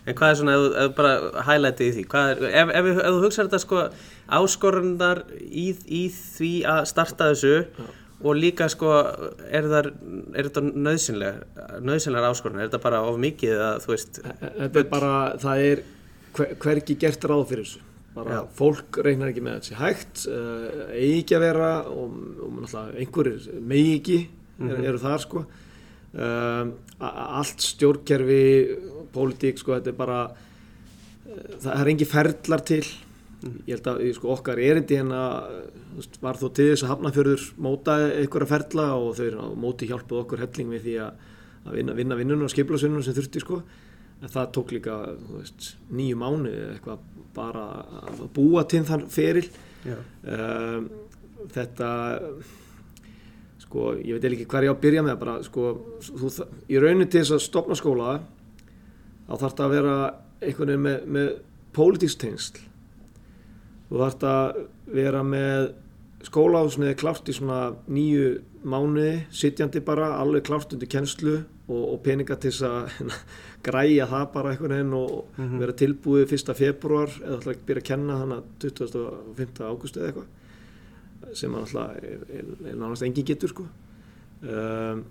En 0.06 0.14
hvað 0.14 0.30
er 0.30 0.36
svona, 0.38 0.54
ef, 0.54 0.66
þú- 0.72 0.94
bara 0.96 1.12
highlightið 1.48 1.86
í 1.88 1.94
því, 1.96 2.02
er, 2.20 2.42
ef, 2.46 2.68
ef, 2.78 2.90
ef, 2.92 2.98
þú 3.06 3.22
hugsaður 3.24 3.48
þetta 3.48 3.62
sko 3.64 3.80
áskorunar 4.38 5.22
í, 5.42 5.66
í 5.88 6.02
því 6.14 6.50
að 6.70 6.82
starta 6.92 7.30
þessu 7.32 7.54
og 8.22 8.38
líka 8.38 8.68
sko, 8.72 8.92
er, 9.50 9.66
þar, 9.72 9.88
er 10.38 10.48
þetta 10.48 10.62
nöðsynlega, 10.68 11.66
nöðsynlegar 11.84 12.30
áskorunar, 12.30 12.62
er 12.62 12.70
þetta 12.70 12.82
bara 12.86 13.02
of 13.08 13.18
mikið 13.20 13.58
að 13.66 13.82
þú 13.84 13.92
veist, 13.92 14.22
Þetta 14.22 14.80
er 14.84 14.88
bara, 14.94 15.12
það 15.42 15.64
er 15.66 15.82
hver, 16.36 16.54
hvergi 16.62 16.98
gert 17.02 17.28
ráð 17.28 17.44
fyrir 17.50 17.66
þessu. 17.66 17.82
Bara 18.16 18.38
Já. 18.38 18.42
fólk 18.56 18.96
reynar 19.04 19.28
ekki 19.28 19.42
með 19.44 19.58
þessi 19.60 19.76
hægt, 19.76 20.22
uh, 20.30 20.86
eigi 20.94 21.18
ekki 21.20 21.36
að 21.36 21.44
vera 21.50 21.70
og, 21.92 22.14
og 22.46 22.62
einhverjir 22.96 23.50
megi 23.60 23.98
ekki 23.98 24.20
er, 24.60 24.82
eru 24.90 25.00
þar 25.02 25.24
sko. 25.24 25.44
Um, 26.16 26.74
allt 27.02 27.64
stjórnkerfi, 27.64 28.44
pólitík 29.12 29.60
sko, 29.60 29.76
þetta 29.76 29.92
er 29.92 29.98
bara, 29.98 30.20
uh, 30.30 31.50
það 31.64 31.72
er 31.74 31.92
engi 31.92 32.08
ferlar 32.08 32.64
til. 32.66 32.84
Ég 33.68 33.76
held 33.76 33.88
að 33.90 34.04
sko, 34.16 34.30
okkar 34.32 34.58
erindi 34.64 34.96
hérna 34.96 35.22
var 36.24 36.38
þó 36.40 36.48
til 36.56 36.70
þess 36.72 36.86
að 36.86 36.92
Hafnarfjörður 36.94 37.42
móta 37.62 37.96
einhverja 38.08 38.48
ferla 38.50 38.86
og 38.96 39.18
þau 39.18 39.50
móti 39.60 39.88
hjálpuð 39.90 40.22
okkur 40.22 40.42
helling 40.42 40.72
við 40.72 40.86
því 40.86 40.94
að, 41.04 41.26
að 41.66 41.76
vinna, 41.78 41.96
vinna 42.00 42.18
vinnunum 42.18 42.48
og 42.48 42.52
skiplasunum 42.52 43.04
sem 43.04 43.16
þurfti 43.16 43.44
sko. 43.44 43.60
En 44.24 44.32
það 44.32 44.52
tók 44.56 44.72
líka 44.72 44.96
veist, 45.28 45.74
nýju 45.92 46.16
mánu 46.16 46.52
eitthvað 46.72 47.04
bara 47.36 47.66
að 48.08 48.22
búa 48.36 48.64
til 48.68 48.82
þann 48.88 49.04
feril. 49.12 49.44
Um, 50.24 50.88
þetta, 51.52 51.90
sko, 53.66 53.90
ég 53.98 54.16
veit 54.16 54.28
ekki 54.30 54.48
hvað 54.50 54.68
ég 54.68 54.72
á 54.72 54.76
að 54.76 54.84
byrja 54.84 55.04
með 55.06 55.18
bara, 55.22 55.36
sko, 55.46 55.72
þú, 56.06 56.30
í 56.70 56.78
raunin 56.82 57.10
til 57.10 57.22
þess 57.22 57.36
að 57.36 57.44
stopna 57.46 57.78
skóla 57.78 58.18
þá 59.26 59.32
þarf 59.32 59.48
þetta 59.48 59.66
að 59.66 59.74
vera 59.74 59.96
einhvern 60.40 60.70
veginn 60.70 60.86
með, 60.86 61.08
með 61.16 61.32
pólitísk 61.76 62.22
tengsl 62.22 62.62
þú 63.88 64.00
þarf 64.04 64.28
að 64.30 64.62
vera 64.96 65.24
með 65.26 65.72
skólahúsniði 66.26 66.96
klárt 66.98 67.28
í 67.30 67.34
svona 67.36 67.60
nýju 67.92 68.30
mánuði, 68.66 69.26
sitjandi 69.34 69.82
bara 69.84 70.14
alveg 70.18 70.46
klárt 70.46 70.72
undir 70.74 70.90
kennslu 70.90 71.36
og, 71.66 71.82
og 71.92 72.00
peninga 72.06 72.38
til 72.40 72.50
þess 72.50 72.64
að 72.66 72.88
hérna, 72.96 73.20
græja 73.66 74.08
það 74.10 74.26
bara 74.34 74.54
einhvern 74.54 74.74
veginn 74.76 74.96
og 74.96 75.60
vera 75.60 75.76
tilbúið 75.82 76.34
1. 76.38 76.54
februar 76.58 77.12
eða 77.20 77.38
ætla 77.38 77.54
að 77.54 77.62
byrja 77.68 77.84
að 77.84 77.88
kenna 77.90 78.18
þannig 78.22 78.40
að 78.40 78.66
25. 78.66 79.70
ágúst 79.70 80.00
eða 80.00 80.10
eitthvað 80.10 80.34
sem 81.34 81.54
að 81.54 81.64
alltaf 81.64 81.96
er, 82.02 82.50
nánast 82.76 83.06
engin 83.06 83.26
getur 83.26 83.52
sko. 83.52 83.66
Um, 84.46 85.04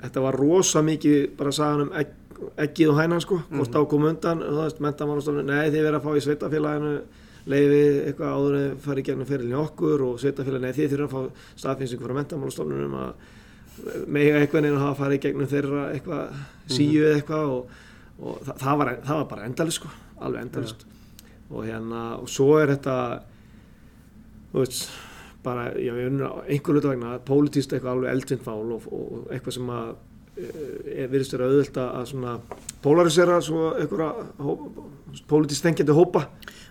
þetta 0.00 0.24
var 0.24 0.38
rosa 0.38 0.82
mikið 0.84 1.36
bara 1.38 1.52
sagan 1.54 1.86
um 1.86 1.92
egg, 1.96 2.14
eggið 2.66 2.92
og 2.92 2.98
hænan 3.00 3.22
sko 3.24 3.38
hvort 3.50 3.76
á 3.76 3.80
kom 3.88 4.08
undan 4.08 4.42
og 4.44 4.58
það 4.58 4.66
veist 4.66 4.82
mentamálastofnun 4.84 5.48
nei 5.48 5.70
þið 5.70 5.86
verða 5.86 6.00
að 6.00 6.06
fá 6.06 6.10
í 6.16 6.24
sveitafélaginu 6.26 6.92
leiði 7.46 7.80
eitthvað 8.08 8.34
áður 8.34 8.56
en 8.58 8.80
farið 8.82 9.02
í 9.02 9.06
gegnum 9.06 9.28
ferilin 9.30 9.60
okkur 9.60 10.04
og 10.08 10.18
sveitafélaginu 10.20 10.66
nei 10.66 10.76
þið 10.76 10.92
þurfa 10.94 11.06
að 11.06 11.14
fá 11.14 11.62
staðfinsingu 11.62 12.08
frá 12.08 12.16
mentamálastofnunum 12.18 12.98
að 13.00 14.04
mega 14.16 14.40
eitthvað 14.40 14.66
neina 14.66 14.82
hafa 14.82 14.98
farið 15.02 15.18
í 15.18 15.22
gegnum 15.26 15.50
þeirra 15.52 15.86
eitthvað 15.92 16.42
síu 16.72 17.06
eða 17.06 17.20
eitthvað 17.20 17.54
og, 17.54 17.72
og 18.18 18.42
það, 18.42 18.60
það, 18.64 18.76
var, 18.80 18.92
það 19.06 19.20
var 19.20 19.30
bara 19.32 19.48
endalist 19.48 19.80
sko 19.80 19.92
alveg 20.16 20.46
endalist 20.46 20.86
og 21.46 21.66
hérna 21.68 22.04
og 22.18 22.30
svo 22.32 22.56
er 22.58 22.72
þetta 22.74 22.96
þú 24.52 24.62
veist 24.64 24.90
bara, 25.46 25.68
já, 25.78 25.92
ég 25.94 26.08
unnur 26.10 26.26
á 26.26 26.34
einhver 26.50 26.74
hluta 26.78 26.90
vegna 26.90 27.16
pólitíst 27.26 27.72
eitthvað 27.76 27.92
alveg 27.96 28.12
eldvind 28.16 28.46
mál 28.48 28.76
og, 28.76 28.86
og 28.90 29.28
eitthvað 29.30 29.54
sem 29.58 29.68
að 29.70 29.90
e, 30.36 31.06
virðist 31.12 31.36
vera 31.36 31.46
auðvöld 31.50 31.78
að 31.84 32.06
svona 32.10 32.32
polarisera 32.82 33.36
svo 33.46 33.68
einhverja 33.78 34.10
pólitíst 35.30 35.64
þengjandi 35.64 35.94
hópa 35.96 36.24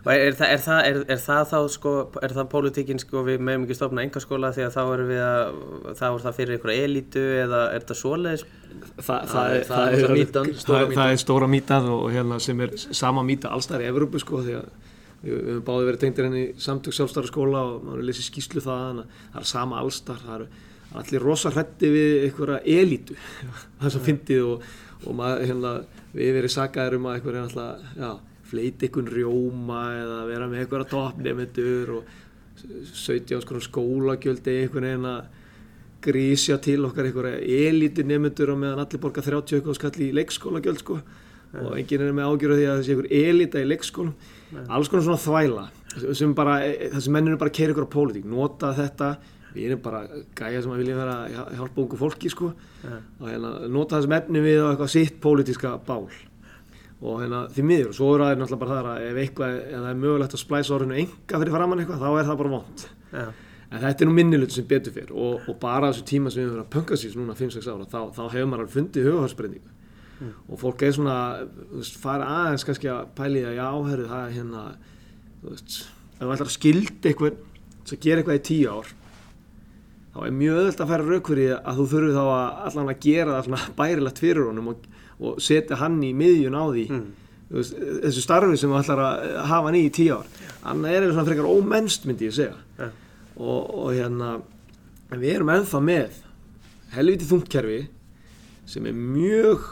er, 0.06 0.36
það, 0.38 0.50
er, 0.52 0.60
það, 0.62 0.80
er, 0.90 0.98
er 1.16 1.22
það 1.24 1.48
þá 1.50 1.56
sko, 1.74 1.94
er 2.28 2.34
það 2.36 2.50
pólitíkin 2.52 3.00
sko 3.02 3.24
við 3.26 3.40
meðum 3.48 3.64
ekki 3.66 3.78
stofna 3.80 4.04
engaskóla 4.06 4.52
því 4.54 4.66
að 4.68 4.76
þá 4.76 4.82
erum 4.84 5.10
við 5.10 5.22
að, 5.26 5.56
þá 5.98 6.06
er 6.12 6.20
það 6.26 6.38
fyrir 6.40 6.58
einhverja 6.58 6.90
elítu 6.90 7.24
eða 7.46 7.62
er 7.78 7.88
það 7.90 8.00
svoleiðis? 8.04 8.44
Þa, 9.00 9.16
það 9.32 9.56
er- 9.56 9.66
það 9.72 10.52
stóra 10.62 11.08
er 11.16 11.22
stóra 11.24 11.48
mýtað 11.50 11.90
og 11.96 12.06
hérna 12.14 12.38
sem 12.44 12.62
er 12.68 12.76
sama 12.86 13.24
mýta 13.26 13.50
allstæðar 13.56 13.88
í 13.88 13.90
Evrópu 13.94 14.22
sko 14.22 14.44
því 14.46 14.60
að 14.60 14.70
við 15.26 15.50
höfum 15.50 15.66
báði 15.68 15.90
verið 15.90 16.04
tengdir 16.04 16.28
henni 16.28 16.44
í 16.46 16.54
samtök 16.62 16.96
sjálfstæra 16.96 17.32
skóla 17.32 17.64
og 17.72 17.84
maður 17.86 18.02
er 18.04 18.08
lesið 18.10 18.28
skýslu 18.30 18.64
það 18.66 19.02
það 19.04 19.42
er 19.42 19.50
sama 19.50 19.82
allstar 19.82 20.22
það 20.24 20.36
eru 20.38 20.48
allir 21.02 21.26
rosa 21.26 21.52
hrætti 21.52 21.92
við 21.92 22.14
einhverja 22.28 22.60
elítu 22.82 23.18
það 23.82 23.96
sem 23.96 24.06
fyndið 24.10 24.44
og, 24.52 24.68
og 25.06 25.18
maður 25.20 25.48
hérna 25.50 25.74
við 26.16 26.38
verið 26.40 26.56
sakaðir 26.56 27.00
um 27.00 27.10
að 27.10 27.18
einhverja 27.20 27.48
alltaf 27.48 27.98
já, 28.00 28.12
fleiti 28.52 28.88
einhvern 28.88 29.12
rjóma 29.16 29.82
eða 29.96 30.22
vera 30.30 30.52
með 30.52 30.64
einhverja 30.64 30.92
toppnefndur 30.94 31.98
og 31.98 32.14
17 32.66 33.44
skonar 33.44 33.66
skólagjöld 33.66 34.48
einhvern 34.48 34.88
veginn 34.88 35.10
að 35.10 35.26
grísja 36.06 36.58
til 36.62 36.86
okkar 36.86 37.10
einhverja 37.10 37.42
elíti 37.70 38.06
nefndur 38.06 38.54
og 38.54 38.62
meðan 38.62 38.84
allir 38.86 39.02
borga 39.02 39.24
30 39.26 39.58
eitthvað 39.58 39.80
skall 39.80 39.96
í 40.06 40.12
leikskólagjöld 40.16 40.82
sko. 40.84 41.00
Og 41.56 41.78
enginn 41.80 42.04
er 42.04 42.16
með 42.16 42.30
ágjörðu 42.30 42.58
því 42.60 42.66
að 42.70 42.80
þessi 42.80 42.94
einhver 42.94 43.12
elita 43.16 43.62
í 43.62 43.70
leikskólum 43.70 44.14
alls 44.68 44.92
konar 44.92 45.06
svona 45.06 45.22
þvæla 45.22 45.66
sem 46.18 46.34
bara, 46.36 46.60
þessi 46.92 47.12
menn 47.14 47.30
eru 47.32 47.40
bara 47.40 47.54
keira 47.56 47.72
ykkur 47.74 47.88
á 47.88 47.96
pólitík. 47.96 48.26
Nota 48.28 48.74
þetta, 48.76 49.10
við 49.56 49.70
erum 49.70 49.84
bara 49.86 50.02
gæja 50.36 50.64
sem 50.64 50.74
að 50.76 50.82
vilja 50.84 50.98
vera 51.00 51.18
hjálpa 51.56 51.84
ungu 51.86 52.00
fólki 52.00 52.32
sko. 52.34 52.52
Og 53.22 53.28
hérna 53.30 53.54
nota 53.72 54.00
þessum 54.00 54.18
efni 54.18 54.44
við 54.44 54.60
á 54.64 54.68
eitthvað 54.74 54.92
sitt 54.92 55.22
pólitíska 55.24 55.78
bál. 55.88 56.10
Og 57.06 57.24
hérna 57.24 57.46
því 57.52 57.66
miður 57.70 57.90
og 57.92 57.98
svo 57.98 58.12
er 58.16 58.24
það 58.26 58.38
náttúrulega 58.42 58.62
bara 58.66 58.76
það 58.76 58.92
að 58.92 59.08
ef 59.08 59.18
eitthvað, 59.24 59.58
ef 59.62 59.80
það 59.80 59.90
er 59.90 60.00
mögulegt 60.04 60.36
að 60.36 60.42
splæsa 60.44 60.76
orðinu 60.78 61.00
enga 61.04 61.42
fyrir 61.42 61.56
framann 61.56 61.84
eitthvað, 61.84 62.06
þá 62.06 62.10
er 62.12 62.30
það 62.30 62.40
bara 62.42 62.54
vond 62.56 62.86
Já, 63.16 63.26
En 63.76 63.82
þetta 63.82 64.06
er 64.06 64.10
nú 64.10 64.16
minnilut 64.16 64.56
sem 64.56 64.68
betur 64.70 64.94
fyrr 64.96 65.12
og, 65.12 65.48
og 65.50 65.58
bara 65.60 65.90
þessu 65.92 66.06
tíma 66.08 66.32
sem 66.32 66.42
við 66.42 66.48
höfum 66.48 66.56
verið 66.56 66.66
að 66.66 66.74
punka 66.78 66.98
sér 67.02 67.18
núna 67.20 67.36
5-6 67.36 67.68
ára, 67.68 67.88
þá, 67.92 68.00
þá 68.16 68.22
hefur 68.32 68.50
maður 68.52 68.64
alveg 68.64 68.76
fundið 68.78 69.10
hugafarsbreyningu 70.20 70.52
og 70.52 70.60
fólk 70.62 70.84
er 70.86 70.94
svona, 70.96 71.18
veist, 71.74 71.98
fara 72.02 72.28
aðeins 72.42 72.66
kannski 72.68 72.92
að 72.92 73.10
pæli 73.18 73.42
því 73.42 73.50
að 73.50 73.58
já, 73.60 73.68
herru, 73.90 74.06
það 74.12 74.22
er 74.28 74.36
hérna, 74.36 74.64
þú 75.42 75.52
veist, 75.52 75.78
ef 76.16 76.22
þú 76.22 76.32
ætlar 76.36 76.48
að 76.48 76.56
skilda 76.56 77.12
eitthvað 77.12 77.42
sem 77.86 78.02
gera 78.06 78.24
eitthvað 78.24 78.40
í 78.40 78.46
10 78.50 78.72
ár, 78.72 78.94
þá 80.16 80.20
er 80.24 80.38
mjög 80.40 80.62
öðvöld 80.62 80.82
að 80.86 80.92
færa 80.94 81.10
rauk 81.10 81.30
fyrir 81.32 81.46
því 81.46 81.60
að 81.60 81.80
þú 81.80 81.88
þurfið 81.94 82.18
þá 82.18 82.24
að 82.26 82.64
allan 82.70 82.92
að 82.94 83.06
gera 83.06 83.38
það 83.46 83.70
bærilegt 83.78 84.24
fyrir 84.24 84.50
honum 84.50 84.72
og, 84.72 84.90
og 85.20 85.40
setja 85.44 85.80
hann 85.82 86.02
í 86.06 86.12
miðjun 86.18 86.58
á 86.58 86.64
því, 86.72 86.86
þú 87.50 87.60
veist, 87.60 87.80
þessu 88.06 88.26
starfi 88.26 88.60
sem 88.62 88.72
þú 88.72 88.82
ætlar 88.82 89.04
að 89.06 89.40
hafa 89.52 89.70
hann 89.70 89.80
í 89.80 89.86
í 89.86 89.94
10 89.94 90.14
ár. 90.16 90.30
Annað 90.66 90.96
er 90.98 91.10
svona 91.12 91.28
frekar 91.28 91.50
ómennst, 91.52 92.08
myndi 92.10 92.30
ég 92.30 92.34
segja. 92.34 92.56
Já, 92.80 92.88
og, 93.36 93.60
og 93.76 93.90
hérna 93.94 94.38
við 95.12 95.36
erum 95.36 95.52
ennþá 95.54 95.82
með 95.84 96.22
helviti 96.96 97.28
þungkerfi 97.30 97.82
sem 98.70 98.88
er 98.90 98.96
mjög 98.98 99.68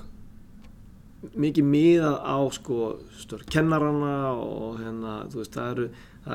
mikið 1.40 1.66
miðað 1.70 2.16
á 2.20 2.38
sko 2.56 2.78
stór 3.20 3.44
kennarana 3.54 4.14
og 4.36 4.80
hérna 4.82 5.14
veist 5.34 5.56
það 5.56 5.70
eru, 5.76 5.86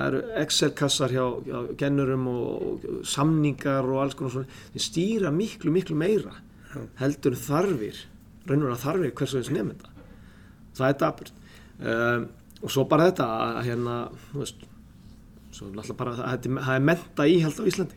eru 0.05 0.23
Excel-kassar 0.43 1.13
hjá, 1.15 1.25
hjá 1.49 1.59
kennurum 1.81 2.27
og, 2.33 2.87
og 2.89 3.03
samningar 3.09 3.85
og 3.89 4.01
alls 4.05 4.17
konar 4.19 4.35
svona. 4.37 4.59
Þeir 4.75 4.85
stýra 4.87 5.33
miklu 5.35 5.73
miklu 5.75 5.97
meira 5.99 6.35
heldur 7.01 7.37
þarfir 7.39 8.03
raunverulega 8.49 8.83
þarfir 8.83 9.15
hversu 9.19 9.39
eins 9.41 9.53
nefnda 9.53 9.93
það 10.79 10.89
er 10.93 10.99
dapurt. 11.03 11.33
Um, 11.79 12.27
og 12.63 12.71
svo 12.75 12.85
bara 12.91 13.09
þetta 13.11 13.25
að 13.39 13.57
hérna 13.69 13.95
þú 14.31 14.43
veist 14.43 14.67
svo 15.55 15.69
náttúrulega 15.73 15.97
bara 15.99 16.13
það, 16.19 16.27
það 16.49 16.59
er- 16.59 16.75
er 16.77 16.85
menta 16.89 17.27
íhald 17.27 17.59
á 17.59 17.65
Íslandi. 17.71 17.97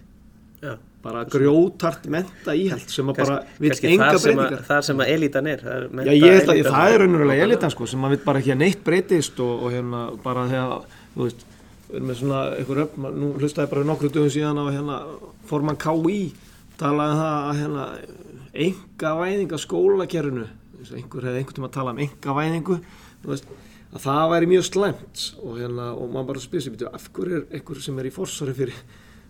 Já. 0.62 0.74
Bara 1.02 1.24
grjótart 1.26 2.06
menta 2.14 2.54
íhald 2.58 2.90
sem 2.94 3.08
að 3.10 3.18
bara 3.22 3.38
vil 3.60 3.72
enga 3.90 4.10
að, 4.12 4.20
breytingar 4.26 4.66
þar 4.68 4.86
sem 4.86 5.00
að 5.02 5.12
elítan 5.16 5.48
er 5.50 5.64
það 5.66 5.76
er 5.76 6.10
Já, 6.12 6.12
að 6.12 6.52
elítan. 6.54 6.76
það 6.76 6.94
er 6.96 7.02
raunverulega 7.04 7.48
elitan 7.48 7.74
sko 7.74 7.88
sem 7.90 8.06
að 8.06 8.14
vil 8.16 8.20
bara 8.26 8.42
ekki 8.44 8.54
að 8.54 8.60
neitt 8.62 8.84
breytist 8.86 9.42
og, 9.42 9.64
og 9.66 9.74
hérna 9.76 10.02
bara 10.24 10.46
þegar, 10.52 10.86
þú 11.16 11.26
veist 11.28 11.46
við 11.92 11.98
erum 11.98 12.08
með 12.12 12.20
svona 12.22 12.42
einhver 12.56 12.84
öfn, 12.86 13.08
nú 13.20 13.32
hlustaði 13.42 13.72
bara 13.74 13.88
nokkru 13.90 14.12
dögum 14.14 14.32
síðan 14.32 14.62
á 14.62 14.66
hérna 14.72 15.00
formann 15.50 15.80
KÍ 15.82 16.20
talaði 16.80 17.16
um 17.16 17.22
það 17.22 17.50
að 17.50 17.60
hérna 17.62 17.88
enga 18.68 19.16
væðing 19.22 19.56
af 19.58 19.64
skólakerfinu 19.66 20.48
Þess 20.82 20.94
að 20.96 20.98
einhver 21.02 21.26
hefði 21.28 21.42
einhvern 21.42 21.58
tíma 21.60 21.68
að 21.70 21.76
tala 21.76 21.92
um 21.94 22.00
enga 22.02 22.34
væðingu 22.38 22.78
veist, 23.30 23.52
að 23.92 24.06
það 24.06 24.24
væri 24.32 24.48
mjög 24.50 24.64
slæmt 24.66 25.26
og 25.44 25.60
hérna 25.60 25.90
og 25.94 26.08
maður 26.10 26.30
bara 26.32 26.46
"Bíddu, 26.56 26.88
af 26.90 27.10
hverju 27.14 27.36
er 27.38 27.44
einhver 27.60 27.82
sem 27.86 28.00
er 28.00 28.08
í 28.10 28.14
forsvari 28.16 28.56
fyrir 28.58 28.80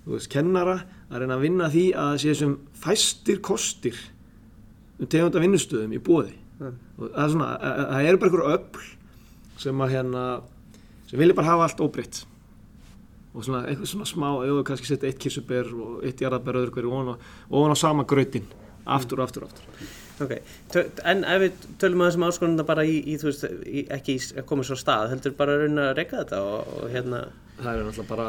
veist, 0.08 0.30
kennara 0.34 0.80
að 1.12 1.20
reyna 1.22 1.36
að 1.38 1.42
vinna 1.46 1.70
því 1.70 1.84
að 1.94 2.16
sé 2.24 2.34
sem 2.36 2.56
fæstir 2.82 3.42
kostir 3.46 3.98
um 5.00 5.08
tegunda 5.08 5.40
vinnustöðum 5.44 5.94
í 5.94 6.00
bóði 6.02 6.34
og 6.62 7.08
það 7.10 7.24
er 7.26 7.30
svona, 7.34 7.48
að- 7.58 7.78
að- 7.82 7.88
það 7.92 8.08
eru 8.10 8.18
bara 8.18 8.32
einhver 8.32 8.50
öll 8.54 8.84
sem 9.62 9.82
að 9.82 9.94
hérna 9.96 10.26
sem 11.10 11.20
vilja 11.20 11.36
bara 11.36 11.48
hafa 11.52 11.64
allt 11.68 11.82
óbreytt. 11.82 12.26
Og 13.34 13.44
svona 13.46 13.62
eitthvað 13.68 13.88
svona 13.88 14.06
smá, 14.10 14.28
við 14.44 14.64
kannski 14.68 14.88
setja 14.90 15.08
eitt 15.10 15.20
kissuber 15.20 15.68
og 15.74 16.04
eitt 16.04 16.20
jarðaber 16.20 16.58
öðru 16.60 16.74
hverju 16.76 16.92
ofan 17.50 17.72
á 17.72 17.76
sama 17.80 18.04
grötin 18.04 18.44
aftur 18.86 19.20
og 19.22 19.28
aftur 19.30 19.44
og 19.46 19.50
aftur 19.52 19.92
Ok, 20.22 20.34
en 21.12 21.24
ef 21.26 21.42
við 21.46 21.68
tölum 21.82 22.04
að 22.04 22.12
þessum 22.12 22.26
áskonunda 22.28 22.66
bara 22.68 22.86
í, 22.86 23.00
í 23.10 23.18
þú 23.22 23.30
veist, 23.30 23.46
í, 23.66 23.86
ekki 23.98 24.18
í, 24.18 24.24
að 24.38 24.48
koma 24.52 24.66
svo 24.68 24.78
stað, 24.80 25.10
heldur 25.16 25.34
bara 25.40 25.56
að 25.58 25.66
reyna 25.66 25.88
að 25.90 25.98
reyka 25.98 26.20
þetta 26.22 26.42
og, 26.46 26.72
og 26.78 26.92
hérna, 26.94 27.22
það 27.62 27.72
er 27.72 27.86
náttúrulega 27.88 28.10
bara 28.12 28.28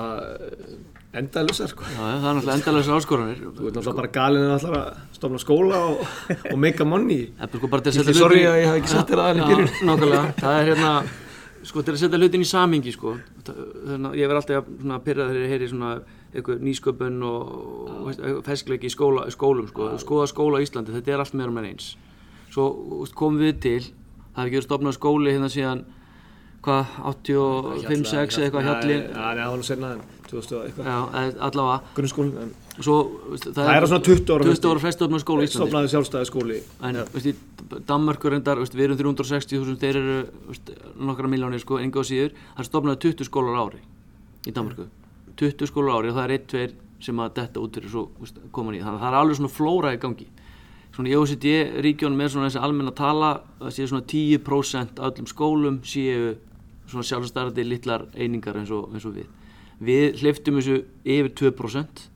endalusar 1.22 1.68
sko. 1.68 1.84
Já, 1.84 1.98
það 1.98 2.28
er 2.28 2.36
náttúrulega 2.38 2.56
endalega 2.58 2.96
áskoranir. 2.96 3.42
þú 3.42 3.50
ert 3.50 3.76
náttúrulega 3.76 3.98
bara 3.98 4.12
galinn 4.16 4.46
að 4.46 4.54
ætla 4.56 4.80
að 4.80 5.18
stofna 5.18 5.42
skóla 5.42 5.82
og, 5.90 6.06
og 6.52 6.56
make 6.60 6.80
a 6.80 6.88
money 6.88 7.26
Það 7.36 7.48
er 7.48 7.60
sko 7.60 7.70
bara 7.74 7.84
til 7.84 7.92
að 7.92 8.12
Ég 8.12 8.48
að 8.48 8.60
ég 8.62 8.70
hef 8.70 8.78
ekki 8.80 8.92
sagt 8.92 9.12
þér 9.12 9.22
aðeins 9.26 9.42
í 9.42 9.42
Já, 9.42 9.50
byrjun. 9.52 9.70
Nákvæmlega, 9.90 10.24
það 10.40 10.56
er 10.56 10.70
hérna, 10.70 10.94
sko 11.68 11.84
til 11.84 11.94
að 11.94 12.00
setja 12.02 12.22
hlutin 12.22 12.46
í 12.46 12.48
samingi 12.48 12.96
sko. 12.96 13.14
Að 13.44 14.08
ég 14.18 14.32
verð 14.32 14.40
alltaf 14.40 14.72
svona 14.72 15.00
pyrrað 15.04 15.32
þegar 15.32 15.44
ég 15.44 15.54
heyri 15.56 15.70
svona 15.72 15.92
eitthvað 16.32 16.62
nýsköpun 16.64 17.18
og, 17.28 17.50
og 18.02 18.44
feskleiki 18.46 18.88
í 18.88 18.92
skóla, 18.92 19.26
skólum 19.32 19.68
sko. 19.68 19.90
Skoða 20.00 20.28
skóla 20.30 20.60
á 20.60 20.64
Íslandi, 20.64 20.94
þetta 20.96 21.12
er 21.14 21.24
allt 21.24 21.36
meira 21.38 21.52
með 21.54 21.68
eins. 21.72 21.90
Svo 22.52 22.68
komum 23.18 23.42
við 23.42 23.58
til, 23.64 23.82
það 23.82 24.38
hefði 24.38 24.48
ekki 24.48 24.58
verið 24.58 24.68
stopnað 24.68 24.96
skóli 24.96 25.34
hérna 25.34 25.50
síðan, 25.52 25.84
hvað, 26.64 26.96
85, 27.12 28.08
6 28.12 28.40
eða 28.40 28.48
eitthvað 28.48 28.68
hjallin. 28.68 29.06
Það 29.12 29.42
var 29.42 29.60
nú 29.60 29.68
senna 29.68 29.92
en 29.96 30.02
2000 30.32 30.56
og 30.56 30.66
eitthvað 30.66 30.88
Já, 30.88 30.96
eða 31.20 31.48
allavega. 31.48 31.96
veist, 33.32 33.48
það, 33.48 33.58
Það 33.58 33.74
er 33.74 33.86
svona 33.90 34.06
20 34.08 34.32
ára 34.32 34.46
20 34.48 34.70
ára 34.70 34.82
fresti 34.86 35.06
opnað 35.06 35.24
skóla 35.24 35.42
í 35.42 35.48
Íslandi. 35.48 35.58
stofnaði 35.58 35.92
sjálfstæði 35.92 36.30
skóli 36.30 36.60
En 36.88 37.00
veist, 37.12 37.28
í 37.28 37.82
Danmörkur 37.88 38.34
reyndar, 38.36 38.62
við 38.62 38.86
erum 38.86 39.00
360.000, 39.00 39.76
þeir 39.82 40.00
eru 40.00 40.16
nokkra 41.10 41.28
miljónir 41.32 41.62
sko, 41.62 41.80
enga 41.82 42.00
á 42.00 42.04
síður. 42.08 42.34
Það 42.56 42.68
stofnaði 42.70 43.02
20 43.08 43.28
skólar 43.28 43.60
ári 43.60 43.82
í 44.48 44.54
Danmörku. 44.54 44.88
20 45.40 45.70
skólar 45.70 45.98
ári 45.98 46.12
og 46.12 46.18
það 46.18 46.24
er 46.24 46.36
1-2 46.38 46.62
sem 47.02 47.18
að 47.22 47.34
detta 47.38 47.62
út 47.62 47.76
fyrir 47.76 47.90
svo 47.90 48.04
veist, 48.20 48.38
koma 48.54 48.72
nýja. 48.72 48.86
Þannig 48.86 49.00
að 49.00 49.04
það 49.04 49.10
er 49.10 49.18
alveg 49.18 49.38
svona 49.40 49.52
flóra 49.56 49.92
í 49.94 50.00
gangi. 50.02 50.28
Svona 50.92 51.10
í 51.10 51.16
OECD-ríkjónum 51.18 52.20
er 52.22 52.32
svona 52.32 52.48
þessi 52.50 52.62
almenna 52.62 52.92
tala, 52.94 53.32
það 53.62 53.74
séu 53.76 53.90
svona 53.90 54.06
10% 54.12 55.00
af 55.00 55.08
öllum 55.08 55.28
skólum 55.30 55.78
séu 55.88 56.34
svona 56.90 57.06
sjálfstæðandi 57.08 57.64
litlar 57.66 58.06
einingar 58.12 58.58
eins 58.60 58.72
og, 58.74 58.90
eins 58.92 59.06
og 59.08 59.16
við. 59.16 59.28
Við 59.82 60.20
hleyftum 60.20 60.60
þessu 60.60 60.78
yfir 61.02 61.32
2% 61.40 62.06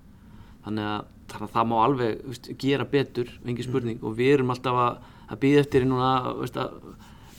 þannig 0.66 0.88
að, 0.92 1.10
þannig 1.32 1.48
að 1.48 1.54
það 1.56 1.68
má 1.70 1.76
alveg 1.80 2.22
veist, 2.28 2.48
gera 2.60 2.86
betur, 2.90 3.32
engin 3.46 3.66
spurning 3.66 4.04
og 4.04 4.16
við 4.18 4.34
erum 4.36 4.52
alltaf 4.54 4.80
að, 4.82 5.02
að 5.30 5.42
býða 5.44 5.62
eftir 5.64 5.86
í 5.86 5.90
núna, 5.90 6.12
veist, 6.42 6.58
að, 6.60 6.76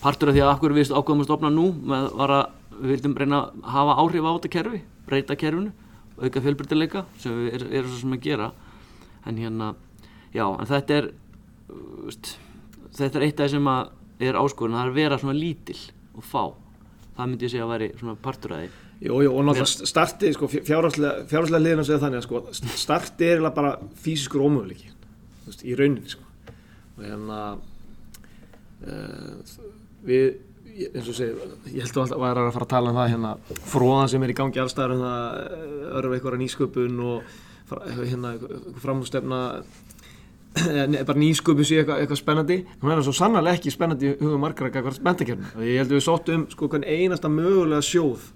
partur 0.01 0.31
af 0.31 0.37
því 0.37 0.43
að 0.43 0.53
okkur 0.55 0.75
við 0.77 0.93
ákveðum 0.93 1.23
að 1.23 1.29
stopna 1.29 1.53
nú 1.53 1.67
með, 1.77 2.09
að 2.25 2.35
við 2.77 2.93
vildum 2.93 3.17
reyna 3.17 3.41
að 3.43 3.71
hafa 3.75 3.97
áhrif 4.03 4.27
á 4.27 4.31
þetta 4.31 4.53
kerfi, 4.57 4.81
breyta 5.07 5.37
kerfinu 5.39 5.73
auka 6.17 6.41
fjölbyrtileika 6.41 7.03
sem 7.21 7.35
við 7.37 7.55
er, 7.57 7.67
erum 7.79 7.91
svo 7.91 8.01
sem 8.01 8.15
að 8.15 8.23
gera. 8.25 8.51
En 9.27 9.37
hérna, 9.37 9.73
já, 10.33 10.45
en 10.47 10.69
þetta 10.69 10.97
er 10.97 11.11
veist, 12.07 12.33
þetta 12.97 13.19
er 13.19 13.27
eitt 13.27 13.37
af 13.37 13.45
það 13.45 13.53
sem 13.53 13.69
að 13.73 14.27
er 14.27 14.39
áskorun, 14.39 14.77
það 14.77 14.83
er 14.83 14.91
að 14.91 14.97
vera 14.97 15.21
svona 15.21 15.37
lítil 15.37 15.77
og 16.17 16.25
fá. 16.25 16.43
Það 17.17 17.29
myndi 17.29 17.47
ég 17.47 17.53
segja 17.53 17.65
að 17.67 17.73
væri 17.75 17.89
svona 17.99 18.17
partur 18.21 18.55
af 18.55 18.63
því. 18.63 18.69
Jú, 18.97 19.17
jú, 19.21 19.29
og 19.29 19.43
náttúrulega 19.45 19.89
starti, 19.91 20.31
sko, 20.33 20.47
fjárhagslega 20.49 21.59
liðin 21.61 21.83
að 21.83 21.89
segja 21.89 22.01
þannig 22.01 22.21
að 22.23 22.25
sko, 22.25 22.39
starti 22.81 23.27
er 23.29 23.43
bara 23.53 23.75
fysiskur 24.01 24.41
veist, 25.47 25.63
í 25.63 25.75
rauninni 25.77 26.09
sko. 26.11 26.25
og 26.97 27.03
hérna 27.05 27.41
uh, 28.87 29.57
við 30.07 30.39
eins 30.77 31.09
og 31.09 31.17
segi, 31.17 31.49
ég 31.73 31.83
held 31.83 31.97
að 31.97 32.03
alltaf 32.03 32.21
væri 32.21 32.43
að 32.43 32.53
fara 32.55 32.67
að 32.67 32.73
tala 32.73 32.91
um 32.91 32.99
það 32.99 33.11
hérna, 33.13 33.33
fróðan 33.71 34.11
sem 34.11 34.23
er 34.23 34.33
í 34.33 34.37
gangi 34.37 34.61
allstæðar 34.61 34.95
um 34.95 35.03
það, 35.03 35.41
örfa 35.99 36.17
einhverja 36.17 36.41
nýsköpun 36.43 37.03
og 37.07 37.35
hérna, 37.97 38.33
framhústefna 38.83 39.41
Nei, 40.57 41.03
bara 41.05 41.19
nýsköpu 41.19 41.65
sé 41.67 41.75
eitthvað, 41.81 41.99
eitthvað 42.01 42.17
spennandi. 42.17 42.55
Hún 42.81 42.89
er 42.89 42.97
það 42.97 43.05
svo 43.05 43.13
sannarlega 43.19 43.59
ekki 43.59 43.73
spennandi 43.73 44.13
hugum 44.17 44.41
margra 44.41 44.71
gagvart 44.73 45.03
mentakerfinu 45.05 45.51
og 45.53 45.65
ég 45.67 45.81
held 45.81 45.91
að 45.91 45.97
við 45.99 46.05
sóttum 46.07 46.45
sko 46.49 46.69
hvern 46.71 46.87
einasta 46.87 47.29
mögulega 47.29 47.85
sjóð 47.85 48.31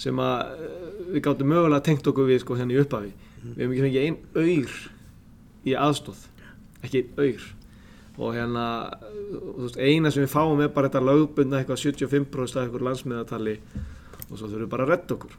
sem 0.00 0.22
að 0.24 0.54
eh, 0.54 0.88
við 1.10 1.24
gáttum 1.26 1.52
mögulega 1.52 1.84
tengt 1.84 2.08
okkur 2.08 2.30
við 2.30 2.40
sko 2.44 2.56
hérna 2.56 2.76
í 2.76 2.80
upphafi. 2.80 3.12
Við 3.42 3.60
hefum 3.60 3.74
ekki 3.74 3.84
fengið 3.84 4.06
ein 4.06 4.18
auður 4.38 4.78
í 5.68 5.76
aðstóð 5.84 6.24
ekki 6.80 7.02
ein 7.02 7.10
auður 7.18 7.48
og 8.20 8.34
hérna 8.36 8.64
veist, 9.56 9.78
eina 9.80 10.10
sem 10.12 10.26
við 10.26 10.32
fáum 10.34 10.60
er 10.60 10.72
bara 10.74 10.90
þetta 10.90 11.04
lögbundna 11.08 11.60
eitthvað 11.60 11.80
75% 11.86 12.58
af 12.58 12.66
eitthvað 12.66 12.86
landsmiðatali 12.88 13.54
og 14.28 14.34
svo 14.34 14.44
þurfum 14.44 14.64
við 14.64 14.70
bara 14.74 14.86
að 14.86 14.92
redda 14.92 15.16
okkur. 15.16 15.36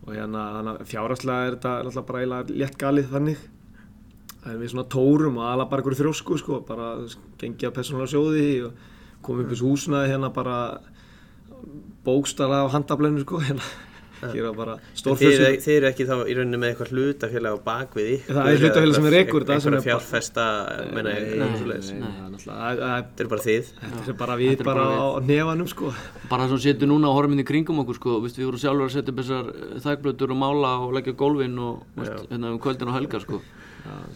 Og 0.00 0.14
hérna 0.16 0.74
fjárhagslega 0.88 1.46
er 1.46 1.56
þetta 1.56 1.74
náttúrulega 1.86 2.06
bara 2.08 2.22
eiginlega 2.22 2.58
létt 2.62 2.78
galið 2.80 3.12
þannig. 3.14 3.44
Það 4.40 4.52
er 4.52 4.62
við 4.62 4.72
svona 4.72 4.86
tórum 4.94 5.38
og 5.38 5.46
alveg 5.46 5.70
bara 5.70 5.82
einhverju 5.82 6.00
þrjósku 6.00 6.38
sko, 6.40 6.62
bara 6.66 6.88
gengi 7.40 7.68
að 7.68 7.76
persónulega 7.76 8.12
sjóði 8.14 8.48
og 8.66 8.88
komið 9.26 9.44
upp 9.44 9.54
þessu 9.54 9.68
húsnaði 9.68 10.10
hérna 10.14 10.32
bara 10.34 10.58
bókstala 12.06 12.64
á 12.64 12.72
handablennu 12.72 13.22
sko, 13.22 13.42
hérna, 13.44 13.66
hér 14.20 14.44
var 14.50 14.54
bara 14.60 14.74
þið, 14.76 14.98
stórfjölskyld. 15.00 15.68
eru- 15.76 15.88
ekki 15.90 16.04
þá 16.10 16.14
í 16.28 16.34
rauninni 16.36 16.58
með 16.60 16.70
eitthvað 16.74 16.90
hlutafélag 16.94 17.52
á 17.56 17.58
bakvið 17.68 18.10
ykkur 18.16 18.34
Það 18.36 18.50
er 18.50 18.58
hlutafélag 18.64 18.94
sem 18.94 19.06
er 19.08 19.14
er 19.74 19.80
bara- 19.80 19.86
fjárfesta, 19.88 20.44
Nei, 20.90 21.12
er 21.20 21.30
þetta 23.00 23.20
er 23.24 23.28
bara 23.30 23.44
þið. 23.46 23.70
þetta 23.80 24.08
er 24.12 24.18
bara 24.20 24.36
við 24.40 24.64
bara 24.64 24.84
á 24.84 25.06
nefanum 25.24 25.68
sko. 25.68 25.92
bara 26.28 26.42
það 26.44 26.48
sem 26.56 26.58
setur 26.66 26.88
núna 26.90 27.08
inn 27.32 27.40
í 27.44 27.46
kringum 27.48 27.80
okkur 27.84 27.94
sko, 28.00 28.20
við 28.24 28.44
vorum 28.44 28.60
sjálfur 28.60 28.86
að 28.88 28.94
setja 28.96 29.12
upp 29.14 29.20
þessar 29.22 29.48
eh, 29.50 29.80
þakblötur 29.84 30.30
og 30.34 30.38
mála 30.40 30.72
og 30.84 30.92
leggja 30.96 31.16
gólfin 31.16 31.58
og 31.58 31.82
hérna 32.30 32.52
um 32.52 32.58
kvöldin 32.60 32.88
og 32.88 32.94
helgar 33.00 33.20
sko. 33.24 33.40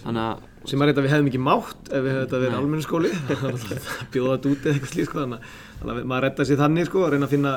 þannig 0.05 0.21
að 0.21 0.69
sem 0.69 0.83
er 0.83 0.91
þetta 0.93 1.03
við 1.05 1.13
hefðum 1.15 1.29
ekki 1.31 1.41
mátt 1.41 1.89
ef 1.91 2.03
við 2.05 2.11
hefðum 2.13 2.27
þetta 2.27 2.41
verið 2.45 2.59
almennu 2.59 2.85
skóli 2.85 3.11
bjóða 4.13 4.37
þetta 4.37 4.51
út 4.53 4.67
eða 4.69 4.75
eitthvað 4.75 4.93
slíkt 4.93 5.09
sko, 5.09 5.19
þannig 5.25 5.41
að- 5.85 6.05
maður 6.05 6.23
redda 6.29 6.45
sér 6.49 6.61
þannig 6.61 6.87
sko, 6.91 7.05
að 7.07 7.11
reyna 7.15 7.27
að 7.27 7.35
finna 7.35 7.55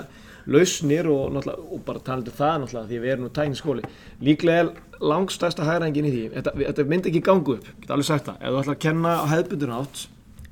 lausnir 0.48 1.08
og, 1.12 1.36
og 1.43 1.82
bara 1.88 2.00
talandi 2.00 2.32
um 2.32 2.38
það 2.38 2.60
náttúrulega 2.64 2.88
því 2.91 3.00
við 3.04 3.12
erum 3.14 3.26
nú 3.28 3.32
tækni 3.36 3.60
skóli. 3.60 3.84
Líklega 4.24 4.62
er 4.64 4.70
langstæsta 5.02 5.66
hægrængin 5.68 6.08
í 6.08 6.14
því. 6.14 6.22
Þetta, 6.38 6.54
þetta 6.62 6.86
myndi 6.91 7.12
ekki 7.12 7.24
gangu 7.28 7.58
upp, 7.58 7.68
ég 7.68 7.82
get 7.84 7.91
alveg 7.95 8.08
sagt 8.10 8.30
það. 8.30 8.39
Ef 8.41 8.54
þú 8.56 8.62
ætlar 8.64 8.78
að 8.78 8.84
kenna 8.88 9.12
á 9.20 9.26
hefðbundun 9.34 9.76
átt 9.78 10.06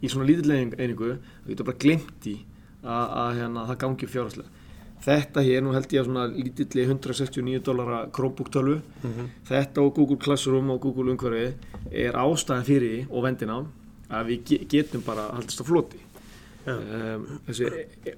í 0.03 0.11
svona 0.11 0.27
lítileg 0.29 0.75
einingu, 0.77 1.13
þú 1.45 1.53
getur 1.53 1.69
bara 1.71 1.81
glimt 1.85 2.27
í 2.29 2.35
að, 2.83 3.05
að 3.23 3.31
hérna, 3.39 3.63
það 3.71 3.79
gangi 3.85 4.05
upp 4.09 4.13
fjárhagslega. 4.15 4.51
Þetta 5.05 5.41
hér, 5.45 5.59
nú 5.61 5.73
held 5.75 5.91
ég 5.93 6.01
að 6.01 6.07
svona 6.07 6.23
lítilli 6.33 6.83
169 6.87 7.59
dólara 7.67 7.97
Chromebook 8.15 8.47
tölvu. 8.53 8.77
Þetta 9.45 9.83
og 9.83 9.91
Google 9.97 10.17
Classroom 10.23 10.71
og 10.73 10.79
Google 10.81 11.11
umhverfi 11.13 11.51
er 11.91 12.15
ástæðan 12.17 12.65
fyrir 12.65 13.03
og 13.11 13.25
vendina 13.27 13.59
að 14.09 14.31
við 14.31 14.43
ge- 14.49 14.65
getum 14.71 15.03
bara 15.05 15.27
haldist 15.35 15.61
á 15.61 15.65
floti. 15.67 15.99
Um, 16.71 17.27
þessi 17.47 17.69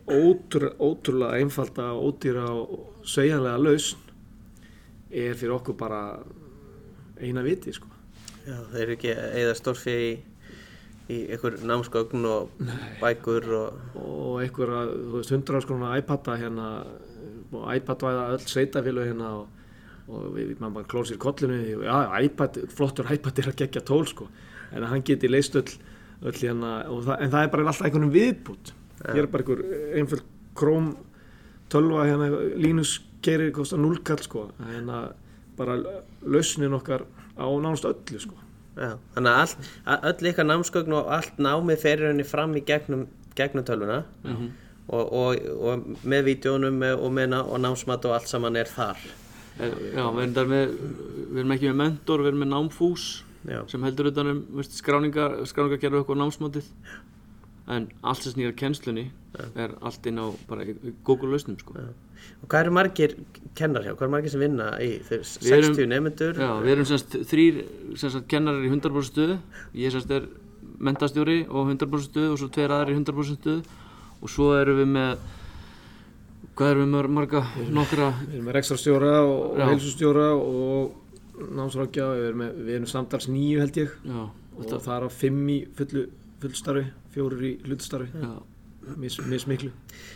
ótrú, 0.08 0.72
ótrúlega 0.80 1.42
einfalda 1.42 1.92
ódýra 1.98 2.48
og 2.54 3.04
sveigjanlega 3.08 3.64
lausn 3.64 4.04
er 5.12 5.38
fyrir 5.40 5.58
okkur 5.58 5.78
bara 5.80 6.02
eina 7.22 7.44
viti 7.46 7.74
sko. 7.74 7.90
Já, 8.48 8.58
þeir 8.72 8.82
eru 8.84 8.96
ekki 8.96 9.14
eða 9.14 9.56
stórfi 9.58 9.96
í, 9.98 10.12
í 11.12 11.20
einhver 11.34 11.58
námsgögn 11.68 12.28
og 12.28 12.62
bækur 13.02 13.48
og 13.58 13.88
og 14.38 14.42
einhverja, 14.44 14.82
þú 14.94 15.20
veist, 15.20 15.34
100 15.34 15.64
skrona 15.66 15.94
iPada 16.00 16.38
hérna 16.40 16.68
og 17.52 17.68
iPad 17.74 18.04
væða 18.04 18.26
öll 18.36 18.50
sveitafélag 18.52 19.10
hérna 19.10 19.32
og, 19.40 19.48
og 20.08 20.26
við, 20.36 20.56
maður 20.60 20.76
bara 20.80 20.90
klór 20.92 21.08
sér 21.10 21.20
kollinu. 21.22 21.60
Og 21.80 21.86
já, 21.88 21.98
iPad, 22.28 22.60
flottur 22.74 23.12
iPad 23.14 23.42
er 23.42 23.52
að 23.52 23.60
gegja 23.64 23.84
tól 23.88 24.06
sko, 24.10 24.28
en 24.72 24.84
að 24.84 24.92
hann 24.94 25.06
geti 25.08 25.32
leist 25.32 25.56
öll, 25.60 25.78
öll 26.24 26.40
hérna, 26.40 26.72
og 26.90 27.04
það, 27.06 27.22
en 27.22 27.34
það 27.34 27.44
er 27.44 27.52
bara 27.54 27.68
alltaf 27.68 27.88
einhvern 27.88 28.14
viðbútt, 28.14 28.74
hér 29.06 29.22
er 29.24 29.30
bara 29.34 29.46
einhver 29.46 29.62
einföld 30.00 30.26
króm 30.58 30.90
tölva 31.72 32.08
hérna, 32.08 32.30
Linus 32.58 32.98
keirir 33.26 33.54
kostar 33.56 33.82
0 33.82 34.02
kall 34.08 34.24
sko, 34.24 34.48
hérna 34.72 35.08
bara 35.58 35.78
lausnin 36.22 36.76
okkar 36.78 37.06
á 37.38 37.46
nánast 37.46 37.86
öllu 37.90 38.22
sko. 38.22 38.38
Já, 38.78 38.94
þannig 39.16 39.56
að 39.90 40.08
öll 40.12 40.32
ykkar 40.32 40.46
námsgögn 40.46 40.96
og 41.00 41.12
allt 41.14 41.40
námið 41.42 41.82
fer 41.82 42.02
í 42.02 42.06
rauninni 42.06 42.26
fram 42.28 42.54
í 42.58 42.62
gegnum, 42.66 43.08
gegnum 43.38 43.66
tölvuna. 43.66 44.04
Og, 44.88 45.10
og, 45.12 45.48
og 45.68 45.88
með 46.08 46.30
vídjónum 46.30 46.78
og, 46.94 47.08
og 47.10 47.58
námsmat 47.60 48.06
og 48.08 48.14
allt 48.16 48.30
saman 48.30 48.56
er 48.56 48.70
þar. 48.72 49.02
Eh, 49.58 49.74
já, 49.98 50.04
við 50.14 50.38
erum, 50.38 50.54
með, 50.54 50.76
við 51.18 51.40
erum 51.42 51.54
ekki 51.56 51.72
með 51.72 51.80
mentor, 51.82 52.22
við 52.22 52.32
erum 52.32 52.44
með 52.46 52.52
námfús 52.54 53.08
Já. 53.48 53.62
sem 53.72 53.84
heldur 53.84 54.10
utan 54.12 54.28
um 54.34 54.40
veist, 54.60 54.74
skráningar, 54.82 55.38
skráningar 55.48 55.80
gerðu 55.80 56.02
okkur 56.04 56.18
námsmatið 56.20 56.66
en 57.68 57.88
allt 58.04 58.24
sem 58.24 58.34
snýr 58.34 58.52
að 58.54 58.58
kennslunni 58.60 59.06
er 59.56 59.74
allt 59.82 60.06
inn 60.08 60.20
á 60.20 60.28
bara 60.48 60.64
Google 61.04 61.30
lausnum 61.34 61.58
sko. 61.60 61.74
Og 62.42 62.48
hvað 62.50 62.62
eru 62.66 62.72
margir 62.76 63.16
kennar 63.56 63.84
hjá? 63.84 63.92
Hvað 63.94 64.06
eru 64.08 64.14
margir 64.16 64.32
sem 64.34 64.40
vinna 64.42 64.70
í 64.82 65.00
þeir 65.06 65.22
Við 65.24 65.52
erum- 65.58 65.76
60 65.76 65.88
nefnendur? 65.92 66.40
Já, 66.42 66.52
við 66.64 66.72
erum 66.76 66.88
semst 66.90 67.18
þrýr 67.32 67.60
semst 67.96 68.28
kennarar 68.32 68.64
í 68.66 68.72
100% 68.72 69.12
stöðu 69.12 69.38
ég 69.76 69.92
semst 69.92 70.12
er 70.12 70.28
mentastjóri 70.80 71.40
og 71.50 71.68
100% 71.68 72.08
stöðu 72.12 72.32
og 72.34 72.40
svo 72.40 72.48
tveir 72.50 72.72
aðrir 72.72 72.96
í 72.96 73.00
100% 73.04 73.38
stöðu 73.42 73.64
og 74.22 74.30
svo 74.30 74.54
erum 74.60 74.80
við 74.84 74.92
með 74.98 75.18
Hvað 76.58 76.72
erum 76.72 76.88
við 76.88 76.94
mör- 76.96 77.10
marga, 77.14 77.40
nokkra 77.70 78.08
Við 78.24 78.34
erum 78.34 78.46
með 78.48 78.56
rekstrarstjóra 78.58 79.12
og 79.28 79.58
Já. 79.60 79.66
heilsustjóra 79.70 80.28
og 80.34 80.96
námsrákja, 81.38 82.10
við 82.18 82.28
erum, 82.32 82.44
með, 82.44 82.60
við 82.68 82.76
erum 82.80 82.92
samtals 82.92 83.30
nýju 83.32 83.64
held 83.64 83.80
ég. 83.84 83.96
Já, 84.08 84.22
og 84.58 84.70
það 84.74 84.94
er 84.98 85.08
á 85.08 85.10
fimm 85.14 85.50
í 85.54 85.58
fullu, 85.78 86.06
fullstarfi, 86.44 86.86
fjórir 87.16 87.50
í 87.50 87.56
hlutstarfi, 87.68 88.12
já. 88.24 88.38
Mis, 88.96 89.18
mismiklu. 89.20 89.68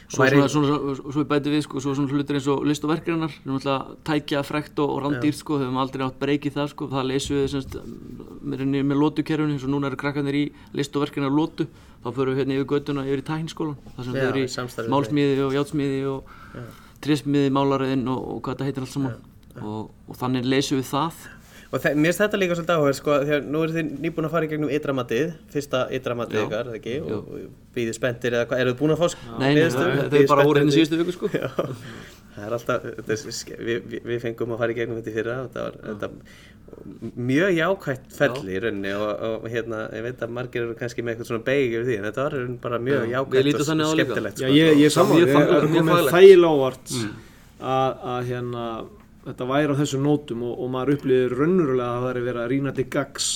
Svo, 0.07 0.24
Væri- 0.24 0.38
svona, 0.47 0.67
svona, 0.78 0.93
svo, 0.95 1.24
bæti 1.28 1.51
við 1.51 1.65
sko, 1.65 1.82
svo 1.84 1.91
svona 1.91 2.13
hlutir 2.13 2.38
eins 2.38 2.45
og 2.47 2.61
list 2.63 2.86
og 2.88 2.93
verkefnar 2.93 3.34
sem 3.34 3.51
alltaf 3.51 3.89
tækja 4.07 4.43
frekt 4.47 4.80
og, 4.80 4.93
og 4.93 5.01
randýrt 5.03 5.36
sko, 5.36 5.57
höfum 5.59 5.80
aldrei 5.82 6.05
átt 6.05 6.15
breykið 6.22 6.55
það 6.55 6.69
sko, 6.72 6.88
það 6.88 7.09
leysum 7.09 7.36
við 7.36 7.49
semst 7.51 7.76
með, 7.76 8.63
með, 8.63 8.86
með 8.93 9.01
lótukerfinu, 9.01 9.57
eins 9.57 9.65
og 9.67 9.74
núna 9.74 9.91
eru 9.91 9.99
krakkarnir 9.99 10.38
í 10.39 10.45
list 10.72 10.95
og 10.95 11.03
verkefnar 11.03 11.36
lótu, 11.36 11.67
þá 11.99 12.07
förum 12.15 12.32
við 12.32 12.39
hérna 12.45 12.55
yfir 12.61 12.69
göttuna 12.72 13.03
yfir 13.09 13.24
í 13.26 13.28
tækniskólan, 13.28 13.76
það 13.97 14.07
sem 14.07 14.15
Já, 14.15 14.22
þau 14.22 14.30
eru 14.30 14.39
í 14.39 14.47
við 14.47 14.89
málsmíði 14.95 15.43
og 15.49 15.57
játsmíði 15.59 16.01
og 16.13 16.34
trésmíði, 17.03 17.51
málaröðin 17.51 18.07
og, 18.07 18.24
og 18.38 18.41
hvað 18.45 18.55
þetta 18.55 18.69
heitir 18.69 18.88
allt 18.88 18.95
saman 18.95 19.19
og, 19.60 19.91
og 20.08 20.16
þannig 20.22 20.45
leysum 20.47 20.80
við 20.82 20.88
það. 20.93 21.16
Og 21.72 21.80
þe- 21.80 21.93
mér 21.95 22.12
finnst 22.12 22.20
þetta 22.20 22.36
líka 22.41 22.56
svolítið 22.60 22.76
áhuga, 22.82 22.93
sko, 22.97 23.12
að 23.16 23.45
nú 23.47 23.60
eru 23.64 23.72
þið 23.78 23.86
nýbúin 24.04 24.26
að 24.28 24.32
fara 24.34 24.43
í 24.43 24.47
gegnum 24.52 24.72
ytramatið, 24.76 25.30
fyrsta 25.54 25.80
ytramatið 25.95 26.36
Já. 26.36 26.43
ykkar, 26.49 26.66
ekki, 26.76 26.95
og, 27.02 27.12
og 27.32 27.38
býðið 27.78 27.95
spenntir 27.95 28.32
eða 28.36 28.45
hvað, 28.49 28.60
eru 28.66 28.72
þið 28.74 28.80
búin 28.82 28.91
að 28.91 28.99
fá 28.99 29.08
sk- 29.14 29.24
Nei, 29.39 29.54
nei, 29.56 29.70
þau 29.72 29.88
Bíðið 29.88 30.20
eru 30.20 30.28
bara 30.34 30.43
hérna 30.43 30.60
eftir- 30.66 30.76
síðustu 30.76 30.95
viku 30.99 31.12
sko. 31.16 31.28
Já, 31.32 31.47
það 32.36 32.43
er 32.49 32.54
alltaf, 32.58 32.80
þetta 32.99 33.12
er, 33.16 33.20
ske- 33.39 33.60
við, 33.64 33.78
við, 33.93 34.02
við 34.12 34.20
fengum 34.28 34.52
að 34.52 34.60
fara 34.66 34.72
í 34.72 34.76
gegnum 34.82 34.97
þetta 34.99 35.12
í 35.12 35.16
fyrra 35.16 35.36
og 35.39 35.43
þetta 35.47 35.62
var 35.64 35.74
þetta, 35.88 36.08
mjög 37.32 37.52
jákvætt 37.58 38.06
ferli 38.20 38.52
í 38.56 38.60
rauninni 38.64 38.91
og, 38.95 39.10
og 39.32 39.41
hérna, 39.52 39.78
ég 39.95 40.04
veit 40.10 40.20
að 40.24 40.30
margir 40.36 40.62
eru 40.68 40.76
kannski 40.80 41.02
með 41.04 41.12
eitthvað 41.16 41.30
svona 41.32 41.43
beig 41.47 41.68
yfir 41.76 41.86
því, 41.88 41.95
en 41.99 42.06
þetta 42.12 42.22
var 42.28 42.34
bara 42.68 42.78
mjög 42.84 43.02
Já, 43.12 43.20
lítum 43.47 43.62
og 43.64 43.68
það 43.72 43.78
skemmtilegt. 43.95 44.38
Já, 44.39 44.47
sko. 44.47 44.56
ég, 44.56 44.60
ég 44.80 44.82
Mjög 44.82 44.91
ég 45.22 45.28
er 49.22 49.32
þetta 49.32 49.49
væri 49.51 49.76
á 49.78 49.80
þessum 49.82 50.05
nótum 50.05 50.45
og, 50.47 50.55
og 50.57 50.72
maður 50.74 50.95
upplýðir 50.97 51.38
raunverulega 51.38 51.89
að 51.89 51.97
það 51.97 52.07
væri 52.07 52.26
verið 52.28 52.41
að 52.43 52.51
rýna 52.53 52.74
til 52.78 52.88
gags 52.95 53.28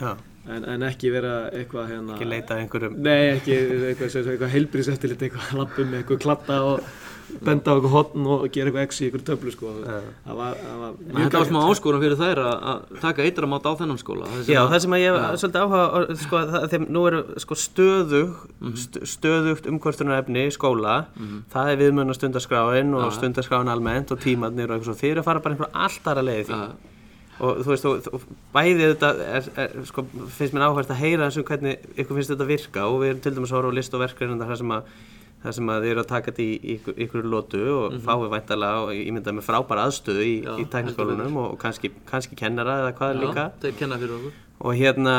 en, 0.00 0.66
en 0.68 0.86
ekki 0.86 1.10
vera 1.14 1.34
eitthvað 1.50 1.90
hérna, 1.90 2.18
ekki 2.18 2.28
leita 2.28 2.58
einhverjum, 2.60 2.98
Nei, 3.02 3.22
ekki 3.34 3.54
eitthvað, 3.54 4.04
eitthvað, 4.04 4.30
eitthvað 4.34 4.54
heilbríðseftillit, 4.54 5.26
eitthvað 5.26 5.58
lappum 5.60 5.96
eitthvað 5.98 6.22
klatta 6.26 6.60
og 6.68 6.92
benda 7.44 7.70
á 7.70 7.74
eitthvað 7.74 7.92
hotn 7.94 8.26
og 8.30 8.44
gera 8.54 8.70
eitthvað 8.70 8.86
x 8.88 9.00
í 9.00 9.06
eitthvað 9.08 9.24
töflu 9.30 9.52
sko. 9.54 9.72
Það 9.84 10.38
var, 10.38 10.54
það 10.60 10.78
var 10.82 10.94
Þetta 11.18 11.40
var 11.42 11.48
smá 11.50 11.60
áskorun 11.70 12.02
fyrir 12.04 12.18
þær 12.20 12.40
að, 12.44 12.54
að 12.72 13.00
taka 13.04 13.26
eitra 13.26 13.48
mát 13.50 13.68
á 13.68 13.72
þennan 13.80 14.00
skóla. 14.02 14.28
Það 14.30 14.44
sem 14.44 14.54
Já, 14.54 14.60
að- 14.62 14.70
það 14.74 14.80
sem 14.84 14.96
að 14.98 15.02
ég 15.04 15.18
hef 15.18 15.42
svolítið 15.42 15.60
áhuga 15.64 16.16
sko, 16.24 16.42
þeim, 16.74 16.86
nú 16.96 17.04
eru 17.10 17.20
sko 17.44 17.54
stöðug, 17.64 18.34
Mhm. 18.60 18.74
st 18.84 19.04
stöðugt 19.14 19.68
umkvörtunarefni 19.72 20.46
í 20.48 20.54
skóla, 20.54 20.96
það 21.52 21.70
er 21.74 21.76
viðmjöna 21.84 22.14
stundarskráin 22.18 22.94
og 22.94 23.12
stundarskráin 23.12 23.68
almennt 23.72 24.10
og 24.12 24.18
tímarnir 24.20 24.70
og 24.70 24.80
eitthvað 24.80 25.00
þeir 25.00 25.10
eru 25.16 25.20
að 25.20 25.30
fara 25.30 25.40
bara 25.40 25.54
einhver 25.54 25.72
allt 25.74 26.04
aðra 26.04 26.22
leiði 26.28 26.44
því. 26.50 26.60
Og 27.42 27.56
þú 27.66 27.70
veist, 27.72 27.84
og, 27.90 28.04
og 28.14 28.20
bæði 28.54 28.84
þetta 28.94 29.08
er, 29.26 29.46
er, 29.58 29.72
sko, 29.88 30.04
finnst 30.36 30.54
mér 30.54 30.68
áhverst 30.68 30.92
að 30.94 31.00
heyra 31.02 31.24
eins 31.26 31.36
og 31.40 31.44
hvernig 31.48 31.80
ykkur 31.98 32.14
finnst 32.20 32.30
þetta 32.30 32.46
virka. 32.46 32.84
Og 32.86 33.00
við 33.02 33.08
erum 33.10 33.22
til 33.24 33.32
dæmis 33.34 33.50
að 33.50 33.58
horfa 33.58 33.72
á 33.74 33.78
list 33.80 33.94
og 33.98 34.00
verkefni 34.04 34.38
þar 34.38 34.56
sem 34.60 34.70
að 34.76 34.82
þar 35.44 35.56
sem 35.58 35.70
að 35.70 35.82
þið 35.84 35.90
eru 35.92 36.02
að 36.02 36.10
taka 36.10 36.32
þetta 36.32 36.44
í 36.44 36.74
ykkur, 36.74 36.94
ykkur 37.04 37.26
lótu 37.28 37.60
og 37.60 37.82
mm 37.90 37.96
-hmm. 37.98 38.04
fáið 38.06 38.30
væntalega 38.32 38.84
og 38.84 38.92
ég 38.96 39.12
mynda 39.12 39.34
með 39.36 39.46
frábæra 39.48 39.84
aðstöðu 39.88 40.24
í, 40.24 40.34
í 40.40 40.64
tækniskólanum 40.72 41.36
og 41.42 41.58
kannski, 41.60 41.90
kannski 42.08 42.38
kennara 42.38 42.78
eða 42.80 42.94
hvað 42.96 43.20
líka. 43.20 43.44
Já, 43.50 43.60
þeir 43.60 43.76
kenna 43.78 43.98
fyrir 44.00 44.16
okkur. 44.16 44.40
Og 44.64 44.74
hérna 44.78 45.14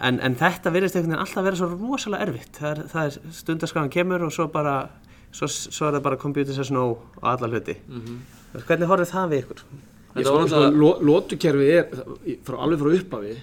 en, 0.00 0.20
en 0.20 0.36
þetta 0.40 0.72
verðist 0.72 0.96
einhvern 0.96 1.12
veginn 1.12 1.24
alltaf 1.26 1.44
vera 1.44 1.60
svo 1.60 1.68
rosalega 1.74 2.26
erfitt. 2.26 2.56
Það 2.56 2.70
er, 2.70 2.82
það 2.94 3.04
er 3.04 3.34
stundarskráin 3.40 3.92
kemur 3.92 4.24
og 4.24 4.32
svo 4.32 4.48
bara 4.48 4.76
svo, 5.32 5.48
svo 5.48 5.88
er 5.88 5.98
það 5.98 6.06
bara 6.08 6.16
computer 6.16 6.56
says 6.56 6.72
no 6.72 6.84
og 6.90 7.28
alla 7.34 7.50
hluti. 7.52 7.76
Hvernig 8.52 8.88
horfið 8.88 9.12
það 9.12 9.28
við 9.32 9.44
ykkur? 9.44 9.64
Ég 10.12 10.16
Þetta 10.16 10.32
var 10.32 10.48
sko, 10.48 10.64
sko, 10.72 10.90
lótukerfið 11.08 11.70
er, 11.72 12.02
frá, 12.44 12.56
alveg 12.60 12.82
frá 12.82 12.96
upphafi, 12.98 13.36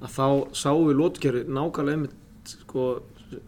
að 0.00 0.10
þá 0.16 0.26
sáum 0.52 0.88
við 0.88 0.98
lótukerfið 1.00 1.54
nákvæmlega 1.56 1.96
einmitt, 1.96 2.56
sko, 2.64 2.88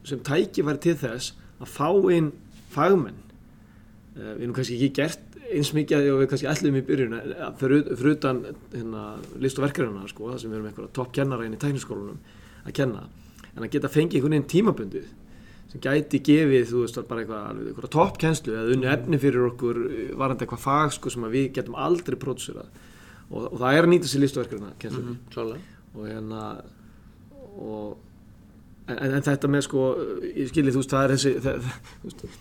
sem 0.08 0.22
tækifæri 0.24 0.80
til 0.86 0.96
þess 1.02 1.34
að 1.60 1.72
fá 1.72 1.88
inn 2.16 2.32
fagmenn. 2.74 3.22
Uh, 4.16 4.32
við 4.36 4.42
erum 4.46 4.56
kannski 4.56 4.76
ekki 4.78 4.94
gert 5.00 5.26
eins 5.46 5.70
mikið 5.76 6.08
og 6.10 6.22
við 6.22 6.30
kannski 6.32 6.48
ætlum 6.50 6.78
í 6.78 6.82
byrjun, 6.86 7.12
eh, 7.20 7.44
fyrir, 7.60 7.92
utan 8.16 8.40
hérna, 8.72 9.02
list 9.38 9.60
og 9.60 9.66
verkefnina, 9.66 10.08
sko, 10.10 10.32
það 10.32 10.40
sem 10.42 10.50
við 10.50 10.56
erum 10.58 10.66
eitthvað 10.70 10.88
topp 10.96 11.12
kennara 11.14 11.46
inn 11.46 11.54
í 11.54 11.60
tækniskólanum 11.62 12.18
að 12.66 12.74
kenna, 12.74 13.04
en 13.54 13.62
að 13.62 13.70
geta 13.76 13.90
fengið 13.92 14.18
einhvern 14.18 14.34
veginn 14.34 14.50
tímabundið 14.50 15.06
sem 15.70 15.80
gæti 15.84 16.20
gefið, 16.26 16.66
þú 16.70 16.82
veist, 16.82 16.98
bara 17.08 17.22
eitthvað 17.22 17.90
toppkennslu 17.94 18.56
eða 18.56 18.74
unni 18.74 18.90
efni 18.90 19.20
fyrir 19.22 19.46
okkur 19.52 19.80
eh, 19.86 20.10
varandi 20.18 20.46
eitthvað 20.46 20.64
fag, 20.64 20.96
sko, 20.96 21.14
sem 21.14 21.28
við 21.30 21.52
getum 21.60 21.78
aldrei 21.78 22.18
pródúserað. 22.18 22.66
Og, 23.30 23.46
og 23.52 23.56
það 23.58 23.78
er 23.78 23.86
að 23.86 23.92
nýta 23.94 24.10
sér 24.10 24.22
listaverkefna 24.22 24.74
kennslu 24.82 25.02
Mhm, 25.02 25.16
Klálega. 25.30 25.60
Og 25.96 26.10
hérna 26.10 26.42
og 27.56 27.96
en, 28.88 29.14
en 29.18 29.24
þetta 29.26 29.50
með 29.52 29.64
sko 29.68 29.86
ég 30.30 30.50
skilji 30.52 30.74
þú 30.74 30.82
veist 30.82 30.92
það 30.94 31.04
er 31.08 31.14
þessi 31.16 31.32
það, 31.44 31.70
það, 32.04 32.36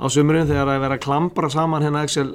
á 0.00 0.06
sömurinn 0.14 0.48
þegar 0.48 0.64
það 0.70 0.74
er 0.78 0.82
verið 0.84 0.96
að 0.96 1.04
klambra 1.04 1.50
saman 1.52 1.84
hérna 1.84 2.02
Excel 2.06 2.30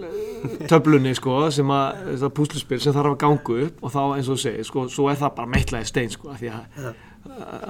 töflunni 0.69 1.15
sko 1.17 1.37
sem 1.55 1.71
að 1.73 2.01
þetta 2.11 2.29
púsluspil 2.37 2.81
sem 2.83 2.93
þarf 2.93 3.15
að 3.15 3.21
ganga 3.23 3.55
upp 3.65 3.81
og 3.87 3.93
þá 3.95 4.01
eins 4.17 4.27
og 4.29 4.35
þú 4.35 4.41
segir 4.43 4.67
sko 4.69 4.83
svo 4.93 5.07
er 5.09 5.17
það 5.21 5.33
bara 5.39 5.51
meitlaði 5.55 5.89
stein 5.89 6.13
sko 6.13 6.29
af 6.35 6.43
því 6.43 6.51
að, 6.53 6.91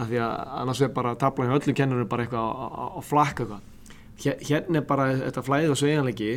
að 0.01 0.09
því 0.11 0.19
að 0.25 0.33
annars 0.63 0.81
er 0.83 0.91
bara 0.97 1.13
tablan 1.21 1.47
hjá 1.53 1.55
öllum 1.61 1.77
kennurum 1.79 2.09
bara 2.11 2.25
eitthvað 2.25 2.51
á, 2.51 2.65
á, 2.67 2.85
á 2.97 2.99
flakka 3.07 3.45
eitthvað. 3.45 3.71
Hér- 4.25 4.43
hérna 4.49 4.81
er 4.81 4.85
bara 4.89 5.05
þetta 5.21 5.43
flæði 5.47 5.71
og 5.71 5.79
sveigjanleiki 5.79 6.29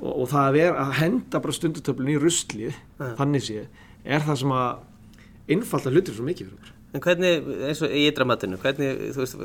og, 0.00 0.10
og 0.10 0.26
það 0.32 0.40
að 0.48 0.56
vera 0.58 0.86
að 0.86 0.94
henda 1.02 1.40
bara 1.44 1.56
stundutöflun 1.58 2.12
í 2.14 2.16
ruslið 2.20 2.78
þannig 3.20 3.44
sé 3.46 3.66
er 4.04 4.24
það 4.24 4.40
sem 4.42 4.52
að 4.56 5.52
einfalda 5.54 5.92
hlutir 5.92 6.16
svo 6.16 6.24
mikið 6.28 6.48
fyrir 6.48 6.58
okkur 6.60 6.73
En 6.94 7.02
hvernig, 7.02 7.40
eins 7.66 7.80
og 7.82 7.90
í 7.90 8.04
ytramatinu, 8.06 8.54
hvernig, 8.62 9.00
þú 9.16 9.24
veist, 9.24 9.40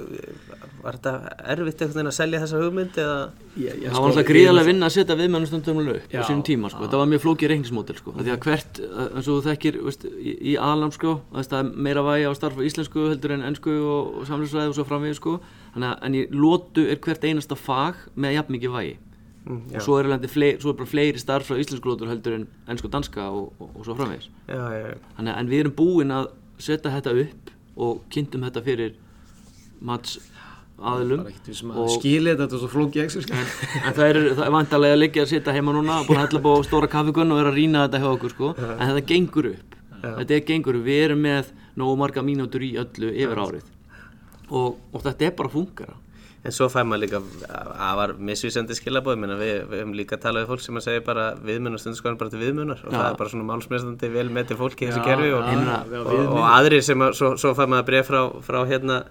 var 0.84 0.97
þetta 1.00 1.14
erfitt 1.50 1.80
einhvern 1.82 1.95
veginn 1.95 2.10
að 2.12 2.16
selja 2.20 2.41
þessa 2.43 2.60
hugmynd 2.62 3.00
eða? 3.02 3.16
ég, 3.56 3.64
ég, 3.72 3.88
Það 3.88 4.04
var 4.04 4.12
alltaf 4.12 4.28
gríðarlega 4.28 4.68
vinna 4.68 4.86
að 4.86 4.93
setja 4.93 5.18
viðmennustundum 5.18 5.82
upp 5.82 5.89
á 5.97 6.14
Já, 6.14 6.22
sínum 6.28 6.43
tíma 6.45 6.70
sko. 6.70 6.84
Þetta 6.84 7.02
var 7.02 7.10
mjög 7.10 7.24
flókið 7.26 7.52
reiknismódel 7.54 7.97
sko. 7.97 8.14
Því 8.20 8.36
að 8.36 8.45
hvert, 8.45 8.82
eh, 8.86 9.02
eins 9.08 9.26
og 9.26 9.32
þú 9.32 9.39
þekkir 9.47 9.82
veist, 9.88 10.06
í, 10.14 10.36
í 10.54 10.56
aðlam 10.62 10.93
sko, 10.93 11.16
það 11.34 11.58
er 11.64 11.74
meira 11.89 12.06
vægi 12.06 12.30
á 12.30 12.34
starf 12.38 12.62
á 12.62 12.68
íslensku 12.70 13.10
heldur 13.10 13.34
en 13.34 13.45
ennsku 13.50 13.76
og, 13.82 14.16
og 14.22 14.30
samlýsræði 14.30 14.70
og 14.70 14.78
svo 14.78 14.86
framvegið 14.91 15.18
sko. 15.18 15.38
Þannig 15.74 15.89
að 15.89 16.06
en 16.06 16.18
í 16.22 16.26
lótu 16.30 16.86
er 16.86 17.02
hvert 17.02 17.26
einasta 17.26 17.58
fag 17.58 17.97
með 18.14 18.38
jafn 18.38 18.60
mikið 18.60 18.78
vægi. 18.78 18.97
Mm, 19.50 19.62
og 19.74 19.82
svo 19.82 19.95
er, 19.97 20.12
fleiri, 20.30 20.60
svo 20.62 20.74
er 20.74 20.78
bara 20.78 20.89
fleiri 20.91 21.18
starf 21.22 21.47
frá 21.50 21.58
íslensku 21.58 21.89
lótur 21.89 22.12
heldur 22.12 22.36
en 22.36 22.45
ennsku 22.70 22.86
og 22.86 22.93
danska 22.93 23.30
og, 23.34 23.54
og, 23.58 23.72
og 23.80 23.88
svo 23.88 23.95
framvegis. 23.97 24.30
Já, 24.45 24.60
já, 24.60 24.82
já. 24.91 24.97
Þannig 25.18 25.32
að 25.34 25.39
en 25.39 25.50
við 25.50 25.64
erum 25.64 25.76
búin 25.80 26.14
að 26.14 26.28
setja 26.60 26.91
þetta 26.93 27.16
upp 27.24 27.53
og 27.80 28.03
kynntum 28.12 28.43
þetta 28.47 28.64
fyrir 28.66 28.97
mats 29.80 30.20
sem 30.80 31.72
að 31.74 31.89
skilja 31.97 32.36
þetta 32.36 32.45
þetta 32.45 32.55
er 32.55 32.62
svo 32.62 32.70
flókið 32.72 33.10
sko. 33.12 33.39
en 33.84 33.95
það 33.97 34.05
er, 34.05 34.20
er 34.32 34.53
vantarlega 34.53 34.95
að 34.95 35.01
liggja 35.01 35.26
að 35.26 35.32
sitja 35.34 35.55
heima 35.55 35.74
núna 35.76 35.97
búin 36.07 36.20
að 36.20 36.30
hella 36.30 36.43
búið 36.45 36.64
á 36.64 36.68
stóra 36.70 36.91
kaffikunn 36.91 37.34
og 37.34 37.41
vera 37.41 37.51
að 37.51 37.60
rýna 37.60 37.86
þetta 37.86 38.01
hjá 38.03 38.10
okkur 38.14 38.36
sko. 38.36 38.51
en 38.60 38.86
þetta 38.86 39.05
gengur 39.12 39.49
upp. 39.53 39.80
Þetta 39.99 40.36
er 40.38 40.45
gengur 40.47 40.80
við 40.86 41.01
erum 41.10 41.26
með 41.26 41.49
nógu 41.80 41.97
marga 41.99 42.24
mínútur 42.24 42.64
í 42.64 42.72
öllu 42.80 43.12
yfir 43.12 43.41
árið. 43.43 43.74
Og, 44.49 44.80
og 44.93 45.03
þetta 45.03 45.28
er 45.28 45.36
bara 45.36 45.51
að 45.51 45.57
fungera 45.57 45.97
En 46.40 46.54
svo 46.56 46.70
fær 46.72 46.86
maður 46.88 47.02
líka 47.04 47.20
afar 47.84 48.14
misvísandi 48.16 48.78
skilabóð, 48.78 49.26
við, 49.42 49.56
við 49.68 49.82
höfum 49.82 49.96
líka 49.98 50.20
talað 50.24 50.46
við 50.46 50.54
fólk 50.54 50.62
sem 50.64 50.80
að 50.80 50.86
segja 50.86 51.02
bara 51.04 51.26
viðmunar 51.44 51.82
stundarskóðan 51.84 52.20
bara 52.22 52.32
til 52.32 52.40
viðmunar. 52.40 52.84
Og 52.86 52.94
Já. 52.94 52.98
það 52.98 53.08
er 53.10 53.18
bara 53.20 53.34
svona 53.34 53.48
málsmeðstandi 53.50 54.12
vel 54.14 54.30
með 54.32 54.52
til 54.52 54.60
fólki 54.62 54.86
í 54.86 54.92
þessu 54.92 55.04
kerfi 55.04 55.34
og, 55.34 55.42
og, 55.42 55.50
viðmið. 55.50 56.30
og 56.38 56.46
aðrir 56.48 56.86
sem 56.88 57.04
að, 57.04 57.18
svo, 57.20 57.34
svo 57.42 57.52
fær 57.58 57.74
maður 57.74 57.90
bref 57.92 58.08
frá, 58.08 58.22
frá 58.48 58.60
hérna 58.72 59.02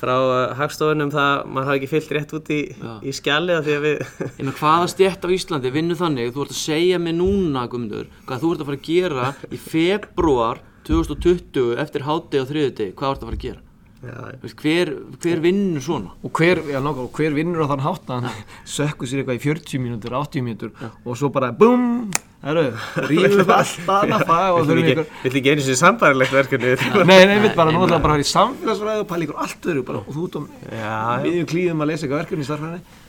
frá 0.00 0.14
uh, 0.16 0.52
hagstofunum 0.58 1.10
það 1.12 1.30
að 1.30 1.48
maður 1.52 1.70
hafi 1.70 1.80
ekki 1.80 1.90
fyllt 1.90 2.12
rétt 2.16 2.34
út 2.38 2.52
í, 2.54 2.60
í 3.04 3.14
skjali 3.16 3.56
af 3.56 3.66
því 3.66 3.76
að 3.76 3.86
við 3.86 4.04
Ég 4.26 4.38
meina 4.40 4.56
hvaða 4.60 4.90
stjætt 4.94 5.26
á 5.26 5.28
Íslandi 5.36 5.72
vinnur 5.74 6.00
þannig? 6.00 6.32
Þú 6.34 6.44
ert 6.44 6.54
að 6.54 6.60
segja 6.60 7.00
mér 7.02 7.16
núna 7.18 7.66
Guðmundur 7.70 8.12
hvað 8.28 8.44
þú 8.44 8.52
ert 8.54 8.62
að 8.64 8.70
fara 8.70 8.80
að 8.80 8.86
gera 8.88 9.32
í 9.50 9.60
februar 9.74 10.62
2020 10.88 11.74
eftir 11.84 12.06
hátegi 12.06 12.44
og 12.44 12.48
þriðutegi 12.52 12.96
hvað 12.96 13.16
ert 13.16 13.26
að 13.26 13.28
fara 13.30 13.40
að 13.40 13.44
gera 13.48 13.69
Veist, 14.00 14.56
hver, 14.62 14.94
hver 15.20 15.42
vinnur 15.44 15.82
svona? 15.84 16.14
og 16.24 16.32
hver, 16.38 16.62
já, 16.72 16.78
nokkuð, 16.80 17.04
og 17.04 17.18
hver 17.18 17.34
vinnur 17.36 17.66
á 17.68 17.72
þann 17.72 17.84
hátt 17.84 18.08
að 18.08 18.24
hann 18.24 18.46
sökkur 18.76 19.10
sér 19.10 19.22
eitthvað 19.22 19.36
í 19.36 19.42
40 19.44 19.82
mínútur 19.84 20.16
80 20.16 20.46
mínútur 20.46 20.72
og 21.04 21.18
svo 21.20 21.28
bara 21.34 21.50
BUM 21.52 22.08
rífum 22.40 23.42
upp 23.44 23.52
allt 23.58 23.92
annað 23.98 24.24
fag 24.30 24.54
og 24.54 24.64
þurfum 24.64 24.80
ekki, 24.80 24.94
ykkur 24.94 25.26
vill 25.26 25.42
ekki 25.42 25.52
einu 25.52 25.66
sinni 25.66 25.82
sambarilegt 25.82 26.32
verkefni? 26.38 26.72
Nei, 27.10 27.20
nei, 27.28 27.36
við 27.44 27.52
bara, 27.58 27.74
nú 27.76 27.84
ætlaðum 27.84 28.08
bara 28.08 28.16
í 28.16 28.26
samfélagsfræði 28.30 29.04
og 29.04 29.10
pæla 29.12 29.28
ykkur 29.28 29.44
allt 29.44 29.70
öðru 29.74 29.84
bara, 29.92 30.00
og 30.00 30.16
þú 30.16 30.46
Já, 30.70 30.80
já. 30.80 31.20
miðjum 31.26 31.52
klíðum 31.52 31.84
að 31.84 31.92
lesa 31.92 32.06
eitthvað 32.06 32.22
verkefni 32.24 32.46
í 32.46 32.48
starfræðinni 32.48 33.08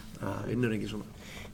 vinnur 0.52 0.76
ekki 0.76 0.92
svona. 0.92 1.08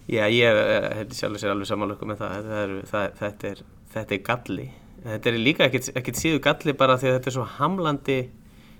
Já, 0.07 0.23
ég 0.31 0.47
eh, 0.47 0.89
held 1.01 1.15
sjálfur 1.15 1.41
sér 1.41 1.53
alveg 1.53 1.67
samanlöku 1.67 2.07
með 2.07 2.21
það. 2.21 2.35
Þetta 2.35 2.59
er, 2.63 2.75
það, 2.91 3.07
þetta 3.21 3.49
er, 3.49 3.63
þetta 3.93 4.15
er 4.15 4.21
galli. 4.29 4.67
Þetta 5.07 5.29
er 5.29 5.39
líka 5.39 5.67
ekkit 5.67 6.19
síðu 6.19 6.39
galli 6.43 6.75
bara 6.77 6.95
því 6.99 7.09
að 7.09 7.17
þetta 7.17 7.31
er 7.31 7.35
svo 7.35 7.47
hamlandi 7.57 8.17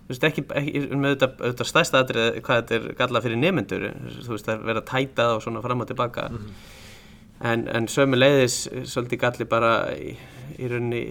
þú 0.08 0.14
veist 0.14 0.26
ekki, 0.30 0.46
ekki 0.56 0.82
með 0.96 1.14
auðvitað, 1.14 1.38
auðvitað 1.44 1.70
stærsta 1.72 2.02
atrið 2.04 2.42
hvað 2.48 2.62
þetta 2.62 2.78
er 2.78 2.98
galla 3.02 3.24
fyrir 3.26 3.42
nemyndur 3.42 3.88
þú 4.24 4.34
veist 4.34 4.48
það 4.48 4.56
er 4.56 4.66
verið 4.72 4.82
að 4.84 4.90
tæta 4.92 5.24
það 5.24 5.36
og 5.36 5.46
svona 5.46 5.64
fram 5.66 5.84
og 5.84 5.90
tilbaka 5.92 6.28
en, 7.44 7.68
en 7.68 7.90
sömu 7.92 8.20
leiðis 8.20 8.60
svolítið 8.88 9.24
galli 9.26 9.50
bara 9.50 9.74
í, 9.94 10.14
í 10.58 10.72
rauninni 10.72 11.04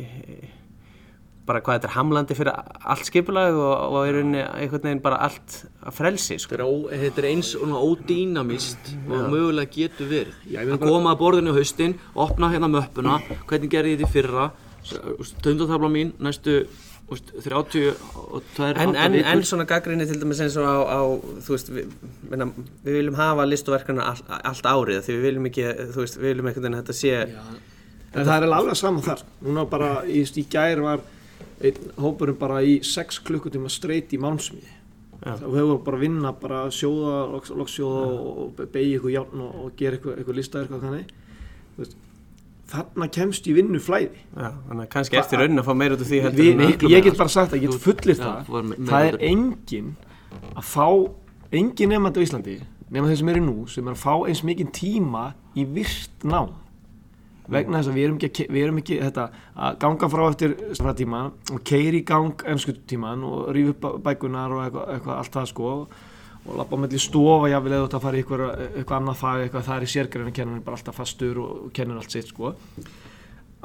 bara 1.47 1.63
hvað 1.63 1.79
þetta 1.79 1.89
er 1.89 1.95
hamlandi 1.95 2.37
fyrir 2.37 2.57
allt 2.93 3.07
skipulag 3.07 3.55
og, 3.55 3.75
og 3.95 4.09
í 4.09 4.15
rauninni 4.17 4.43
einhvern 4.43 4.89
veginn 4.89 5.03
bara 5.05 5.21
allt 5.27 5.61
að 5.87 5.95
frelsi 5.95 6.39
sko. 6.43 6.57
Þetta 6.57 6.65
er, 6.65 6.67
ó, 6.67 6.75
þetta 7.05 7.23
er 7.23 7.29
eins 7.31 7.53
og 7.59 7.75
ódýnamist 7.77 8.91
og 9.07 9.29
mögulega 9.31 9.71
getur 9.77 10.11
verið. 10.11 10.41
Að 10.65 10.83
koma 10.83 11.15
að 11.15 11.21
borðinu 11.23 11.55
haustin, 11.57 11.95
opna 12.27 12.51
hérna 12.51 12.71
möppuna, 12.73 13.21
hvernig 13.47 13.73
gerði 13.77 13.95
ég 13.95 14.03
þetta 14.03 14.11
í 14.11 14.17
fyrra, 14.17 14.49
töndatabla 15.47 15.93
mín, 15.93 16.13
næstu 16.23 16.65
úst, 17.13 17.31
30 17.45 17.93
og 18.17 18.43
2 18.57 18.71
en, 18.73 18.97
en, 18.99 19.15
en 19.21 19.45
svona 19.47 19.67
gaggrinni 19.69 20.09
til 20.09 20.19
dæmis 20.19 20.41
eins 20.43 20.57
og 20.59 20.67
á, 20.67 20.77
á 20.91 21.01
þú 21.47 21.55
veist, 21.55 21.71
við, 21.71 21.95
minna, 22.33 22.49
við 22.83 22.99
viljum 22.99 23.19
hafa 23.21 23.47
listuverkana 23.47 24.09
all, 24.11 24.25
allt 24.51 24.67
árið 24.67 25.05
því 25.07 25.17
við 25.17 25.27
viljum 25.29 25.49
ekki, 25.53 25.69
þú 25.95 26.03
veist, 26.03 26.19
við 26.19 26.33
viljum 26.33 26.51
einhvern 26.51 26.67
veginn 26.67 26.79
að 26.81 26.85
þetta 26.85 27.01
sé 27.01 27.15
En 28.17 28.25
það 28.25 28.47
er 28.47 28.55
alveg 28.57 28.79
saman 28.79 29.05
þar. 29.05 29.23
Núna 29.45 29.67
bara 29.69 29.91
í, 30.09 30.23
í 30.25 30.45
gær 30.49 30.81
var 30.85 31.03
einn 31.65 31.93
hópurum 32.01 32.39
bara 32.41 32.63
í 32.65 32.79
6 32.85 33.21
klukkutíma 33.27 33.71
streyt 33.73 34.15
í 34.17 34.21
málmsmiði. 34.21 34.73
Já. 35.17 35.33
Það 35.41 35.57
hefur 35.57 35.79
bara 35.85 35.99
að 35.99 36.05
vinna, 36.05 36.33
bara 36.41 36.63
að 36.67 36.75
sjóða, 36.77 37.15
loks, 37.33 37.53
loks 37.57 37.77
sjóða 37.77 38.03
og 38.07 38.61
beigja 38.73 39.01
ykkur 39.01 39.15
járn 39.15 39.45
og, 39.45 39.55
og 39.65 39.79
gera 39.79 39.99
eitthvað, 39.99 40.19
eitthvað 40.21 40.39
listaverk 40.41 40.77
og 40.77 40.85
þannig. 40.85 41.15
Þú 41.75 41.83
veist, 41.83 41.97
Þarna 42.67 43.07
kemst 43.15 43.47
í 43.47 43.53
vinnu 43.55 43.79
flæði. 43.79 44.19
Að 44.37 44.81
kannski 44.91 45.17
eftir 45.21 45.39
raunin 45.39 45.61
að 45.63 45.69
fá 45.69 45.75
meira 45.79 45.95
út 45.95 46.01
af 46.03 46.09
því 46.11 46.19
heldur 46.25 46.43
Vi, 46.43 46.51
en 46.53 46.59
að- 46.67 46.89
ég 46.91 47.05
get 47.05 47.17
bara 47.17 47.29
sagt 47.31 47.53
að 47.55 47.63
ég 47.63 47.71
get 47.71 47.81
fullir 47.85 48.17
Já, 48.17 48.25
það. 48.25 48.47
þú 48.47 48.53
var 48.57 48.63
me- 48.63 48.77
Það 48.77 49.07
er 49.13 49.19
engin 49.31 49.97
að 50.57 50.65
fá, 50.65 50.87
engin 51.53 51.89
nefnandi 51.95 52.19
á 52.19 52.25
Íslandi, 52.27 52.57
nema 52.91 53.07
þeir 53.07 53.17
sem 53.19 53.29
eru 53.29 53.41
nú, 53.47 53.69
sem 53.69 53.87
er 53.89 53.93
að 53.93 54.03
fá 54.03 54.27
eins 54.27 54.43
mikið 54.43 54.73
tíma 54.73 55.35
í 55.57 55.65
virt 55.65 56.25
nám. 56.25 56.51
Vegna 57.49 57.79
þess 57.79 57.89
að 57.93 57.95
við 57.95 58.05
erum 58.09 58.19
ekki, 58.19 58.47
við 58.51 58.65
erum 58.65 58.79
ekki 58.83 58.99
þetta, 59.01 59.31
að 59.57 59.79
ganga 59.79 60.09
frá 60.11 60.31
eftir 60.33 60.55
tíma 60.99 61.21
og 61.53 61.61
keiri 61.63 62.01
í 62.03 62.05
gang 62.05 62.35
ennskutíman 62.45 63.23
og 63.23 63.55
rífa 63.55 63.71
upp 63.95 64.03
bækunar 64.03 64.51
og 64.51 64.65
eitthvað, 64.67 64.89
eitthvað 64.97 65.19
allt 65.21 65.31
það 65.33 65.47
sko 65.47 65.63
og 65.83 65.89
lappa 66.57 66.77
á 66.77 66.83
melli 66.85 67.01
stofa 67.03 67.51
jáfnvel 67.51 67.73
eða 67.75 67.83
þú 67.83 67.89
ert 67.89 67.99
að 67.99 68.05
fara 68.07 68.17
í 68.17 68.25
eitthvað, 68.25 68.97
annað 69.01 69.21
fag, 69.23 69.43
eitthvað 69.45 69.67
það 69.69 69.77
er 69.77 69.87
í 69.87 69.93
sérgræna 69.95 70.35
kennan 70.39 70.65
bara 70.67 70.79
alltaf 70.79 70.99
fastur 71.01 71.41
og, 71.43 71.53
og 71.67 71.73
kennir 71.77 72.01
allt 72.01 72.15
sitt 72.15 72.31
sko. 72.31 72.53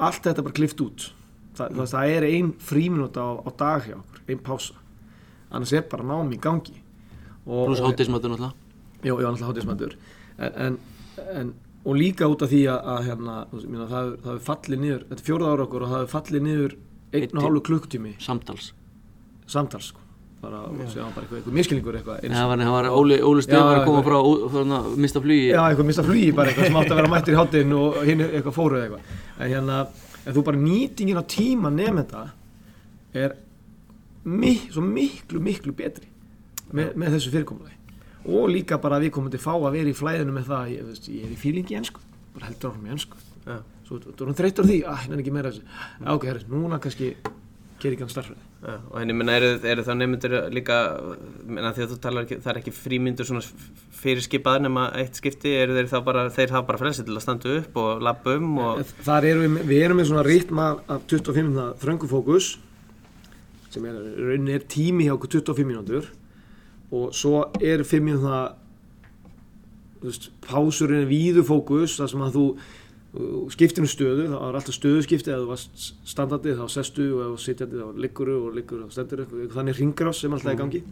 Allt 0.02 0.22
þetta 0.26 0.46
bara 0.46 0.56
klift 0.56 0.80
út. 0.82 1.08
Þa, 1.56 1.68
það, 1.68 1.84
það 1.92 2.14
er 2.16 2.26
ein 2.30 2.52
fríminúta 2.58 3.22
á, 3.22 3.30
á 3.44 3.50
dag 3.62 3.86
hjá 3.86 3.96
okkur, 3.98 4.22
ein 4.28 4.42
pása. 4.42 4.74
Annars 5.52 5.72
er 5.76 5.84
bara 5.90 6.06
nám 6.08 6.32
í 6.32 6.40
gangi. 6.40 6.78
Og, 7.44 7.66
Plus 7.68 7.80
og, 7.82 7.90
hátismötu 7.90 8.30
náttúrulega. 8.30 8.54
já, 9.02 9.10
já, 9.10 9.26
náttúrulega 9.26 9.48
hátíðismættur 9.50 9.94
en, 10.38 10.52
en, 10.54 10.76
en, 11.34 11.48
og 11.84 11.96
líka 11.98 12.28
út 12.30 12.42
af 12.46 12.52
því 12.52 12.60
að, 12.70 12.84
að 12.92 13.08
hérna, 13.08 13.34
meina, 13.66 13.86
það, 13.90 14.10
það 14.22 14.30
hefur 14.30 14.44
fallið 14.46 14.82
niður 14.84 15.02
þetta 15.08 15.18
er 15.18 15.26
fjórða 15.26 15.48
ára 15.50 15.64
okkur 15.66 15.82
og 15.82 15.90
það 15.90 16.04
hefur 16.04 16.12
fallið 16.12 16.44
niður 16.46 16.76
einn 17.18 17.34
og 17.34 17.42
hálfu 17.46 17.62
klukktími 17.68 18.12
Samtals. 18.22 18.68
samtals 19.50 19.90
sko 19.90 20.01
bara, 20.42 20.60
og 20.66 20.78
séðan 20.90 21.12
bara 21.14 21.22
eitthvað, 21.24 21.38
eitthvað 21.40 21.56
miskilningur 21.58 21.96
eitthvað 22.00 22.24
eins- 22.26 22.42
var, 22.50 22.58
það 22.62 22.72
var 22.74 22.88
Óli, 22.98 23.18
Óli 23.22 23.42
Stef 23.46 23.54
Já, 23.58 23.64
var 23.68 23.80
að 23.80 23.84
koma 23.86 24.02
frá, 24.06 24.16
hana, 24.56 24.78
mista 25.04 25.20
flugi. 25.22 25.48
Já, 25.52 25.60
eitthvað 25.70 25.88
mista 25.90 26.04
flugi 26.06 26.32
bara 26.34 26.50
eitthvað 26.50 26.66
sem 26.68 26.78
átti 26.80 26.92
að 26.94 27.00
vera 27.00 27.10
mættur 27.12 27.34
í 27.34 27.38
hátinn 27.38 27.74
og 27.78 28.00
hinn 28.08 28.24
eitthvað 28.26 28.56
fóruð 28.56 28.82
eitthvað. 28.84 29.12
En 29.38 29.52
hérna, 29.52 29.76
en 30.26 30.34
þú 30.36 30.44
bara 30.48 30.62
nýtingin 30.64 31.20
á 31.22 31.24
tíma 31.30 31.70
nefnda 31.74 32.24
er 33.14 33.36
mi 34.24 34.54
svo 34.70 34.82
miklu, 34.86 35.40
miklu 35.42 35.72
betri 35.78 36.06
með, 36.72 36.94
með 36.96 37.16
þessu 37.16 37.32
fyrirkomulagi. 37.34 37.78
Og 38.32 38.48
líka 38.54 38.78
bara 38.82 38.98
að 38.98 39.06
við 39.08 39.14
komum 39.16 39.30
til 39.34 39.40
fá 39.42 39.52
að 39.56 39.72
vera 39.74 39.90
í 39.90 39.96
flæðinu 39.98 40.34
með 40.36 40.50
það, 40.50 40.68
ég, 40.76 40.84
veist, 40.90 41.08
ég 41.10 41.24
er 41.26 41.32
í 41.34 41.38
fílingi 41.40 41.74
ennsku, 41.78 42.00
bara 42.36 42.46
heldur 42.50 42.70
áfram 42.70 42.86
í 42.86 42.92
ennsku. 42.94 43.18
Já. 43.46 43.56
Svo 43.88 43.98
þú 43.98 44.12
erum 44.26 44.36
þreyttur 44.38 44.62
á 44.62 44.68
því, 44.70 44.76
að 44.86 45.00
hérna 45.02 45.16
er 45.18 45.22
ekki 45.24 45.32
meira 45.34 45.50
af 45.50 45.56
þessu. 45.56 45.64
Já, 45.98 46.06
ok, 46.14 46.26
herri, 46.30 46.44
núna 46.52 46.78
kannski 46.82 47.08
gerir 47.82 47.96
ekki 47.96 48.04
hann 48.06 48.12
starfræði. 48.12 48.44
Já, 48.62 48.74
og 48.78 48.96
henni 49.00 49.14
minna 49.18 49.34
eru, 49.38 49.50
eru 49.72 49.84
þá 49.86 49.92
nefndur 49.98 50.34
líka 50.54 50.78
minna, 51.42 51.72
því 51.74 51.84
að 51.84 51.92
þú 51.92 51.98
talar 52.04 52.26
ekki, 52.26 52.38
það 52.44 52.52
er 52.52 52.60
ekki 52.60 52.74
frímyndur 52.76 53.28
svona 53.28 53.42
fyrirskipaður 54.02 54.64
nema 54.68 54.86
eitt 55.02 55.18
skipti 55.18 55.52
eru 55.58 55.76
þeir 55.78 55.90
þá 55.90 55.96
bara, 56.06 56.24
þeir 56.34 56.54
hafa 56.56 56.68
bara 56.70 56.80
frelsi 56.82 57.06
til 57.06 57.16
að 57.16 57.24
standa 57.24 57.56
upp 57.58 57.80
og 57.82 58.04
labba 58.06 58.36
um 58.38 58.52
og 58.62 58.82
Þar 59.02 59.28
erum 59.32 59.58
við, 59.58 59.68
við 59.72 59.84
erum 59.88 60.00
með 60.00 60.10
svona 60.12 60.26
ritma 60.26 60.68
af 60.86 61.06
25 61.10 61.48
minúta 61.50 61.68
þröngufókus 61.82 62.52
sem 63.72 63.86
er, 63.88 63.98
í 63.98 64.26
rauninni 64.30 64.56
er 64.56 64.66
tími 64.70 65.08
hjá 65.08 65.16
okkur 65.16 65.38
25 65.40 65.68
mínútur 65.68 66.10
og 66.92 67.14
svo 67.16 67.46
er 67.60 67.84
5 67.88 68.04
mínúta 68.04 68.42
þú 70.02 70.10
veist, 70.10 70.30
pásurinn 70.44 71.04
er 71.04 71.10
víðu 71.10 71.44
fókus 71.46 71.96
þar 72.00 72.10
sem 72.10 72.24
að 72.26 72.38
þú 72.38 72.46
þú 73.12 73.50
skiptir 73.52 73.84
um 73.84 73.90
stöðu, 73.90 74.24
það 74.30 74.46
er 74.46 74.56
alltaf 74.58 74.76
stöðuskipti 74.76 75.32
eða 75.32 75.42
þú 75.42 75.48
varst 75.50 75.82
standandi 76.08 76.54
þá 76.56 76.62
sestu 76.72 77.08
og 77.20 77.34
sitjandi 77.40 77.80
þá 77.80 78.00
liggur 78.00 78.30
og 78.32 78.46
liggur 78.56 78.86
og 78.86 78.94
stendur 78.94 79.26
þannig 79.52 79.80
ringrás 79.80 80.22
sem 80.22 80.32
alltaf 80.32 80.52
er 80.52 80.56
í 80.56 80.60
gangi. 80.62 80.82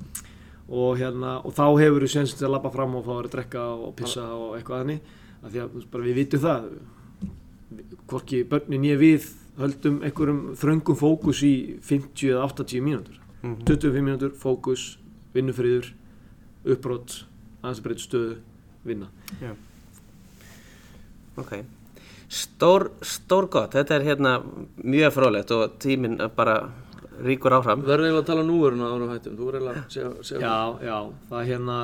Og, 0.70 1.00
hérna, 1.00 1.38
og 1.42 1.54
þá 1.56 1.64
hefur 1.80 2.04
þú 2.04 2.10
séns 2.12 2.36
til 2.36 2.46
að 2.46 2.54
labba 2.54 2.70
fram 2.74 2.98
og 2.98 3.06
fá 3.08 3.14
að 3.16 3.30
drekka 3.32 3.64
og 3.72 3.94
pissa 3.98 4.26
og 4.36 4.52
eitthvað 4.58 4.84
þannig 4.84 5.16
af 5.40 5.48
því 5.54 5.62
að 5.64 5.88
bara 5.94 6.06
við 6.06 6.20
vitum 6.20 6.44
það. 6.44 6.68
Hvorki 8.10 8.42
börnin 8.52 8.86
ég 8.86 9.00
við 9.00 9.32
höldum 9.60 9.98
einhverjum 10.04 10.44
þröngum 10.60 11.00
fókus 11.00 11.42
í 11.46 11.54
50 11.88 12.36
eða 12.36 12.44
80 12.52 12.86
mínútur. 12.86 13.18
25 13.40 14.04
mínútur, 14.04 14.36
fókus, 14.36 14.86
vinnufriður 15.32 15.94
uppbrott, 16.68 17.22
aðeins 17.64 17.80
að 17.80 17.84
breyta 17.88 18.04
stöðu 18.04 18.38
vinna. 18.84 19.10
Ok 21.40 21.62
stór, 22.30 22.90
stór 23.02 23.48
gott, 23.50 23.74
þetta 23.74 23.96
er 23.96 24.06
hérna 24.06 24.36
mjög 24.84 25.16
frólægt 25.16 25.50
og 25.56 25.76
tíminn 25.82 26.18
bara 26.36 26.60
ríkur 27.20 27.56
áfram 27.58 27.82
Verður 27.84 28.06
eiginlega 28.06 28.22
að 28.22 28.28
tala 28.30 28.44
núveruna 28.46 28.90
ára 28.94 29.08
hættum. 29.10 29.36
Þú 29.36 29.48
verður 29.48 29.60
eiginlega 29.60 29.82
að 29.82 29.94
segja, 29.96 30.12
segja 30.28 30.40
Já, 30.46 30.86
já, 30.86 30.96
það 31.30 31.40
er 31.40 31.48
hérna 31.50 31.78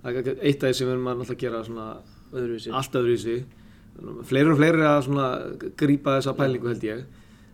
það 0.00 0.20
er 0.20 0.30
eitt 0.38 0.62
af 0.62 0.70
því 0.70 0.76
sem 0.78 0.86
við 0.88 0.94
erum 0.94 1.10
að 1.10 1.18
náttúrulega 1.20 1.42
gera 1.44 1.62
svona 1.66 1.88
öðruvísi. 2.30 2.74
allt 2.78 3.00
öðruvísi 3.00 3.38
fleiri 4.30 4.52
og 4.52 4.60
fleiri 4.60 4.84
að 4.86 5.00
svona 5.08 5.26
grípa 5.76 6.16
þessa 6.16 6.36
pælingu 6.38 6.70
held 6.70 6.86
ég 6.86 7.02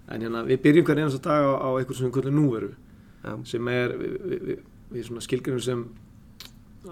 en 0.07 0.23
hérna 0.23 0.45
við 0.47 0.61
byrjum 0.63 0.87
hver 0.87 1.01
einasta 1.01 1.23
dag 1.25 1.43
á, 1.43 1.53
á 1.59 1.69
eitthvað 1.75 1.99
sem 1.99 2.07
við 2.07 2.17
kallum 2.19 2.39
núveru 2.39 2.73
Já. 3.25 3.33
sem 3.51 3.71
er 3.73 3.97
við, 3.99 4.19
við, 4.23 4.45
við, 4.51 4.61
við 4.93 5.09
svona 5.09 5.25
skilgjörnum 5.25 5.65
sem 5.65 5.87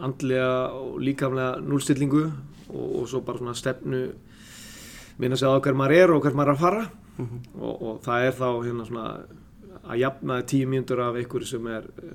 andlega 0.02 0.54
og 0.74 0.96
líkamlega 1.04 1.60
núlstillingu 1.62 2.24
og, 2.24 2.86
og 3.02 3.04
svo 3.10 3.22
bara 3.26 3.38
svona 3.38 3.54
stefnu 3.58 4.08
minna 5.18 5.38
sig 5.38 5.48
á 5.48 5.56
hver 5.58 5.78
maður 5.78 5.96
er 6.00 6.12
og 6.14 6.22
hver 6.24 6.36
maður 6.36 6.52
er 6.52 6.56
að 6.56 6.62
fara. 6.64 6.84
Og, 7.60 7.74
og 7.74 7.98
það 8.02 8.28
er 8.28 8.38
þá 8.40 8.46
hérna 8.64 8.86
svona 8.88 9.08
að 9.84 10.00
jafna 10.00 10.38
tíu 10.50 10.68
mínútur 10.70 11.02
af 11.04 11.18
einhverju 11.20 11.46
sem 11.46 11.66
er 11.70 11.88
eh, 12.02 12.14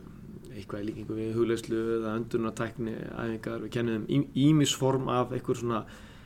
eitthvað 0.57 0.81
í 0.81 0.87
líkingu 0.89 1.17
við 1.17 1.35
hugleyslu 1.37 1.81
eða 1.99 2.15
öndunartækni 2.17 2.95
æfingar, 3.13 3.61
við 3.63 3.73
kennum 3.75 4.07
ímisform 4.09 5.11
af 5.13 5.31
einhver 5.35 5.59
svona 5.59 5.83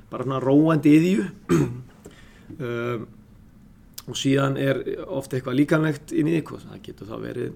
bara 0.10 0.26
svona 0.26 0.40
róandi 0.42 0.94
yðju 0.98 1.28
um, 1.60 3.06
og 4.04 4.18
síðan 4.20 4.58
er 4.62 4.82
ofta 5.06 5.38
eitthvað 5.38 5.60
líkanlegt 5.60 6.16
inn 6.16 6.32
í 6.32 6.38
eitthvað, 6.40 6.66
það 6.72 6.82
getur 6.88 7.12
þá 7.12 7.16
verið 7.24 7.54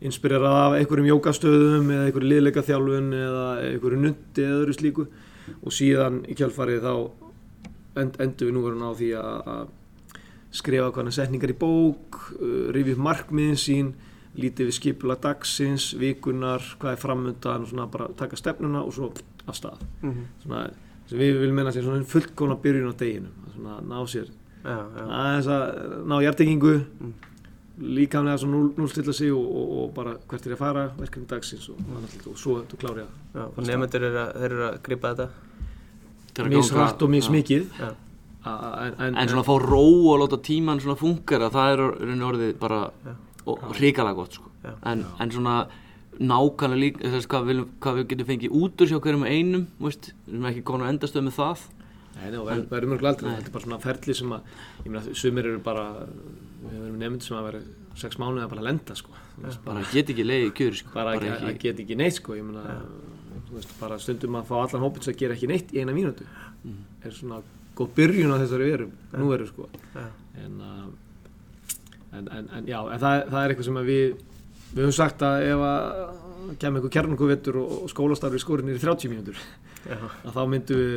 inspirerað 0.00 0.58
af 0.58 0.76
einhverjum 0.78 1.10
jókastöðum 1.10 1.90
eða 1.92 2.06
einhverju 2.06 2.30
liðleika 2.30 2.64
þjálfun 2.64 3.10
eða 3.16 3.48
einhverju 3.66 3.98
nutti 4.00 4.46
eða 4.46 4.62
öðru 4.62 4.76
slíku. 4.76 5.04
Og 5.60 5.74
síðan 5.74 6.22
í 6.30 6.36
kjálfarið 6.38 6.86
þá 6.86 6.94
end, 7.98 8.18
endur 8.22 8.50
við 8.50 8.56
nú 8.56 8.64
verðum 8.66 8.86
á 8.86 8.92
því 8.98 9.10
að 9.20 9.68
skrifa 10.60 10.90
hvaðna 10.90 11.14
setningar 11.14 11.52
í 11.52 11.58
bók, 11.58 12.20
uh, 12.38 12.70
rifja 12.74 12.96
upp 12.96 13.04
markmiðin 13.06 13.60
sín, 13.60 13.92
lítið 14.40 14.70
við 14.70 14.76
skipula 14.76 15.16
dagsins, 15.18 15.90
vikunar, 15.98 16.62
hvað 16.82 16.94
er 16.94 17.02
framöndan, 17.02 17.66
svona 17.66 17.88
bara 17.90 18.10
taka 18.18 18.38
stefnuna 18.38 18.84
og 18.86 18.94
svo 18.94 19.10
af 19.46 19.58
stað. 19.58 19.80
Mhm. 20.02 20.26
Svona, 20.44 20.70
sem 21.06 21.18
við 21.18 21.40
viljum 21.40 21.56
menna 21.58 21.72
sér 21.74 21.86
svona 21.86 22.04
fullkóna 22.06 22.60
byrjun 22.62 22.92
á 22.92 22.94
deginum, 22.94 23.34
svona 23.54 23.80
ná 23.82 23.98
sér 24.06 24.30
já, 24.64 24.78
já. 24.78 25.04
aðeins 25.08 25.48
að 25.50 26.06
ná 26.06 26.16
hjartengingu, 26.22 26.74
líkamlega 27.80 28.38
svona 28.38 28.56
núl, 28.56 28.72
núlstilla 28.76 29.12
sig 29.12 29.32
og, 29.32 29.44
og, 29.44 29.70
og 29.80 29.94
bara 29.96 30.16
hvert 30.28 30.46
er 30.46 30.52
ég 30.52 30.58
að 30.58 30.62
fara, 30.62 30.84
verkefni 30.98 31.26
dagsins 31.30 31.68
og, 31.72 31.78
og, 31.80 32.16
og 32.30 32.38
svo 32.38 32.60
þú 32.68 32.80
klári 32.80 33.06
að 33.06 33.14
Já, 33.30 33.44
og 33.46 33.62
nefndur 33.64 34.04
eru 34.04 34.20
að, 34.20 34.32
þeir 34.36 34.50
eru 34.50 34.66
að 34.66 34.80
gripa 34.86 35.14
þetta 35.14 35.49
Að 36.36 36.48
misrætt 36.54 36.78
ganga- 36.78 37.02
og 37.06 37.10
mismikið. 37.10 37.66
Já. 37.80 37.90
A- 38.44 38.86
En, 38.86 38.94
en, 38.98 39.16
En 39.16 39.28
svona 39.28 39.42
að 39.42 39.48
fá 39.50 39.56
ró 39.60 39.82
og 40.14 40.20
láta 40.22 40.38
tíman 40.40 40.80
svona 40.80 40.96
fungera, 40.96 41.50
það 41.52 41.72
er 41.72 41.82
rauninni 42.00 42.24
orðið 42.30 42.54
bara 42.58 42.92
og 43.46 43.58
hrikalega 43.76 44.14
gott 44.16 44.32
sko. 44.38 44.48
En, 44.84 45.04
en 45.20 45.30
svona 45.30 45.66
nákvæmlega 46.20 46.80
líka, 46.80 47.10
þess 47.10 47.26
hvað, 47.32 47.44
við, 47.48 47.60
hvað 47.80 47.98
við 48.00 48.08
getum 48.12 48.26
fengið 48.28 48.56
út 48.60 48.80
úr 48.84 48.88
sjá 48.90 48.98
hverjum 49.00 49.24
einum, 49.28 49.66
þú 49.78 49.86
veist, 49.88 50.10
við 50.26 50.34
erum 50.34 50.48
ekki 50.50 50.62
komin 50.68 50.86
að 50.86 50.92
endastöð 50.94 51.24
með 51.28 51.36
það. 51.38 51.62
Nei, 52.16 52.30
nei, 52.30 52.38
og 52.40 52.46
verðum 52.50 52.66
verðum 52.72 52.90
mörgulega 52.92 53.12
aldrei, 53.14 53.30
þetta 53.38 53.48
er 53.48 53.54
bara 53.54 53.64
svona 53.64 53.78
ferli 53.80 54.14
sem 54.18 54.32
að, 54.36 54.40
ég 54.84 54.90
meina, 54.90 55.14
sumir 55.14 55.46
eru 55.48 55.60
bara, 55.64 55.84
við 56.66 56.80
erum 56.80 56.98
nefnd 57.00 57.22
sem 57.24 57.36
að 57.38 57.46
vera 57.48 57.60
sex 58.00 58.18
mánuði 58.20 58.44
að 58.44 58.50
bara 58.54 58.66
lenda 58.68 58.94
sko 58.98 59.10
bara 59.64 59.80
get 59.92 60.10
ekki 60.12 60.24
leiði 60.26 60.50
kjör 60.52 60.74
sko. 60.76 60.90
bara 60.94 61.14
ekki, 61.16 61.30
að 61.32 61.56
geta 61.62 61.82
ekki 61.84 61.96
neitt 61.96 62.18
sko 62.18 62.34
ég 62.36 62.44
meina, 62.44 62.60
þú 62.76 63.09
veist, 63.54 63.74
bara 63.80 63.98
stundum 64.02 64.38
að 64.40 64.48
fá 64.50 64.56
allan 64.62 64.84
hópin 64.86 65.06
sem 65.06 65.16
gera 65.18 65.36
ekki 65.36 65.50
neitt 65.50 65.74
í 65.74 65.82
eina 65.82 65.94
mínútu 65.96 66.26
er 67.04 67.14
svona 67.16 67.42
góð 67.78 67.94
byrjun 67.96 68.34
á 68.34 68.40
þessari 68.42 68.70
veru 68.70 68.88
nú 69.16 69.30
veru 69.30 69.46
sko 69.48 69.68
Já. 69.94 70.06
en, 70.44 70.58
uh, 70.60 72.18
en, 72.18 72.26
en, 72.28 72.50
en 72.58 72.68
já, 72.68 72.80
en 72.80 73.00
það, 73.00 73.24
það 73.30 73.40
er 73.42 73.54
eitthvað 73.54 73.70
sem 73.70 73.80
að 73.80 73.90
við 73.90 74.04
við 74.70 74.84
höfum 74.84 74.96
sagt 75.00 75.24
að 75.26 75.46
ef 75.50 75.64
að 75.66 76.58
kemur 76.60 76.80
einhver 76.80 76.94
kjarnunguvettur 76.94 77.58
og, 77.60 77.72
og 77.84 77.90
skólastarfi 77.92 78.40
skórinir 78.42 78.78
í 78.78 78.82
30 78.82 79.10
mínútur 79.12 79.38
Já. 79.86 79.96
að 79.98 80.36
þá 80.36 80.42
myndum 80.50 80.80
við 80.82 80.94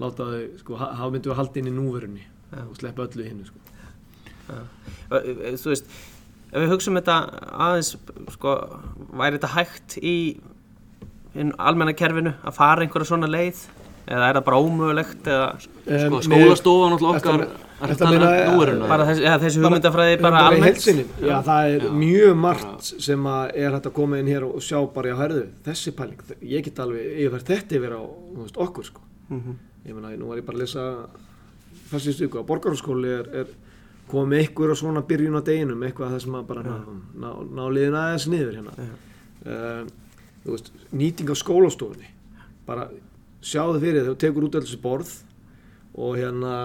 láta 0.00 0.28
þau, 0.30 0.44
sko, 0.62 0.78
þá 0.80 1.04
myndum 1.12 1.32
við 1.32 1.38
halda 1.40 1.60
inn 1.60 1.68
í 1.68 1.74
núverunni 1.76 2.24
og 2.52 2.74
sleppa 2.76 3.06
öllu 3.06 3.24
hinnu 3.26 3.46
sko. 3.48 3.60
Þú 5.12 5.70
veist, 5.72 5.92
ef 6.52 6.58
við 6.58 6.72
hugsaum 6.72 6.98
þetta 7.00 7.16
aðeins, 7.66 7.92
sko, 8.36 8.54
væri 9.20 9.38
þetta 9.38 9.52
hægt 9.54 9.96
í 10.00 10.14
almenna 11.58 11.94
kerfinu 11.96 12.34
að 12.42 12.56
fara 12.58 12.84
einhverja 12.84 13.08
svona 13.12 13.30
leið? 13.30 13.62
Eða 14.02 14.28
er 14.28 14.36
það 14.36 14.44
bara 14.48 14.58
ómögulegt 14.58 15.28
eða 15.30 15.44
sko, 15.62 16.18
skólastofa 16.26 16.88
náttúrulega 16.90 17.20
okkar 17.22 17.44
núveruna 18.50 18.88
bara 18.90 19.06
þessi, 19.06 19.22
eða 19.26 19.38
þessi 19.44 19.62
hugmyndafræði 19.62 20.16
bara 20.22 20.40
í 20.42 20.48
almennt? 20.50 20.86
Já, 21.22 21.36
það 21.46 21.70
er 21.76 21.86
Já. 21.86 21.92
mjög 22.02 22.34
margt 22.42 22.90
sem 23.06 23.28
er 23.30 23.76
hægt 23.76 23.88
að 23.90 23.94
koma 23.96 24.18
inn 24.18 24.30
hér 24.30 24.46
og 24.48 24.58
sjá 24.62 24.78
bara, 24.94 25.12
já, 25.12 25.16
herðu, 25.22 25.44
þessi 25.66 25.94
pæling, 25.98 26.34
ég 26.50 26.66
get 26.66 26.82
alveg 26.82 27.14
yfirfært 27.24 27.52
þetta 27.54 27.78
yfir 27.78 27.94
á 27.94 28.02
veist, 28.42 28.60
okkur, 28.66 28.90
sko. 28.90 29.06
Mhm. 29.30 29.56
Ég 29.86 29.94
meina, 29.96 30.12
nú 30.18 30.28
var 30.30 30.42
ég 30.42 30.46
bara 30.46 30.58
að 30.58 30.64
lesa 30.66 30.86
þessi 31.94 32.16
stuku 32.18 32.42
að 32.42 32.46
borgarskóli 32.50 33.16
er, 33.20 33.32
er 33.42 33.56
komið 34.10 34.48
ykkur 34.48 34.74
á 34.74 34.76
svona 34.78 35.06
byrjun 35.06 35.38
á 35.38 35.42
deginum, 35.46 35.82
eitthvað 35.86 36.18
sem 36.20 36.34
að 36.38 36.46
bara 36.50 36.62
ná, 36.66 36.76
ná, 37.14 37.28
ná 37.54 37.64
liðin 37.70 37.98
aðeins 38.02 38.28
niður 38.30 38.60
hérna. 38.60 38.90
Þú 39.42 40.01
veist, 40.44 40.72
nýting 40.92 41.30
á 41.30 41.36
skólastofunni, 41.38 42.08
bara 42.66 42.88
sjáðu 43.42 43.82
fyrir 43.82 44.02
þegar 44.02 44.14
þú 44.14 44.18
tekur 44.22 44.48
út 44.48 44.58
þessi 44.58 44.80
borð 44.82 45.12
og 45.94 46.18
hérna 46.18 46.56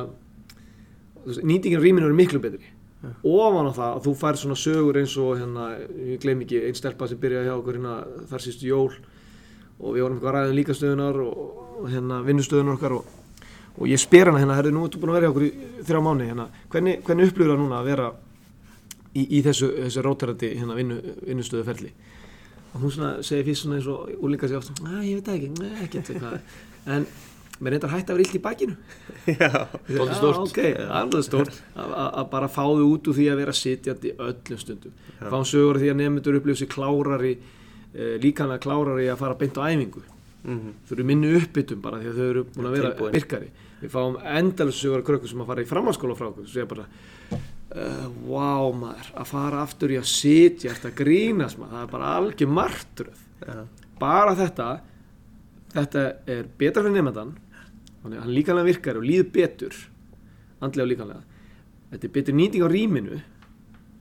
veist, 1.25 1.43
nýtingin 1.43 1.81
á 1.81 1.85
rýminu 1.85 2.09
er 2.09 2.17
miklu 2.17 2.41
betri. 2.41 2.73
Ofan 3.21 3.69
á 3.69 3.73
það 3.77 3.91
að 3.91 4.01
þú 4.07 4.13
fær 4.17 4.39
svona 4.41 4.57
sögur 4.57 4.97
eins 4.97 5.13
og 5.21 5.37
hérna, 5.37 5.67
ég 6.13 6.21
gleym 6.23 6.41
ekki 6.43 6.63
einn 6.65 6.77
stelpa 6.77 7.07
sem 7.07 7.19
byrjaði 7.21 7.49
hjá 7.49 7.55
okkur 7.59 7.77
hérna 7.77 7.97
þar 8.31 8.43
sístu 8.43 8.69
jól 8.71 8.89
og 9.77 9.93
við 9.93 10.01
vorum 10.01 10.17
eitthvað 10.17 10.31
að 10.31 10.37
ræða 10.37 10.49
um 10.49 10.57
líkastöðunar 10.57 11.19
og, 11.21 11.43
og 11.77 11.89
hérna 11.93 12.21
vinnustöðunar 12.25 12.77
okkar 12.79 12.95
og, 12.97 13.11
og 13.77 13.91
ég 13.91 14.01
spyr 14.01 14.31
hana 14.31 14.41
hérna, 14.41 14.57
herri, 14.57 14.73
nú 14.73 14.87
ertu 14.87 15.01
búin 15.01 15.13
að 15.13 15.19
vera 15.19 15.27
hjá 15.27 15.33
okkur 15.35 15.45
í 15.45 15.51
þrjá 15.85 16.01
mánu 16.07 16.29
hérna, 16.31 16.47
hvernig, 16.73 17.03
hvernig 17.05 17.29
upplifur 17.29 17.53
það 17.53 17.61
núna 17.61 17.77
að 17.77 17.89
vera 17.91 18.07
í, 19.13 19.27
í 19.27 19.43
þessu, 19.45 19.69
þessu 19.83 20.05
rótarandi 20.07 20.51
hérna 20.57 20.77
vinnu, 20.79 20.97
vinnustöðuferli 21.27 21.93
og 22.73 22.81
hún 22.83 22.91
svona 22.93 23.23
segir 23.25 23.47
fyrst 23.47 23.65
svona 23.65 23.79
eins 23.79 23.87
og 23.87 24.11
úlíka 24.23 24.47
sig 24.47 24.57
oft, 24.57 24.71
að 24.83 25.03
ég 25.07 25.19
veit 25.19 25.25
það 25.27 25.37
ekki, 25.37 25.49
nei, 25.61 25.71
ekkert 25.85 26.11
en 26.87 27.05
mér 27.59 27.73
reyndar 27.73 27.89
hægt 27.91 28.11
að 28.11 28.17
vera 28.17 28.25
illt 28.25 28.35
í 28.37 28.41
bakinu. 28.43 28.75
Já. 29.41 29.49
Dálítið 29.87 30.11
Já, 30.11 30.17
stórt. 30.19 30.41
ok, 30.43 30.59
alveg 30.99 31.23
stórt. 31.25 31.61
Að 31.75 32.27
bara 32.31 32.49
fá 32.53 32.61
þau 32.63 32.85
út 32.85 33.09
úr 33.09 33.17
því 33.17 33.25
að 33.33 33.41
vera 33.41 33.55
sitjandi 33.57 34.13
öllum 34.13 34.61
stundum. 34.61 34.93
Fá 35.17 35.37
sögur 35.41 35.79
af 35.79 35.81
því 35.81 35.89
að 35.93 35.99
nefndur 36.03 36.37
upplifir 36.37 36.61
sig 36.61 36.69
klárari 36.71 37.33
uh, 37.37 38.13
líkanlega 38.21 38.61
klárari 38.61 39.09
að 39.09 39.19
fara 39.23 39.39
beint 39.41 39.57
á 39.57 39.65
æfingu. 39.65 40.05
Mhm. 40.47 40.73
þau 40.87 40.93
eru 40.95 41.03
minni 41.03 41.33
uppbyttum 41.35 41.81
bara 41.81 41.97
því 41.99 42.11
að 42.11 42.19
þau 42.19 42.27
eru 42.29 42.43
búin 42.53 42.67
að 42.69 42.75
vera 42.77 43.11
virkari. 43.17 43.49
Við 43.81 43.91
fáum 43.91 44.21
endalins 44.21 44.77
sögur 44.79 45.01
af 45.01 45.07
krökkum 45.09 45.31
sem 45.33 45.41
að 45.41 45.49
fara 45.49 45.65
í 45.65 45.69
framhalskóla 45.73 46.15
frá 46.15 46.29
okkur 46.29 46.87
uh, 47.77 48.07
wow 48.27 48.71
maður, 48.75 49.11
að 49.21 49.31
fara 49.31 49.63
aftur 49.63 49.93
í 49.93 49.99
að 49.99 50.09
sitja 50.11 50.75
að 50.75 50.95
grínast 50.97 51.59
maður, 51.61 51.75
það 51.75 51.85
er 51.85 51.91
bara 51.93 52.11
algjör 52.19 52.53
martröð. 52.57 53.23
Já. 53.37 53.57
bara 53.99 54.33
þetta 54.33 54.67
þetta 55.75 56.03
er 56.25 56.47
betra 56.57 56.81
fyrir 56.81 56.95
nefndan 56.95 57.35
að 58.07 58.15
hann 58.17 58.33
líkanlega 58.33 58.65
virkar 58.65 58.97
og 58.97 59.05
líður 59.05 59.27
betur 59.35 59.75
andlega 60.63 60.85
og 60.87 60.91
líkanlega 60.91 61.37
þetta 61.91 62.07
er 62.07 62.13
betur 62.17 62.37
nýting 62.37 62.65
á 62.65 62.69
rýminu. 62.71 63.17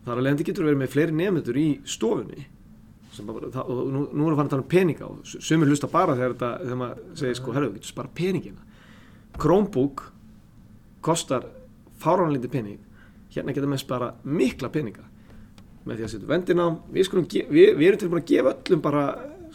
Þar 0.06 0.20
að 0.20 0.26
leiðandi 0.26 0.46
getur 0.46 0.68
verið 0.68 0.80
með 0.80 0.92
fleiri 0.92 1.16
nefndur 1.18 1.58
í 1.58 1.66
stofunni. 1.88 2.44
Bara, 3.26 3.48
það, 3.50 3.70
og 3.72 3.78
nú, 3.90 4.02
nú 4.12 4.26
erum 4.26 4.34
við 4.34 4.38
farin 4.38 4.48
að 4.48 4.52
tala 4.52 4.62
um 4.62 4.70
peninga 4.70 5.06
og 5.08 5.30
sumir 5.32 5.70
hlusta 5.70 5.88
bara 5.90 6.14
þegar, 6.18 6.34
þetta, 6.34 6.50
þegar 6.62 6.80
maður 6.82 6.98
segir 7.16 7.38
sko, 7.38 7.54
herru, 7.56 7.70
við 7.70 7.78
getum 7.78 7.92
spara 7.94 8.12
peningina. 8.18 8.66
Chromebook 9.40 10.02
kostar 11.06 11.46
fáránlindi 12.02 12.50
pening 12.52 12.85
hérna 13.36 13.54
getur 13.56 13.70
með 13.72 13.82
spara 13.84 14.10
mikla 14.24 14.68
peninga 14.74 15.04
með 15.86 15.96
því 16.00 16.04
að 16.06 16.12
setja 16.16 16.28
vendin 16.32 16.62
á 16.62 16.68
við, 16.90 17.04
skulum, 17.06 17.26
við, 17.30 17.68
við 17.78 17.86
erum 17.88 18.00
tilbúin 18.02 18.22
að 18.22 18.30
gefa 18.32 18.54
öllum 18.56 18.80
bara 18.82 19.02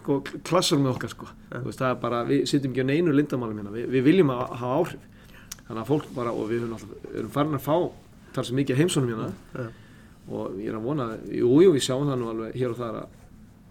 sko, 0.01 0.15
klassar 0.47 0.79
með 0.81 0.93
okkar 0.95 1.11
sko. 1.11 1.27
Veist, 1.65 1.81
bara, 2.01 2.21
við 2.25 2.45
sitjum 2.49 2.71
ekki 2.71 2.85
á 2.85 2.89
neinu 2.89 3.11
lindamálum 3.13 3.59
hérna, 3.59 3.73
við, 3.75 3.89
við 3.93 4.05
viljum 4.07 4.31
að 4.33 4.43
hafa 4.61 4.77
áhrif 4.79 5.09
þannig 5.67 5.81
að 5.83 5.89
fólk 5.91 6.07
bara, 6.15 6.31
og 6.33 6.47
við 6.49 6.63
erum, 6.63 7.27
farin 7.35 7.57
að 7.59 7.65
fá 7.67 7.75
þar 8.37 8.47
sem 8.47 8.57
mikið 8.61 8.79
heimsónum 8.79 9.11
hérna 9.11 9.27
Já. 9.59 9.67
og 10.31 10.55
ég 10.61 10.71
er 10.71 10.77
að 10.79 10.85
vona, 10.87 11.09
jú, 11.35 11.51
jú, 11.65 11.73
við 11.75 11.83
sjáum 11.85 12.07
það 12.09 12.19
nú 12.21 12.29
alveg 12.31 12.55
hér 12.61 12.71
og 12.73 12.79
þar 12.79 12.97
að 13.01 13.17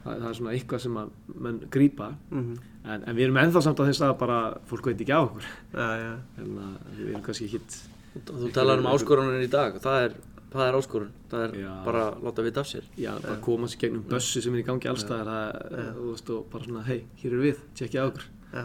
það, 0.05 0.15
það 0.21 0.29
er 0.31 0.37
svona 0.39 0.53
eitthvað 0.57 0.85
sem 0.85 0.99
að 1.01 1.11
menn 1.47 1.59
grípa 1.73 2.11
Mhm. 2.31 2.55
en, 2.85 3.03
en 3.09 3.17
við 3.17 3.25
erum 3.27 3.41
ennþá 3.43 3.63
samt 3.65 3.81
á 3.81 3.89
þess 3.89 4.05
að 4.07 4.15
bara 4.21 4.39
fólk 4.71 4.87
veit 4.89 5.01
ekki 5.05 5.13
á 5.17 5.21
okkur 5.25 5.45
Já, 5.75 5.89
já. 6.05 6.13
en 6.41 6.53
að 6.61 6.95
við 7.01 7.09
erum 7.11 7.25
kannski 7.27 7.49
hitt 7.53 7.81
Þú 8.27 8.51
talar 8.55 8.81
um 8.83 8.89
áskorunin 8.91 9.45
í 9.45 9.51
dag, 9.51 9.77
það 9.83 10.05
er, 10.09 10.15
það 10.51 10.65
er 10.67 10.77
áskorun, 10.81 11.11
það 11.31 11.45
er 11.47 11.53
Já. 11.61 11.71
bara 11.87 12.05
að 12.11 12.25
láta 12.27 12.43
vita 12.47 12.61
af 12.65 12.67
sér. 12.71 12.87
já, 12.99 13.11
bara 13.23 13.37
koma 13.45 13.69
sér 13.71 13.79
gegnum 13.85 14.03
bössi 14.11 14.43
sem 14.43 14.55
er 14.57 14.63
í 14.65 14.67
gangi 14.67 14.91
allstaðar 14.91 15.31
það, 15.31 15.91
þú 15.99 16.07
veist, 16.11 16.33
og 16.35 16.49
bara 16.51 16.67
svona, 16.67 16.83
hei, 16.89 17.05
hér 17.23 17.31
eru 17.37 17.45
við 17.45 17.61
tjekkja 17.79 18.03
á 18.03 18.07
okkur 18.11 18.27
Já. 18.51 18.65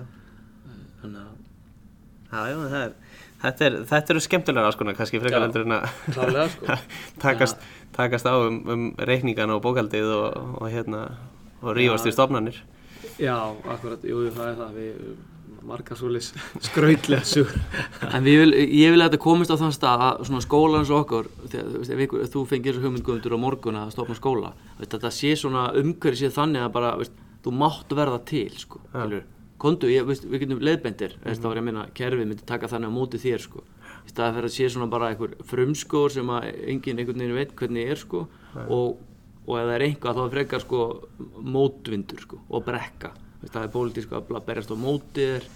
Þannig 1.04 1.20
að, 1.22 1.36
Já, 2.26 2.40
já, 2.50 2.56
það 2.58 2.80
er, 2.82 2.96
þetta, 3.44 3.66
er, 3.70 3.76
þetta 3.92 4.14
eru 4.16 4.24
skemmtilega 4.26 4.72
áskonar 4.72 4.96
kannski 4.98 5.22
frekar 5.22 5.38
Já. 5.40 5.46
heldur 5.46 5.68
en 5.68 5.76
að 5.78 5.86
klárlega 6.10 6.48
sko. 6.56 6.78
takast, 7.28 7.62
takast 7.96 8.26
á 8.26 8.34
um, 8.34 8.58
um 8.66 8.88
reikningana 8.98 9.56
og 9.60 9.62
bókaldið 9.68 10.10
og, 10.10 10.58
og 10.58 10.74
hérna 10.74 11.04
og 11.62 11.78
rífast 11.78 12.10
í 12.10 12.16
stofnanir 12.18 12.58
já, 13.22 13.38
akkurat, 13.70 14.02
jú, 14.10 14.26
það 14.34 14.50
er 14.50 14.58
það 14.64 14.74
við 14.82 15.00
margar 15.68 15.98
svoleiðis 16.00 16.32
skrautlega 16.70 17.26
sugur 17.26 17.60
En 18.12 18.26
við 18.26 18.40
vil, 18.44 18.54
ég 18.56 18.94
vil 18.94 19.02
að 19.02 19.10
þetta 19.10 19.22
komist 19.26 19.54
á 19.54 19.58
þann 19.60 19.76
stað 19.76 20.04
að 20.06 20.24
svona 20.30 20.46
skóla 20.46 20.82
eins 20.82 20.92
og 20.94 21.04
okkur, 21.04 21.30
þegar, 21.52 21.70
þú, 21.70 21.82
veist, 21.82 21.94
ef 21.94 22.04
ykkur, 22.06 22.24
ef 22.24 22.34
þú 22.34 22.44
fengir 22.50 22.76
þessu 22.76 22.86
hugmyndgöndur 22.86 23.36
á 23.36 23.40
morgun 23.46 23.80
að 23.80 23.94
stofna 23.96 24.18
skóla, 24.18 24.52
veist, 24.80 24.92
þetta 24.94 25.12
sé 25.14 25.32
svona 25.40 25.64
umhverfið 25.82 26.22
sé 26.22 26.34
þannig 26.36 26.66
að 26.66 26.76
bara, 26.76 26.92
veist, 27.02 27.24
þú 27.46 27.56
mátt 27.62 27.96
verða 27.98 28.22
til, 28.30 28.50
sko, 28.62 28.82
ja. 28.94 29.24
kondu, 29.62 29.90
ég, 29.92 30.06
veist, 30.08 30.28
við 30.30 30.46
getum 30.46 30.62
leiðbendir, 30.62 31.18
mm 31.18 31.26
-hmm. 31.26 31.42
þá 31.42 31.48
var 31.48 31.58
ég 31.58 31.64
að 31.64 31.68
minna, 31.70 31.88
kerfið 31.94 32.28
myndi 32.28 32.46
taka 32.46 32.68
þannig 32.68 32.90
á 32.90 32.98
móti 32.98 33.22
þér, 33.22 33.42
sko, 33.42 33.64
í 34.06 34.10
staði 34.10 34.36
fyrir 34.36 34.50
að 34.50 34.56
sé 34.56 34.70
svona 34.70 34.88
bara 34.90 35.10
einhver 35.10 35.36
frumskór 35.44 36.12
sem 36.12 36.30
að 36.30 36.50
enginn 36.68 37.00
einhvern 37.00 37.20
veginn 37.20 37.36
veit 37.36 37.56
hvernig 37.56 37.90
er, 37.90 37.98
sko, 37.98 38.28
og, 38.70 38.98
og 39.48 39.60
ef 39.60 39.66
það 39.66 39.76
er 39.76 39.86
einhvað 39.88 40.16
þá 40.16 40.24
er 40.26 40.34
frekar, 40.36 40.62
sko, 40.62 41.08
mótvindur, 41.42 42.22
sko, 42.22 42.42
og 42.50 42.66
brekka, 42.66 43.14
það 43.44 43.62
er 43.62 43.72
pólitísk 43.76 44.16
að 44.16 44.46
berjast 44.48 44.74
á 44.74 44.78
móti 44.80 45.28
þér, 45.30 45.48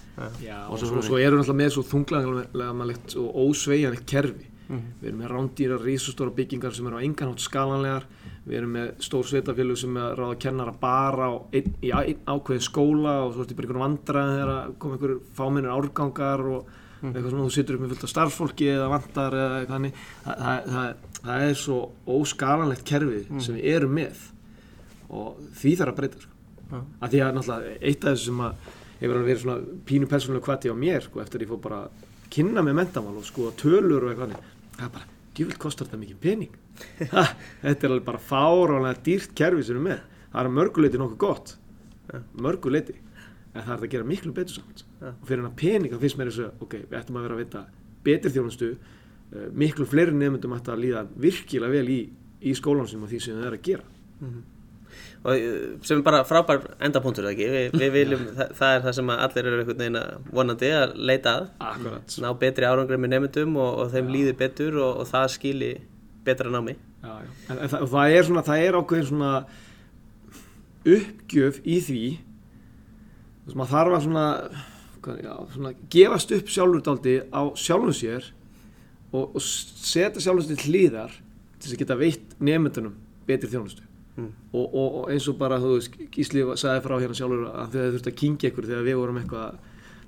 Já, 0.44 0.58
Og 0.68 0.74
og 0.76 0.80
svo 0.84 1.02
svo, 1.02 1.18
erum 1.18 1.40
við 1.40 1.46
alltaf 1.46 1.56
með 1.56 1.70
svo 1.76 1.84
þunglamalegt 1.88 3.14
og 3.22 3.38
ósveigjanlegt 3.48 4.06
kerfi. 4.10 4.48
Við 4.70 5.08
erum 5.10 5.22
með 5.24 5.32
rándýra, 5.32 5.78
rísustóra 5.82 6.34
byggingar 6.36 6.76
sem 6.76 6.86
eru 6.86 7.00
á 7.00 7.06
enganhátt 7.08 7.42
skalanlegar. 7.42 8.04
Við 8.46 8.58
erum 8.60 8.76
með 8.76 8.90
stór 9.02 9.24
sveitafélug 9.26 9.80
sem 9.80 9.96
er 9.98 10.12
að 10.12 10.20
ráða 10.20 10.36
kennara 10.44 10.74
bara 10.78 11.30
á 11.32 11.34
einn, 11.56 11.72
í 11.82 11.90
einn 11.90 12.20
ákveðin 12.28 12.68
skóla 12.68 13.16
og 13.26 13.34
svo 13.34 13.46
ertu 13.46 13.58
bara 13.58 13.66
einhvern 13.70 13.86
vandræði 13.86 14.36
þegar 14.36 14.52
að 14.54 14.76
koma 14.84 14.98
einhverjur 14.98 15.22
fáminnir 15.40 15.74
árgangar 15.74 16.46
og 16.52 16.70
eitthvað 17.00 17.30
svona, 17.32 17.46
þú 17.48 17.54
situr 17.56 17.78
upp 17.78 17.84
með 17.86 17.94
fullt 17.94 18.04
af 18.04 18.12
starfsfólki 18.14 18.68
eða 18.74 18.90
vandar 18.92 19.38
eða 19.40 19.60
eitthvað 19.62 19.78
hannig 19.78 20.00
það, 20.26 20.42
það, 20.44 20.66
það, 20.74 21.22
það 21.24 21.46
er 21.46 21.56
svo 21.64 21.78
óskalanlegt 22.18 22.86
kerfi 22.90 23.22
sem 23.40 23.56
við 23.56 23.70
erum 23.74 23.96
með 23.96 24.26
og 25.10 25.40
því 25.62 25.76
þarf 25.80 25.94
að 25.94 26.02
breyta 26.02 26.24
sko. 26.26 26.36
Að 26.74 27.14
því 27.14 27.22
að 27.26 27.36
náttúrulega 27.38 27.76
eitt 27.80 28.06
af 28.06 28.14
þessu 28.14 28.30
sem 28.30 28.44
að 28.46 28.70
hefur 29.00 29.22
verið 29.24 29.42
svona 29.44 29.78
pínu 29.90 30.10
persónulega 30.12 30.46
kvati 30.46 30.72
á 30.72 30.76
mér 30.76 31.06
sko, 31.06 31.22
eftir 31.24 31.40
að 31.40 31.46
ég 31.46 31.52
fór 31.54 31.62
bara 31.64 31.80
að 31.86 32.08
kynna 32.34 32.64
með 32.66 32.78
mentamál 32.82 33.16
og 33.18 33.28
skoða 33.28 33.56
tölur 33.60 34.06
og 34.06 34.12
eitthvað 34.12 34.36
það 34.76 34.86
er 34.86 34.94
bara, 34.98 35.08
djúvill 35.38 35.60
kostar 35.62 35.90
þetta 35.90 36.04
mikið 36.04 36.22
pening. 36.26 36.58
Ha, 37.14 37.26
þetta 37.64 37.86
er 37.86 37.92
alveg 37.94 38.06
bara 38.08 38.22
fáránlega 38.24 39.04
dýrt 39.04 39.34
kerfi 39.36 39.66
sem 39.66 39.74
við 39.74 39.78
erum 39.78 39.88
með. 39.90 40.04
Það 40.30 40.46
er 40.46 40.54
mörguleiti 40.56 41.00
nokkuð 41.02 41.20
gott. 41.20 41.56
Mörguleiti 42.40 42.96
en 43.50 43.66
það 43.66 43.74
er 43.74 43.84
að 43.84 43.92
gera 43.96 44.08
miklu 44.08 44.32
betur 44.36 44.60
samt. 44.60 44.86
Ja. 45.00 45.14
og 45.14 45.28
fyrir 45.28 45.40
hennar 45.40 45.56
pening 45.56 45.94
þá 45.94 46.02
finnst 46.02 46.18
mér 46.20 46.30
þessu 46.30 46.48
ok, 46.60 46.74
við 46.92 46.96
ættum 47.00 47.18
að 47.20 47.26
vera 47.26 47.36
að 47.38 47.42
vita 47.44 47.60
betri 48.04 48.32
þjónustu 48.36 48.70
uh, 48.76 49.46
miklu 49.62 49.86
fleiri 49.88 50.16
nefndum 50.16 50.56
ætti 50.58 50.74
að 50.74 50.82
líða 50.84 51.04
virkilega 51.24 51.72
vel 51.72 51.92
í, 51.94 52.00
í 52.44 52.56
skólanum 52.60 52.90
sem 52.92 53.06
því 53.08 53.20
sem 53.24 53.38
það 53.40 53.48
er 53.48 53.56
að 53.56 53.64
gera 53.70 53.86
og 55.20 55.36
uh, 55.36 55.78
sem 55.84 56.00
er 56.00 56.06
bara 56.06 56.24
frábær 56.28 56.62
endapunktur 56.86 57.28
eða 57.28 57.34
ekki, 57.36 57.48
Vi, 57.54 57.64
við 57.82 57.96
viljum 57.98 58.26
það, 58.38 58.54
það 58.60 58.76
er 58.76 58.84
það 58.86 58.98
sem 59.00 59.14
allir 59.16 59.50
eru 59.50 59.62
einhvern 59.62 59.82
veginn 59.84 60.00
að 60.00 60.30
vonandi 60.40 60.70
að 60.76 60.94
leita 61.12 61.34
að, 61.36 61.50
Akkurat. 61.72 62.20
Ná 62.24 62.30
betri 62.44 62.70
árangri 62.70 63.00
með 63.00 63.16
nefndum 63.16 63.58
og, 63.60 63.72
og 63.84 63.92
þeim 63.96 64.14
líði 64.16 64.36
betur 64.40 64.80
og, 64.80 65.02
og 65.04 65.10
það 65.10 65.28
skili 65.36 65.74
betra 66.28 66.54
námi. 66.54 66.78
Já, 67.04 67.12
já. 67.24 67.30
En, 67.50 67.58
en 67.58 67.72
það, 67.72 67.86
það 67.92 68.16
er 68.16 68.30
svona, 68.30 68.46
það 68.48 68.64
er 68.64 68.80
ákveðin 68.80 69.10
svona 69.10 69.34
uppgjöf 70.88 71.60
í 71.68 71.78
því 71.84 72.04
þess 73.44 73.56
að 73.56 73.60
maður 73.60 73.74
þarf 73.74 73.98
að 73.98 74.06
svona, 74.06 74.26
já, 75.24 75.34
svona 75.56 75.74
gefast 75.96 76.34
upp 76.38 76.54
sjálfur 76.54 76.86
daldi 76.86 77.16
á 77.34 77.42
sjálfum 77.60 77.96
sér 77.96 78.32
og, 79.12 79.36
og 79.36 79.42
setja 79.44 80.24
sjálfum 80.24 80.46
sér 80.46 80.60
til 80.62 80.72
hlýðar 80.74 81.16
til 81.60 81.66
þess 81.66 81.76
að 81.76 81.84
geta 81.84 82.00
veitt 82.00 82.36
nefndunum 82.40 82.98
betri 83.28 83.52
þjónustu 83.52 83.89
Mm. 84.18 84.30
og, 84.52 84.66
og, 84.76 84.96
og 85.00 85.12
eins 85.14 85.28
og 85.32 85.38
bara 85.40 85.60
þú 85.62 85.76
veist, 85.78 85.98
Gísli 86.14 86.44
sagði 86.60 86.84
frá 86.86 86.96
hérna 87.00 87.18
sjálfur 87.18 87.44
að 87.50 87.76
þau 87.76 87.84
þurfti 87.94 88.12
að 88.12 88.18
kingja 88.22 88.50
ykkur 88.52 88.68
þegar 88.68 88.88
við 88.88 88.98
vorum 89.00 89.20
eitthvað 89.22 89.44
að 89.46 89.60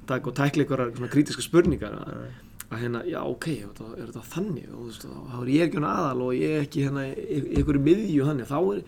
taka 0.09 0.31
og 0.31 0.37
tækla 0.39 0.65
ykkur 0.65 0.83
svona 0.95 1.11
krítiska 1.13 1.45
spurningar 1.45 1.95
að, 1.95 2.25
að 2.67 2.81
hérna, 2.81 3.03
já 3.07 3.19
ok, 3.21 3.47
er 3.53 3.69
þetta, 3.69 3.87
er 4.01 4.27
þannig 4.33 4.67
og 4.67 4.81
þú 4.81 4.89
veist, 4.89 5.07
þá 5.07 5.37
er 5.37 5.53
ég 5.53 5.65
ekki 5.67 5.79
hann 5.79 5.87
aðal 5.91 6.25
og 6.25 6.35
ég 6.35 6.57
er 6.57 6.67
ekki 6.67 6.85
hérna 6.87 7.07
ykkur 7.61 7.79
í 7.79 7.83
miðju 7.87 8.27
þannig, 8.27 8.51
þá 8.51 8.59
er, 8.59 8.83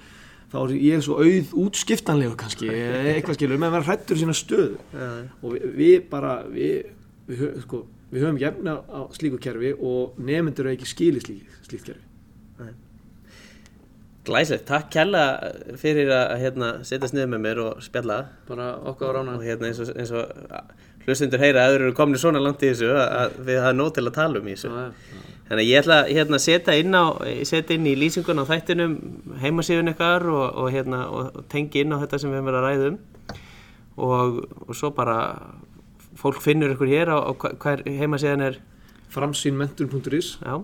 þá 0.53 0.59
er 0.64 0.76
ég 0.82 1.05
svo 1.07 1.20
auð 1.24 1.57
útskiptanlegur 1.64 2.39
kannski, 2.43 2.72
eitthvað 3.16 3.39
skilur, 3.39 3.61
með 3.61 3.70
að 3.70 3.78
vera 3.78 3.89
hrættur 3.91 4.20
í 4.20 4.24
sína 4.26 4.38
stöðu 4.38 4.80
Já, 4.91 5.11
og 5.39 5.55
við, 5.55 5.68
við 5.80 5.99
bara, 6.11 6.39
við, 6.51 6.95
við, 7.30 7.45
sko, 7.68 7.86
við 8.11 8.26
höfum 8.28 8.41
gefna 8.41 8.80
á 8.84 9.01
slíku 9.16 9.39
kerfi 9.41 9.76
og 9.78 10.18
nefnendur 10.20 10.68
eru 10.68 10.76
ekki 10.76 10.89
skilið 10.89 11.30
slík, 11.30 11.61
slíkt 11.70 11.93
kerfi. 11.93 12.09
Glæsilegt, 14.24 14.63
takk 14.69 14.88
kella 14.93 15.24
fyrir 15.76 16.07
að 16.15 16.38
hérna, 16.39 16.67
setjast 16.88 17.11
niður 17.15 17.34
með 17.34 17.41
mér 17.43 17.59
og 17.59 17.84
spjalla. 17.84 18.21
Bara 18.47 18.69
okkar 18.88 19.11
á 19.11 19.19
rána. 19.19 19.36
og 19.36 19.43
hérna 19.43 19.67
eins 19.67 19.82
og, 19.84 19.89
eins 19.99 20.11
og 20.15 20.32
hlustundur 21.03 21.41
heyra 21.43 21.65
að 21.65 21.74
þeir 21.74 21.82
eru 21.82 21.95
komin 21.97 22.21
svona 22.21 22.39
langt 22.39 22.63
í 22.63 22.69
þessu 22.69 22.93
að, 22.95 23.34
við 23.43 23.57
hafa 23.59 23.76
nóg 23.76 23.89
til 23.97 24.05
að 24.07 24.13
tala 24.15 24.39
um 24.39 24.47
í 24.47 24.53
þessu. 24.55 24.69
Þannig 25.49 25.63
að 25.63 25.67
ég 25.67 25.82
ætla 25.82 25.97
að 25.99 26.11
hérna, 26.15 26.39
setja 26.39 26.76
inn, 26.80 26.95
á, 26.95 27.03
setja 27.49 27.76
inn 27.76 27.89
í 27.91 27.95
lýsingun 27.99 28.39
á 28.39 28.47
þættinum 28.47 28.93
heimasíðun 29.41 29.91
ykkar 29.91 30.28
og, 30.32 30.45
og, 30.55 30.69
hérna, 30.71 31.01
og 31.11 31.43
tengi 31.51 31.84
inn 31.84 31.91
á 31.91 31.99
þetta 32.05 32.21
sem 32.24 32.32
við 32.32 32.39
höfum 32.39 32.47
verið 32.47 32.59
að 32.61 32.67
ræða 32.69 32.88
um. 32.93 32.99
Og, 34.07 34.38
og 34.69 34.78
svo 34.80 34.93
bara 34.95 35.17
fólk 36.15 36.39
finnur 36.45 36.78
ykkur 36.78 36.93
hér 36.93 37.11
á, 37.11 37.19
á 37.28 37.32
hver 37.36 37.84
heimasíðan 37.84 38.45
er. 38.47 38.61
Framsýnmentur.is 39.13 40.39
já, 40.39 40.55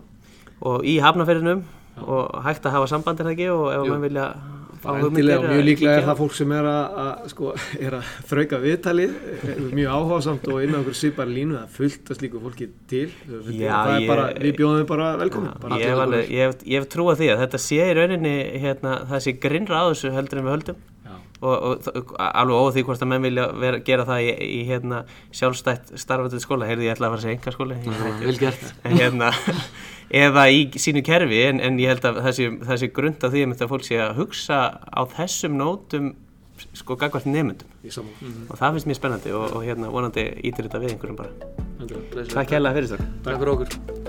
og 0.65 0.87
í 0.87 0.95
hafnaferðinum 1.03 1.67
og 2.05 2.39
hægt 2.45 2.65
að 2.69 2.77
hafa 2.77 2.87
samband 2.93 3.19
er 3.19 3.29
það 3.29 3.35
ekki 3.37 3.49
og 3.55 3.67
ef 3.73 3.83
Jú. 3.85 3.91
mann 3.93 4.01
vilja 4.07 4.25
fá 4.79 4.93
hugmyndir 4.95 5.41
mjög 5.43 5.63
líklega 5.67 5.95
er 5.99 6.05
það 6.07 6.19
fólk 6.21 6.35
sem 6.37 6.51
er 6.55 6.67
að, 6.71 6.93
að, 7.03 7.23
sko, 7.33 7.49
er 7.83 7.95
að 7.97 8.11
þrauka 8.29 8.59
viðtalið, 8.63 9.15
er 9.51 9.57
mjög 9.75 9.89
áhugasamt 9.97 10.45
og 10.53 10.61
inn 10.63 10.71
á 10.71 10.79
okkur 10.79 10.95
svipar 10.95 11.27
línu, 11.27 11.57
það 11.57 11.73
fullt 11.75 12.11
að 12.13 12.19
slíku 12.21 12.43
fólki 12.45 12.67
til. 12.87 13.09
Já, 13.59 13.73
það 13.73 13.91
er 13.97 13.99
ég- 14.05 14.07
bara, 14.13 14.27
við 14.39 14.53
bjóðum 14.61 14.79
við 14.79 14.87
bara 14.93 15.09
velkomin. 15.19 15.57
Bara 15.65 15.81
ég, 15.81 16.31
ég, 16.31 16.45
hef, 16.45 16.63
ég 16.63 16.79
hef 16.79 16.87
trú 16.95 17.09
að 17.11 17.19
því 17.19 17.27
að 17.33 17.43
þetta 17.43 17.59
sé 17.65 17.81
í 17.89 17.97
rauninni 17.99 18.33
hérna, 18.63 18.95
það 19.11 19.25
sé 19.27 19.35
grinnra 19.43 19.83
á 19.83 19.85
þessu 19.91 20.13
heldur 20.15 20.39
en 20.39 20.47
við 20.47 20.55
höldum 20.55 20.79
og, 21.39 21.55
og 21.89 22.15
alveg 22.19 22.55
óð 22.59 22.73
því 22.75 22.81
hvort 22.87 23.03
að 23.03 23.07
menn 23.13 23.23
vilja 23.27 23.45
vera, 23.59 23.77
gera 23.87 24.05
það 24.07 24.23
í, 24.25 24.31
í 24.43 24.63
hérna, 24.67 25.03
sjálfstætt 25.31 25.93
starfandi 25.99 26.39
skóla, 26.43 26.67
heyrði 26.67 26.87
ég 26.89 26.95
ætla 26.97 27.07
að 27.07 27.13
fara 27.13 27.21
að 27.21 27.27
segja 27.27 27.37
enga 27.37 27.53
skóla 27.55 27.77
Vel 28.23 28.39
gert. 28.41 28.65
en 28.83 28.97
hérna 28.99 29.29
eða 30.09 30.45
í 30.49 30.63
sínu 30.81 31.03
kerfi 31.05 31.43
en, 31.49 31.59
en 31.61 31.77
ég 31.81 31.91
held 31.93 32.05
að 32.09 32.21
það 32.25 32.35
sé, 32.39 32.49
það 32.65 32.81
sé 32.81 32.89
grund 32.95 33.23
af 33.27 33.33
því 33.35 33.43
að 33.49 33.69
fólk 33.73 33.85
sé 33.85 33.99
að 34.01 34.15
hugsa 34.23 34.59
á 34.89 35.01
þessum 35.15 35.57
nótum 35.59 36.11
sko 36.75 36.97
gagvart 36.99 37.27
nefndum 37.29 37.69
Í 37.87 37.91
saman. 37.93 38.11
og 38.49 38.57
það 38.59 38.73
finnst 38.75 38.89
mér 38.89 38.97
spennandi 38.99 39.31
og, 39.37 39.45
og 39.55 39.63
hérna 39.63 39.91
vonandi 39.93 40.25
ítir 40.43 40.67
þetta 40.67 40.81
við 40.83 40.95
einhverjum 40.95 41.19
bara. 41.21 41.31
Takk 42.33 42.55
hérlega 42.57 42.75
fyrir 42.81 42.93
þetta 42.95 43.11
Takk 43.29 43.39
fyrir 43.39 43.53
okkur. 43.55 44.08